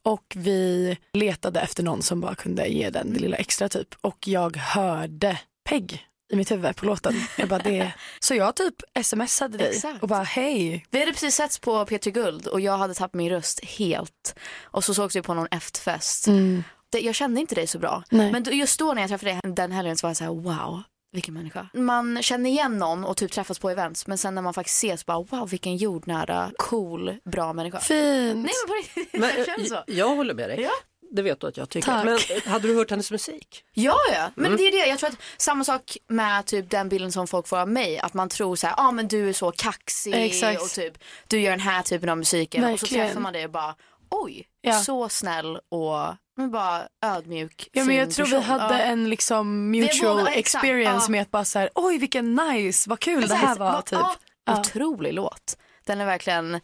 och 0.04 0.34
vi 0.36 0.98
letade 1.14 1.60
efter 1.60 1.84
någon 1.84 2.02
som 2.02 2.22
bara 2.22 2.36
kunde 2.36 2.68
ge 2.68 2.90
den 2.90 3.14
det 3.14 3.20
lilla 3.20 3.38
extra 3.38 3.70
typ 3.70 3.88
och 4.02 4.28
jag 4.28 4.58
hörde 4.58 5.40
Peg 5.70 6.08
i 6.32 6.36
mitt 6.36 6.52
huvud 6.52 6.76
på 6.76 6.86
låten. 6.86 7.14
Jag 7.38 7.50
bara, 7.50 7.60
det... 7.60 7.94
Så 8.20 8.36
jag 8.36 8.56
typ 8.56 8.76
smsade 9.04 9.58
dig 9.58 9.68
Exakt. 9.68 10.04
och 10.04 10.08
bara 10.08 10.24
hej. 10.24 10.86
Vi 10.90 11.00
hade 11.00 11.12
precis 11.12 11.36
setts 11.36 11.60
på 11.60 11.86
P3 11.86 12.12
Guld 12.12 12.48
och 12.48 12.62
jag 12.62 12.78
hade 12.78 12.94
tappat 12.94 13.14
min 13.14 13.30
röst 13.30 13.66
helt. 13.66 14.36
Och 14.64 14.84
så 14.84 14.94
sågs 14.94 15.16
vi 15.16 15.22
på 15.22 15.34
någon 15.34 15.48
efterfest. 15.52 16.28
Mm. 16.28 16.64
Det, 16.92 17.00
jag 17.00 17.16
kände 17.16 17.42
inte 17.42 17.56
dig 17.56 17.68
så 17.68 17.80
bra. 17.80 18.04
Nej. 18.10 18.32
Men 18.32 18.44
just 18.58 18.80
då 18.80 18.94
när 18.94 19.02
jag 19.02 19.10
träffade 19.10 19.32
dig 19.32 19.54
den 19.54 19.72
helgen 19.72 19.98
så 19.98 20.08
var 20.08 20.10
jag 20.10 20.18
så 20.18 20.24
här: 20.24 20.32
wow. 20.32 20.84
Vilken 21.14 21.34
människa. 21.34 21.68
Man 21.74 22.22
känner 22.24 22.50
igen 22.50 22.78
någon 22.80 23.06
och 23.06 23.18
typ 23.18 23.32
träffas 23.32 23.60
på 23.60 23.70
events 23.70 24.08
men 24.08 24.18
sen 24.18 24.36
när 24.36 24.42
man 24.42 24.54
faktiskt 24.54 24.78
ses 24.84 25.06
bara 25.06 25.20
wow 25.24 25.50
vilken 25.50 25.78
jordnära, 25.78 26.52
cool, 26.58 27.16
bra 27.24 27.54
människa. 27.54 27.80
Fint. 27.80 28.36
Nej 28.36 28.36
men 28.36 28.68
på 28.68 28.74
riktigt, 28.74 29.14
Men, 29.22 29.36
det 29.36 29.46
känns 29.46 29.70
så. 29.70 29.76
eh, 29.76 29.82
jag 29.88 30.16
håller 30.16 30.34
med 30.34 30.50
dig. 30.50 30.62
Ja. 30.62 30.72
Det 31.14 31.22
vet 31.22 31.40
du 31.40 31.48
att 31.48 31.58
jag 31.58 31.70
tycker. 31.70 31.88
Tack. 31.92 32.06
Men 32.06 32.14
eh, 32.14 32.52
hade 32.52 32.68
du 32.68 32.76
hört 32.76 32.90
hennes 32.90 33.12
musik? 33.12 33.64
Ja, 33.74 33.98
ja. 34.14 34.32
Men 34.36 34.46
Mm. 34.46 34.58
det 34.58 34.64
är 34.68 34.72
det. 34.72 34.90
Jag 34.90 35.00
tror 35.00 35.10
att 35.10 35.18
samma 35.38 35.64
sak 35.64 35.98
med 36.08 36.46
typ 36.46 36.70
den 36.70 36.90
bilden 36.90 37.12
som 37.12 37.28
folk 37.28 37.48
får 37.48 37.58
av 37.58 37.70
mig. 37.70 38.00
Att 38.00 38.14
man 38.14 38.30
tror 38.30 38.56
så 38.56 38.68
här, 38.68 38.74
ja 38.78 38.88
ah, 38.88 38.92
men 38.92 39.08
du 39.08 39.30
är 39.30 39.34
så 39.34 39.52
kaxig 39.52 40.14
Exakt. 40.16 40.62
och 40.62 40.70
typ 40.70 40.94
du 41.28 41.40
gör 41.40 41.52
den 41.52 41.60
här 41.60 41.82
typen 41.84 42.10
av 42.10 42.18
musiken. 42.18 42.64
Och 42.64 42.80
så 42.80 42.84
Verkligen. 42.86 43.08
träffar 43.08 43.22
man 43.22 43.34
dig 43.34 43.46
och 43.46 43.52
bara, 43.52 43.76
oj, 44.10 44.48
Ja. 44.62 44.80
så 44.80 45.10
snäll 45.10 45.56
och 45.70 46.16
men 46.38 46.52
bara 46.52 46.88
ödmjuk, 47.06 47.70
Ja, 47.72 47.84
men 47.84 47.96
jag 47.96 48.12
tror 48.12 48.26
vi 48.26 48.32
person. 48.32 48.44
hade 48.46 48.78
Ja. 48.78 48.84
en 48.84 49.10
liksom 49.10 49.72
Vi 49.72 49.82
mutual 49.82 50.18
båda- 50.18 50.32
exakt, 50.32 50.64
experience 50.64 51.06
ja. 51.06 51.12
med 51.12 51.22
att 51.22 51.32
bara 51.32 51.46
så 51.46 51.60
här, 51.60 51.70
oj 51.76 51.98
vilken 51.98 52.36
nice, 52.36 52.90
vad 52.90 53.00
kul 53.00 53.28
det 53.28 53.36
här 53.36 53.56
var 53.58 53.72
Va- 53.72 53.82
typ. 53.82 54.00
ja. 54.46 54.60
Otrolig 54.60 55.14
låt. 55.14 55.58
Den 55.86 56.02
är 56.02 56.06
verkligen 56.06 56.60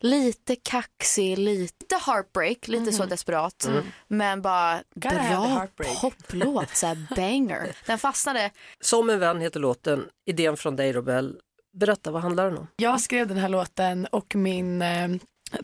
lite 0.00 0.56
kaxig, 0.56 1.38
lite 1.38 1.96
heartbreak, 2.06 2.68
lite 2.68 2.92
så 2.92 3.04
desperat. 3.04 3.64
Mm. 3.64 3.84
Men 4.08 4.42
bara 4.42 4.78
the 5.02 5.08
bra 5.08 5.66
poplåt, 6.00 6.76
så 6.76 6.86
här 6.86 7.06
banger. 7.16 7.76
Den 7.86 7.98
fastnade. 7.98 8.50
Som 8.80 9.10
en 9.10 9.18
vän 9.18 9.40
heter 9.40 9.60
låten, 9.60 10.04
idén 10.26 10.56
från 10.56 10.76
dig 10.76 10.92
Robel. 10.92 11.36
Berätta, 11.80 12.10
vad 12.10 12.22
handlar 12.22 12.44
den 12.50 12.58
om? 12.58 12.66
Jag 12.76 13.00
skrev 13.00 13.26
den 13.28 13.36
här 13.36 13.48
låten 13.48 14.06
och 14.06 14.34
min 14.34 14.82
eh, 14.82 15.08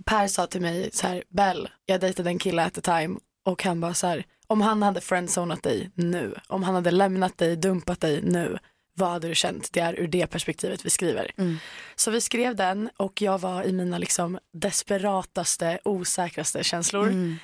Per 0.04 0.26
sa 0.28 0.46
till 0.46 0.60
mig 0.60 0.90
så 0.92 1.06
här, 1.06 1.24
Bell, 1.28 1.68
jag 1.86 2.00
dejtade 2.00 2.30
en 2.30 2.38
kille 2.38 2.62
at 2.64 2.74
the 2.74 2.80
time 2.80 3.16
och 3.44 3.62
han 3.62 3.80
bara 3.80 3.94
så 3.94 4.06
här, 4.06 4.24
om 4.46 4.60
han 4.60 4.82
hade 4.82 5.00
friendzonat 5.00 5.62
dig 5.62 5.90
nu, 5.94 6.34
om 6.48 6.62
han 6.62 6.74
hade 6.74 6.90
lämnat 6.90 7.38
dig, 7.38 7.56
dumpat 7.56 8.00
dig 8.00 8.22
nu, 8.22 8.58
vad 8.96 9.08
hade 9.10 9.28
du 9.28 9.34
känt? 9.34 9.72
Det 9.72 9.80
är 9.80 10.00
ur 10.00 10.08
det 10.08 10.26
perspektivet 10.26 10.86
vi 10.86 10.90
skriver. 10.90 11.30
Mm. 11.36 11.56
Så 11.96 12.10
vi 12.10 12.20
skrev 12.20 12.56
den 12.56 12.90
och 12.96 13.22
jag 13.22 13.38
var 13.38 13.62
i 13.62 13.72
mina 13.72 13.98
liksom 13.98 14.38
desperataste, 14.52 15.78
osäkraste 15.84 16.64
känslor. 16.64 17.06
Mm. 17.06 17.36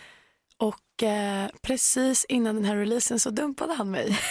Och 0.57 1.03
eh, 1.03 1.49
precis 1.63 2.27
innan 2.29 2.55
den 2.55 2.65
här 2.65 2.77
releasen 2.77 3.21
så 3.21 3.31
dumpade 3.31 3.75
han 3.75 3.91
mig. 3.91 4.19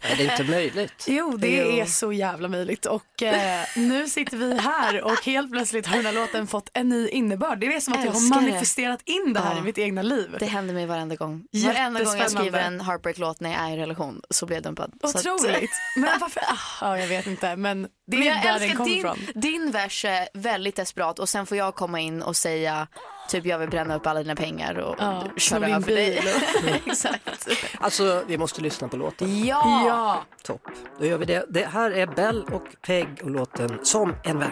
Är 0.00 0.16
det 0.16 0.22
inte 0.24 0.44
möjligt? 0.44 1.04
Jo, 1.08 1.36
det 1.36 1.56
Jo. 1.56 1.70
är 1.80 1.84
så 1.84 2.12
jävla 2.12 2.48
möjligt. 2.48 2.86
Och 2.86 3.22
eh, 3.22 3.64
nu 3.76 4.08
sitter 4.08 4.36
vi 4.36 4.58
här 4.58 5.02
och 5.02 5.24
helt 5.24 5.52
plötsligt 5.52 5.86
har 5.86 5.96
den 5.96 6.06
här 6.06 6.12
låten 6.12 6.46
fått 6.46 6.70
en 6.74 6.88
ny 6.88 7.08
innebörd. 7.08 7.60
Det 7.60 7.66
är 7.74 7.80
som 7.80 7.92
att 7.94 8.04
jag 8.04 8.12
har 8.12 8.20
det. 8.20 8.34
manifesterat 8.46 9.00
in 9.04 9.32
det 9.32 9.40
här 9.40 9.52
Ja. 9.54 9.58
i 9.58 9.62
mitt 9.62 9.78
egna 9.78 10.02
liv. 10.02 10.36
Det 10.38 10.46
händer 10.46 10.74
mig 10.74 10.86
varenda 10.86 11.14
gång. 11.16 11.44
Varenda 11.66 12.04
gång 12.04 12.16
jag 12.18 12.30
skriver 12.30 12.60
en 12.60 12.80
heartbreak-låt 12.80 13.40
när 13.40 13.50
jag 13.52 13.60
är 13.60 13.76
i 13.76 13.76
relation 13.80 14.22
så 14.30 14.46
blir 14.46 14.56
jag 14.56 14.62
dumpad. 14.64 14.92
Så 15.00 15.06
att- 15.18 15.26
Otroligt. 15.26 15.70
Men 15.96 16.20
varför? 16.20 16.40
Ah, 16.46 16.56
ja, 16.80 16.98
jag 16.98 17.08
vet 17.08 17.26
inte, 17.26 17.56
men 17.56 17.88
det 18.10 18.16
är 18.16 18.18
Men 18.18 18.28
jag 18.28 18.36
där 18.42 18.60
den 18.60 18.62
älskar 18.70 18.84
din, 18.84 18.98
ifrån. 18.98 19.18
din 19.34 19.70
vers 19.70 20.04
är 20.04 20.28
väldigt 20.34 20.76
desperat 20.76 21.18
och 21.18 21.28
sen 21.28 21.46
får 21.46 21.56
jag 21.56 21.74
komma 21.74 22.00
in 22.00 22.22
och 22.22 22.36
säga 22.36 22.86
typ 23.28 23.46
jag 23.46 23.58
vill 23.58 23.68
bränna 23.68 23.94
upp 23.96 24.06
alla 24.06 24.22
dina 24.22 24.34
pengar 24.36 24.74
och 24.78 24.96
Ja, 24.98 25.24
köra 25.36 25.66
din 25.66 25.74
över 25.74 25.94
dig. 25.94 26.22
Exakt. 26.86 27.48
Alltså, 27.80 28.24
vi 28.26 28.38
måste 28.38 28.60
lyssna 28.60 28.88
på 28.88 28.96
låten. 28.96 29.44
Ja! 29.44 29.84
Ja. 29.86 30.22
Topp. 30.42 30.62
Då 30.98 31.06
gör 31.06 31.18
vi 31.18 31.24
det. 31.24 31.46
Det 31.48 31.66
här 31.66 31.90
är 31.90 32.06
Bell 32.06 32.42
och 32.52 32.64
Peg 32.86 33.08
och 33.22 33.30
låten 33.30 33.78
Som 33.82 34.14
en 34.24 34.38
vän. 34.38 34.50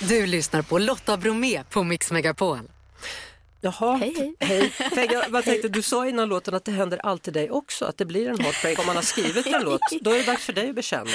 Du 0.00 0.26
lyssnar 0.26 0.62
på 0.62 0.78
Lotta 0.78 1.16
Bromé 1.16 1.62
på 1.70 1.82
Mix 1.82 2.12
Megapol. 2.12 2.58
Jaha, 3.64 3.96
Hej, 3.96 4.34
hej. 4.40 4.72
Peg, 4.94 5.12
jag 5.12 5.32
bara 5.32 5.42
tänkte, 5.42 5.68
du 5.68 5.82
sa 5.82 6.08
innan 6.08 6.28
låten 6.28 6.54
att 6.54 6.64
det 6.64 6.72
händer 6.72 6.98
alltid 6.98 7.34
dig 7.34 7.50
också, 7.50 7.84
att 7.84 7.96
det 7.96 8.04
blir 8.04 8.28
en 8.28 8.40
heartbreak 8.40 8.78
om 8.78 8.86
man 8.86 8.96
har 8.96 9.02
skrivit 9.02 9.46
en 9.46 9.62
låt. 9.62 9.80
Då 10.00 10.10
är 10.10 10.16
det 10.16 10.22
dags 10.22 10.44
för 10.44 10.52
dig 10.52 10.68
att 10.68 10.74
bekänna. 10.74 11.10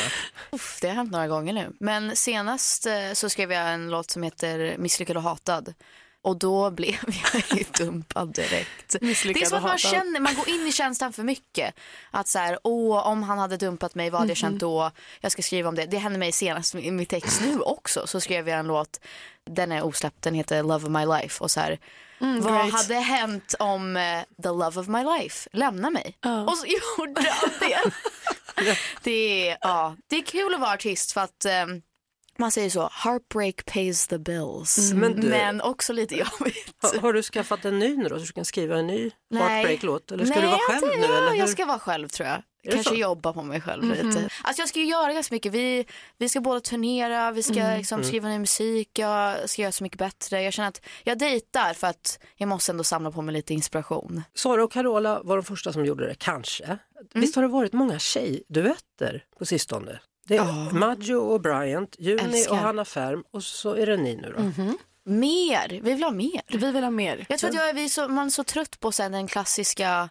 Uff, 0.52 0.80
det 0.82 0.88
har 0.88 0.96
hänt 0.96 1.12
några 1.12 1.28
gånger 1.28 1.54
nu. 1.54 1.72
Men 1.80 2.16
senast 2.16 2.86
eh, 2.86 3.14
så 3.14 3.30
skrev 3.30 3.52
jag 3.52 3.74
en 3.74 3.90
låt 3.90 4.12
som 4.12 4.24
heter 4.24 4.76
Misslyckad 4.78 5.18
och 5.18 5.24
hatad. 5.24 5.74
Och 6.22 6.38
då 6.38 6.72
blev 6.72 6.96
jag 7.34 7.60
ju 7.60 7.66
dumpad 7.78 8.34
direkt. 8.34 8.96
Det 9.00 9.10
är 9.10 9.46
som 9.46 9.58
att 9.58 9.64
man 9.64 9.78
känner, 9.78 10.20
man 10.20 10.36
går 10.36 10.50
in 10.50 10.68
i 10.68 10.72
känslan 10.72 11.14
för 11.14 11.24
mycket. 11.24 11.76
Att 12.12 12.28
så 12.28 12.40
här, 12.40 12.60
åh, 12.64 13.08
om 13.08 13.24
han 13.24 13.40
hade 13.40 13.58
dumpat 13.58 13.96
mig, 13.96 14.10
vad 14.10 14.20
hade 14.20 14.32
jag 14.32 14.38
känt 14.38 14.60
då? 14.60 14.92
Jag 15.22 15.32
ska 15.32 15.42
skriva 15.42 15.70
om 15.70 15.76
det. 15.76 15.86
Det 15.86 15.98
hände 15.98 16.20
mig 16.20 16.32
senast 16.32 16.76
i 16.76 16.92
min 16.92 17.06
text 17.06 17.42
nu 17.42 17.60
också. 17.60 18.08
Så 18.08 18.22
skrev 18.22 18.50
jag 18.50 18.60
en 18.60 18.68
låt, 18.68 19.00
den 19.46 19.72
är 19.72 19.84
osläppt, 19.84 20.22
den 20.22 20.34
heter 20.34 20.64
Love 20.64 20.86
of 20.86 20.90
my 20.90 21.06
life. 21.06 21.44
Och 21.44 21.52
så 21.52 21.60
här, 21.60 21.80
vad 22.20 22.44
great. 22.44 22.72
hade 22.72 22.96
hänt 22.96 23.56
om 23.60 23.98
eh, 23.98 24.22
the 24.44 24.50
love 24.50 24.80
of 24.80 24.88
my 24.88 25.04
life 25.04 25.50
lämnar 25.54 25.92
mig? 25.92 26.18
Ja. 26.22 26.42
Och 26.44 26.58
så 26.58 26.66
gjorde 26.98 27.22
han 27.30 27.50
det. 27.60 27.92
det, 29.04 29.50
är, 29.50 29.58
ja, 29.62 29.96
det 30.08 30.16
är 30.16 30.22
kul 30.24 30.54
att 30.54 30.60
vara 30.60 30.74
artist 30.74 31.12
för 31.12 31.22
att 31.22 31.46
ehm, 31.46 31.82
man 32.40 32.52
säger 32.52 32.70
så, 32.70 32.90
heartbreak 33.04 33.66
pays 33.66 34.08
the 34.08 34.18
bills. 34.20 34.78
Mm, 34.92 35.00
men 35.00 35.30
Men, 35.30 35.58
du- 35.58 35.64
också 35.64 35.94
lite 35.94 36.16
jobbigt. 36.16 36.76
Har, 36.82 37.00
har 37.00 37.14
du 37.14 37.24
skaffat 37.24 37.66
en 37.66 37.80
ny 37.80 37.96
nu 37.98 38.04
då, 38.10 38.20
så 38.20 38.26
du 38.26 38.32
kan 38.32 38.46
skriva 38.46 38.78
en 38.78 38.88
ny 38.88 39.12
heartbreak-låt? 39.36 40.12
Eller 40.12 40.26
ska 40.26 40.34
Nej, 40.36 40.44
du 40.44 40.48
vara 40.48 40.60
själv 40.60 40.84
inte- 40.84 40.98
nu? 41.08 41.14
Ja, 41.14 41.18
Eller 41.18 41.30
hur? 41.32 41.38
jag 41.38 41.50
ska 41.50 41.66
vara 41.66 41.80
själv 41.80 42.08
tror 42.08 42.30
jag. 42.30 42.42
Kanske 42.72 42.84
så? 42.90 42.94
Mhm. 42.94 43.02
jobba 43.02 43.34
på 43.34 43.44
mig 43.44 43.62
själv 43.62 43.84
lite. 43.84 44.30
Alltså 44.44 44.62
jag 44.62 44.70
ska 44.70 44.80
ju 44.80 44.86
göra 44.86 45.14
ganska 45.14 45.36
mycket. 45.36 45.52
Vi, 45.54 45.86
vi 46.18 46.30
ska 46.30 46.42
båda 46.42 46.60
turnera, 46.60 47.32
vi 47.32 47.44
ska 47.44 47.54
Mm. 47.60 47.78
liksom 47.78 48.04
skriva 48.04 48.30
ny 48.30 48.40
musik, 48.40 49.00
jag 49.00 49.50
ska 49.50 49.62
göra 49.62 49.72
så 49.72 49.84
mycket 49.84 50.00
bättre. 50.00 50.42
Jag 50.42 50.54
känner 50.54 50.70
att 50.70 50.82
jag 51.04 51.18
dejtar 51.18 51.74
för 51.74 51.88
att 51.88 52.20
jag 52.36 52.50
måste 52.50 52.72
ändå 52.72 52.84
samla 52.84 53.12
på 53.12 53.22
mig 53.22 53.34
lite 53.34 53.54
inspiration. 53.54 54.24
Sara 54.34 54.64
och 54.64 54.72
Carola 54.72 55.22
var 55.24 55.38
de 55.38 55.44
första 55.44 55.74
som 55.74 55.86
gjorde 55.86 56.08
det, 56.08 56.16
kanske. 56.16 56.64
Mm. 56.66 56.78
Visst 57.14 57.36
har 57.36 57.42
det 57.44 57.48
varit 57.50 57.74
många 57.74 58.00
tjejduetter 58.00 59.24
på 59.40 59.46
sistone? 59.46 60.00
Det 60.28 60.34
är 60.38 60.38
Ja. 60.46 60.70
Maggio 60.72 61.16
och 61.16 61.42
Bryant, 61.42 61.96
Juni 62.00 62.22
Älskar. 62.24 62.52
och 62.52 62.58
Hanna 62.58 62.86
Färm 62.86 63.24
och 63.32 63.44
så 63.44 63.74
är 63.76 63.86
det 63.86 63.98
ni 63.98 64.16
nu 64.16 64.34
då. 64.38 64.44
Mhm. 64.44 64.78
Mer, 65.04 65.70
vi 65.84 65.94
vill 65.94 66.04
ha 66.04 66.12
mer. 66.12 66.42
Vi 66.48 66.72
vill 66.72 66.84
ha 66.84 66.90
mer. 66.92 67.26
Jag 67.30 67.40
tror 67.40 67.50
att 67.50 67.56
jag 67.56 67.70
är, 67.70 67.74
vi 67.74 67.86
är 67.86 67.90
så, 67.90 68.08
man 68.08 68.26
är 68.26 68.30
så 68.30 68.44
trött 68.44 68.80
på 68.80 68.92
sen 68.92 69.12
den 69.12 69.28
klassiska 69.28 70.10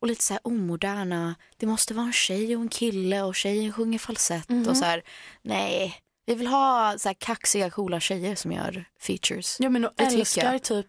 och 0.00 0.08
lite 0.08 0.24
så 0.24 0.32
här 0.34 0.40
omoderna. 0.44 1.34
Det 1.56 1.66
måste 1.66 1.94
vara 1.94 2.06
en 2.06 2.12
tjej 2.12 2.56
och 2.56 2.62
en 2.62 2.68
kille 2.68 3.22
och 3.22 3.34
tjejen 3.34 3.72
sjunger 3.72 3.98
falsett 3.98 4.48
Mhm. 4.48 4.68
och 4.68 4.76
så 4.76 4.84
här. 4.84 5.02
Nej, 5.42 5.94
vi 6.26 6.34
vill 6.34 6.46
ha 6.46 6.94
så 6.98 7.08
här 7.08 7.14
kaxiga 7.14 7.70
coola 7.70 8.00
tjejer 8.00 8.34
som 8.34 8.52
gör 8.52 8.84
features. 9.00 9.56
Ja 9.60 9.68
men 9.70 9.84
och 9.84 9.92
älskar 9.96 10.58
typ 10.58 10.86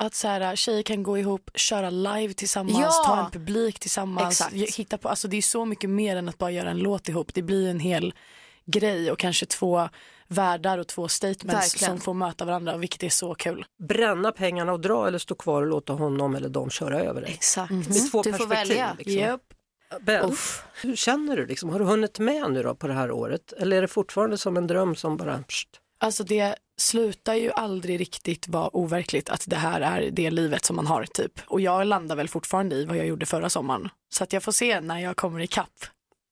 att 0.00 0.14
så 0.14 0.28
här, 0.28 0.56
tjejer 0.56 0.82
kan 0.82 1.02
gå 1.02 1.18
ihop, 1.18 1.50
köra 1.54 1.90
live 1.90 2.34
tillsammans, 2.34 2.78
Ja. 2.80 3.02
ta 3.06 3.24
en 3.24 3.30
publik 3.30 3.78
tillsammans. 3.78 4.40
Exakt. 4.40 4.76
Hitta 4.78 4.98
på, 4.98 5.08
alltså 5.08 5.28
det 5.28 5.36
är 5.36 5.42
så 5.42 5.64
mycket 5.64 5.90
mer 5.90 6.16
än 6.16 6.28
att 6.28 6.38
bara 6.38 6.50
göra 6.50 6.70
en 6.70 6.78
låt 6.78 7.08
ihop. 7.08 7.34
Det 7.34 7.42
blir 7.42 7.68
en 7.70 7.80
hel 7.80 8.14
grej 8.66 9.10
och 9.12 9.18
kanske 9.18 9.46
två 9.46 9.88
världar 10.28 10.78
och 10.78 10.86
två 10.86 11.08
statements 11.08 11.74
Verkligen. 11.74 11.96
som 11.96 12.00
får 12.00 12.14
möta 12.14 12.44
varandra 12.44 12.76
vilket 12.76 13.02
är 13.02 13.08
så 13.08 13.34
kul. 13.34 13.64
Bränna 13.88 14.32
pengarna 14.32 14.72
och 14.72 14.80
dra 14.80 15.06
eller 15.06 15.18
stå 15.18 15.34
kvar 15.34 15.62
och 15.62 15.68
låta 15.68 15.92
honom 15.92 16.34
eller 16.34 16.48
dem 16.48 16.70
köra 16.70 17.00
över 17.00 17.20
dig. 17.20 17.30
Exakt. 17.32 17.70
Det 17.88 17.98
är 17.98 18.10
två 18.10 18.22
Du 18.22 18.32
får 18.32 18.38
perspektiv. 18.38 18.68
välja. 18.68 18.94
Liksom. 18.98 19.14
Japp. 19.14 19.40
Ben, 20.00 20.24
Uff. 20.24 20.64
hur 20.82 20.96
känner 20.96 21.36
du? 21.36 21.46
Liksom? 21.46 21.70
Har 21.70 21.78
du 21.78 21.84
hunnit 21.84 22.18
med 22.18 22.50
nu 22.52 22.62
då 22.62 22.74
på 22.74 22.86
det 22.86 22.92
här 22.94 23.10
året? 23.10 23.52
Eller 23.52 23.76
är 23.76 23.82
det 23.82 23.88
fortfarande 23.88 24.38
som 24.38 24.56
en 24.56 24.66
dröm 24.66 24.96
som 24.96 25.16
bara... 25.16 25.38
Pst? 25.42 25.68
Alltså 26.00 26.24
det 26.24 26.56
slutar 26.80 27.34
ju 27.34 27.50
aldrig 27.52 28.00
riktigt 28.00 28.48
vara 28.48 28.76
overkligt 28.76 29.30
att 29.30 29.44
det 29.46 29.56
här 29.56 29.80
är 29.80 30.10
det 30.10 30.30
livet 30.30 30.64
som 30.64 30.76
man 30.76 30.86
har 30.86 31.04
typ. 31.04 31.32
Och 31.46 31.60
jag 31.60 31.86
landar 31.86 32.16
väl 32.16 32.28
fortfarande 32.28 32.76
i 32.76 32.84
vad 32.84 32.96
jag 32.96 33.06
gjorde 33.06 33.26
förra 33.26 33.50
sommaren. 33.50 33.88
Så 34.14 34.24
att 34.24 34.32
jag 34.32 34.42
får 34.42 34.52
se 34.52 34.80
när 34.80 34.98
jag 34.98 35.16
kommer 35.16 35.40
ikapp. 35.40 35.70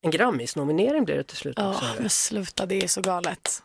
En 0.02 0.10
Grammis-nominering 0.10 1.04
blir 1.04 1.16
det 1.16 1.24
till 1.24 1.36
slut 1.36 1.54
Ja, 1.58 1.80
men 2.00 2.10
sluta 2.10 2.66
det 2.66 2.84
är 2.84 2.88
så 2.88 3.00
galet. 3.00 3.62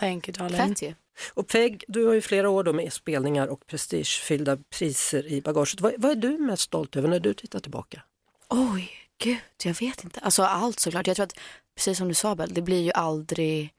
Thank 0.00 0.28
you 0.28 0.32
darling. 0.32 0.68
Fett 0.68 0.82
ju. 0.82 0.94
Och 1.34 1.48
Peg, 1.48 1.84
du 1.88 2.06
har 2.06 2.14
ju 2.14 2.20
flera 2.20 2.50
år 2.50 2.64
då 2.64 2.72
med 2.72 2.92
spelningar 2.92 3.46
och 3.46 3.66
prestigefyllda 3.66 4.58
priser 4.78 5.26
i 5.26 5.40
bagaget. 5.40 5.80
Vad, 5.80 5.92
vad 5.98 6.10
är 6.10 6.16
du 6.16 6.38
mest 6.38 6.62
stolt 6.62 6.96
över 6.96 7.08
när 7.08 7.20
du 7.20 7.34
tittar 7.34 7.60
tillbaka? 7.60 8.02
Oj, 8.48 8.90
gud, 9.22 9.38
jag 9.64 9.80
vet 9.80 10.04
inte. 10.04 10.20
Alltså 10.20 10.42
allt 10.42 10.80
såklart. 10.80 11.06
Jag 11.06 11.16
tror 11.16 11.24
att, 11.24 11.38
precis 11.76 11.98
som 11.98 12.08
du 12.08 12.14
sa 12.14 12.34
Bell, 12.34 12.54
det 12.54 12.62
blir 12.62 12.82
ju 12.82 12.92
aldrig, 12.92 13.72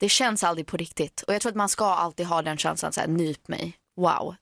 det 0.00 0.08
känns 0.08 0.44
aldrig 0.44 0.66
på 0.66 0.76
riktigt. 0.76 1.22
Och 1.22 1.34
jag 1.34 1.42
tror 1.42 1.50
att 1.50 1.56
man 1.56 1.68
ska 1.68 1.84
alltid 1.84 2.26
ha 2.26 2.42
den 2.42 2.56
känslan, 2.56 2.92
så 2.92 3.00
här, 3.00 3.08
nyp 3.08 3.48
mig. 3.48 3.72
Wow. 3.96 4.34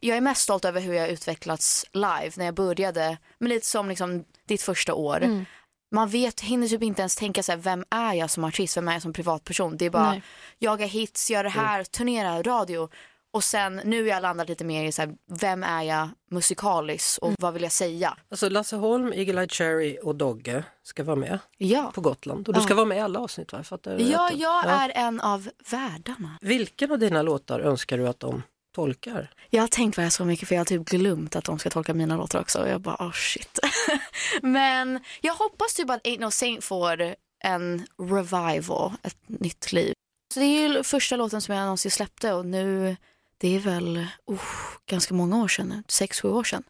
Jag 0.00 0.16
är 0.16 0.20
mest 0.20 0.42
stolt 0.42 0.64
över 0.64 0.80
hur 0.80 0.94
jag 0.94 1.08
utvecklats 1.08 1.86
live 1.92 2.30
när 2.36 2.44
jag 2.44 2.54
började, 2.54 3.18
men 3.38 3.48
lite 3.48 3.66
som 3.66 3.88
liksom 3.88 4.24
ditt 4.46 4.62
första 4.62 4.94
år. 4.94 5.44
Man 5.92 6.08
vet, 6.08 6.40
hinner 6.40 6.68
typ 6.68 6.82
inte 6.82 7.02
ens 7.02 7.16
tänka 7.16 7.42
så 7.42 7.52
här, 7.52 7.58
vem 7.58 7.84
är 7.90 8.14
jag 8.14 8.30
som 8.30 8.44
artist, 8.44 8.76
vem 8.76 8.88
är 8.88 8.92
jag 8.92 9.02
som 9.02 9.12
privatperson? 9.12 9.76
Det 9.76 9.84
är 9.86 9.90
bara 9.90 10.10
Nej. 10.10 10.22
jaga 10.58 10.86
hits, 10.86 11.30
göra 11.30 11.42
det 11.42 11.48
här, 11.48 11.84
turnera, 11.84 12.42
radio. 12.42 12.88
Och 13.34 13.44
sen 13.44 13.80
nu 13.84 14.02
har 14.02 14.08
jag 14.08 14.22
landat 14.22 14.48
lite 14.48 14.64
mer 14.64 14.84
i 14.84 14.92
så 14.92 15.02
här, 15.02 15.14
vem 15.40 15.62
är 15.62 15.82
jag 15.82 16.08
musikaliskt 16.30 17.18
och 17.18 17.32
vad 17.38 17.54
vill 17.54 17.62
jag 17.62 17.72
säga? 17.72 18.16
Alltså 18.30 18.48
Lasse 18.48 18.76
Holm, 18.76 19.12
Eagle-Eye 19.12 19.48
Cherry 19.48 19.98
och 20.02 20.14
Dogge 20.16 20.64
ska 20.82 21.04
vara 21.04 21.16
med 21.16 21.38
Ja. 21.58 21.92
på 21.94 22.00
Gotland. 22.00 22.48
Och 22.48 22.54
du 22.54 22.60
ska 22.60 22.70
Ja. 22.72 22.76
vara 22.76 22.86
med 22.86 22.98
i 22.98 23.00
alla 23.00 23.20
avsnitt 23.20 23.52
va? 23.52 23.62
Fattar 23.62 23.98
Ja, 23.98 24.30
jag 24.34 24.66
är 24.66 24.92
en 24.94 25.20
av 25.20 25.48
värdarna. 25.70 26.38
Vilken 26.40 26.92
av 26.92 26.98
dina 26.98 27.22
låtar 27.22 27.60
önskar 27.60 27.98
du 27.98 28.08
att 28.08 28.20
de 28.20 28.42
tolkar? 28.72 29.30
Jag 29.50 29.62
har 29.62 29.68
tänkt 29.68 29.94
på 29.94 30.00
det 30.00 30.04
här 30.04 30.10
så 30.10 30.24
mycket 30.24 30.48
för 30.48 30.54
jag 30.54 30.60
har 30.60 30.64
typ 30.64 30.84
glömt 30.84 31.36
att 31.36 31.44
de 31.44 31.58
ska 31.58 31.70
tolka 31.70 31.94
mina 31.94 32.16
låtar 32.16 32.40
också. 32.40 32.58
Och 32.62 32.68
jag 32.68 32.80
bara, 32.80 32.96
oh 33.06 33.12
shit. 33.12 33.58
Men 34.42 35.00
jag 35.20 35.34
hoppas 35.34 35.74
typ 35.74 35.90
att 35.90 36.02
Ain't 36.06 36.20
No 36.20 36.30
Saint 36.30 36.64
får 36.64 37.14
en 37.44 37.86
revival, 37.98 38.92
ett 39.02 39.16
nytt 39.26 39.72
liv. 39.72 39.94
Så 40.34 40.40
det 40.40 40.46
är 40.46 40.68
ju 40.68 40.82
första 40.82 41.16
låten 41.16 41.40
som 41.40 41.54
jag 41.54 41.62
någonsin 41.62 41.90
släppte 41.90 42.32
och 42.32 42.46
nu, 42.46 42.96
det 43.38 43.56
är 43.56 43.60
väl 43.60 44.06
oh, 44.26 44.40
ganska 44.86 45.14
många 45.14 45.42
år 45.42 45.48
sedan 45.48 45.84
sex, 45.88 46.20
sju 46.20 46.28
år 46.28 46.44
sedan. 46.44 46.62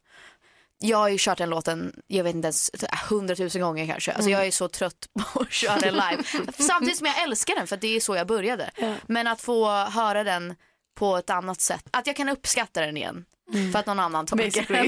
Jag 0.79 0.99
har 0.99 1.09
ju 1.09 1.17
kört 1.19 1.39
den 1.39 1.51
låten, 1.51 2.03
jag 2.07 2.25
vet 2.25 2.35
inte 2.35 2.47
ens, 2.47 2.71
hundratusen 3.09 3.63
gånger 3.63 3.87
kanske. 3.87 4.13
Alltså 4.13 4.31
jag 4.31 4.47
är 4.47 4.51
så 4.51 4.69
trött 4.69 5.09
på 5.35 5.41
att 5.41 5.53
köra 5.53 5.79
den 5.79 5.95
live. 5.95 6.23
Samtidigt 6.59 6.99
som 6.99 7.07
jag 7.07 7.23
älskar 7.23 7.55
den 7.55 7.67
för 7.67 7.77
det 7.77 7.97
är 7.97 8.01
så 8.01 8.17
jag 8.17 8.27
började. 8.27 8.71
Ja. 8.77 8.95
Men 9.07 9.27
att 9.27 9.41
få 9.41 9.69
höra 9.85 10.25
den 10.25 10.55
på 10.95 11.17
ett 11.17 11.31
annat 11.31 11.61
sätt. 11.61 11.85
Att 11.91 12.07
jag 12.07 12.17
kan 12.17 12.29
uppskatta 12.29 12.81
den 12.81 12.97
igen. 12.97 13.25
För 13.73 13.79
att 13.79 13.87
någon 13.87 13.99
annan 14.01 14.27
tolkar 14.27 14.67
den. 14.73 14.87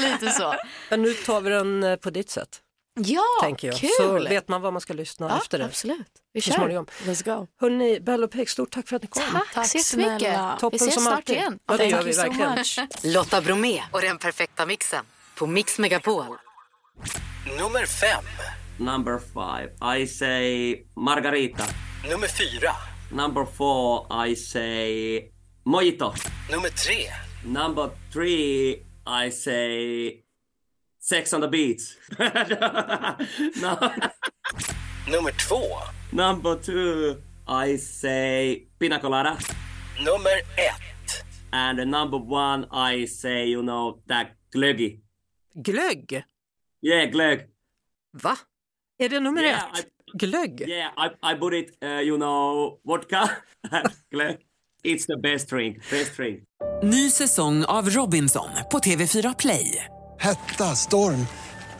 Lite 0.12 0.30
så. 0.30 0.54
Men 0.90 1.02
nu 1.02 1.14
tar 1.14 1.40
vi 1.40 1.50
den 1.50 1.82
eh, 1.82 1.96
på 1.96 2.10
ditt 2.10 2.30
sätt, 2.30 2.60
Ja, 3.00 3.22
tänker 3.42 3.68
jag. 3.68 3.76
kul! 3.76 3.90
Så 3.98 4.12
vet 4.28 4.48
man 4.48 4.60
vad 4.60 4.72
man 4.72 4.80
ska 4.80 4.92
lyssna 4.94 5.28
ja, 5.28 5.38
efter 5.38 5.58
det. 5.58 5.64
absolut. 5.64 6.06
Vi 6.32 6.40
kör. 6.40 6.52
småningom. 6.54 6.86
Let's 7.04 7.24
go. 7.24 7.46
Hörni, 7.60 8.00
Bell 8.00 8.24
och 8.24 8.30
Peg, 8.30 8.50
stort 8.50 8.70
tack 8.70 8.88
för 8.88 8.96
att 8.96 9.02
ni 9.02 9.08
kom. 9.08 9.22
Tack, 9.32 9.54
Tack 9.54 9.66
så 9.68 9.78
jättemycket. 9.78 10.38
Toppen 10.60 10.70
vi 10.70 10.76
ses 10.76 10.94
som 10.94 11.02
snart 11.02 11.14
alltid. 11.16 11.36
igen. 11.36 11.58
Ja, 11.66 11.76
det 11.76 11.86
gör 11.86 12.02
vi 12.02 12.12
so 12.12 12.22
verkligen. 12.22 12.50
much. 12.50 12.80
Lotta 13.04 13.40
Bromé 13.40 13.82
och 13.90 14.00
den 14.00 14.18
perfekta 14.18 14.66
mixen 14.66 15.04
på 15.34 15.46
Mix 15.46 15.78
Megapol. 15.78 16.24
Nummer 17.58 17.86
fem. 17.86 18.24
Number 18.78 19.18
five, 19.18 19.96
I 20.02 20.06
say 20.06 20.76
Margarita. 20.96 21.64
Nummer 22.10 22.28
fyra. 22.28 22.70
Number 23.12 23.44
four, 23.44 24.06
I 24.10 24.34
say 24.34 25.30
Mojito. 25.66 26.14
Nummer 26.50 26.70
tre. 26.70 27.08
Number 27.44 27.90
three, 28.12 28.82
I 29.06 29.30
say 29.30 30.22
Sex 31.02 31.32
on 31.32 31.40
the 31.40 31.48
beach. 31.48 31.96
no. 32.18 33.78
Nummer 35.08 35.32
två. 35.32 35.78
Number 36.12 36.56
two, 36.56 37.16
I 37.48 37.76
say 37.78 38.66
pina 38.78 38.98
colada. 39.00 39.38
Nummer 40.04 40.42
ett. 40.56 41.24
And 41.52 41.78
the 41.78 41.84
number 41.84 42.18
one, 42.18 42.66
I 42.70 43.06
say, 43.06 43.46
you 43.48 43.62
know, 43.62 44.02
that 44.06 44.36
glöggi. 44.52 45.00
Glögg? 45.54 46.22
Yeah, 46.82 47.06
glögg. 47.10 47.48
Va? 48.12 48.36
Är 48.98 49.08
det 49.08 49.20
nummer 49.20 49.42
Yeah, 49.42 49.64
ett? 49.78 49.86
Glögg? 50.12 50.60
Yeah, 50.60 50.92
I, 50.96 51.34
I 51.34 51.38
put 51.38 51.52
it, 51.54 51.84
uh, 51.84 52.00
you 52.00 52.16
know, 52.16 52.78
vodka 52.84 53.30
glögg. 54.10 54.36
It's 54.84 55.06
the 55.06 55.16
best 55.16 55.48
drink, 55.50 55.90
best 55.90 56.16
drink. 56.16 56.42
Ny 56.82 57.10
säsong 57.10 57.64
av 57.64 57.90
Robinson 57.90 58.48
på 58.70 58.78
TV4 58.78 59.34
Play. 59.38 59.84
Hetta, 60.18 60.64
storm, 60.64 61.26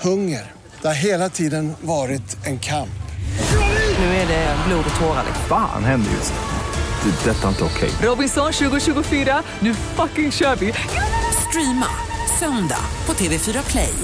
hunger. 0.00 0.52
Det 0.82 0.86
har 0.88 0.94
hela 0.94 1.28
tiden 1.28 1.72
varit 1.80 2.46
en 2.46 2.58
kamp. 2.58 2.88
Nu 3.98 4.04
är 4.04 4.28
det 4.28 4.56
blod 4.68 4.84
och 4.94 5.00
tårar. 5.00 5.24
Fan 5.48 5.84
händer 5.84 6.10
just 6.10 6.32
nu. 6.32 7.10
Det. 7.10 7.30
är 7.30 7.34
Detta 7.34 7.44
är 7.44 7.48
inte 7.48 7.64
okej. 7.64 7.90
Robinson 8.02 8.52
2024, 8.52 9.42
nu 9.60 9.74
fucking 9.74 10.32
kör 10.32 10.56
vi! 10.56 10.72
Streama 11.48 11.86
söndag 12.38 12.84
på 13.06 13.12
TV4 13.12 13.70
Play. 13.70 13.94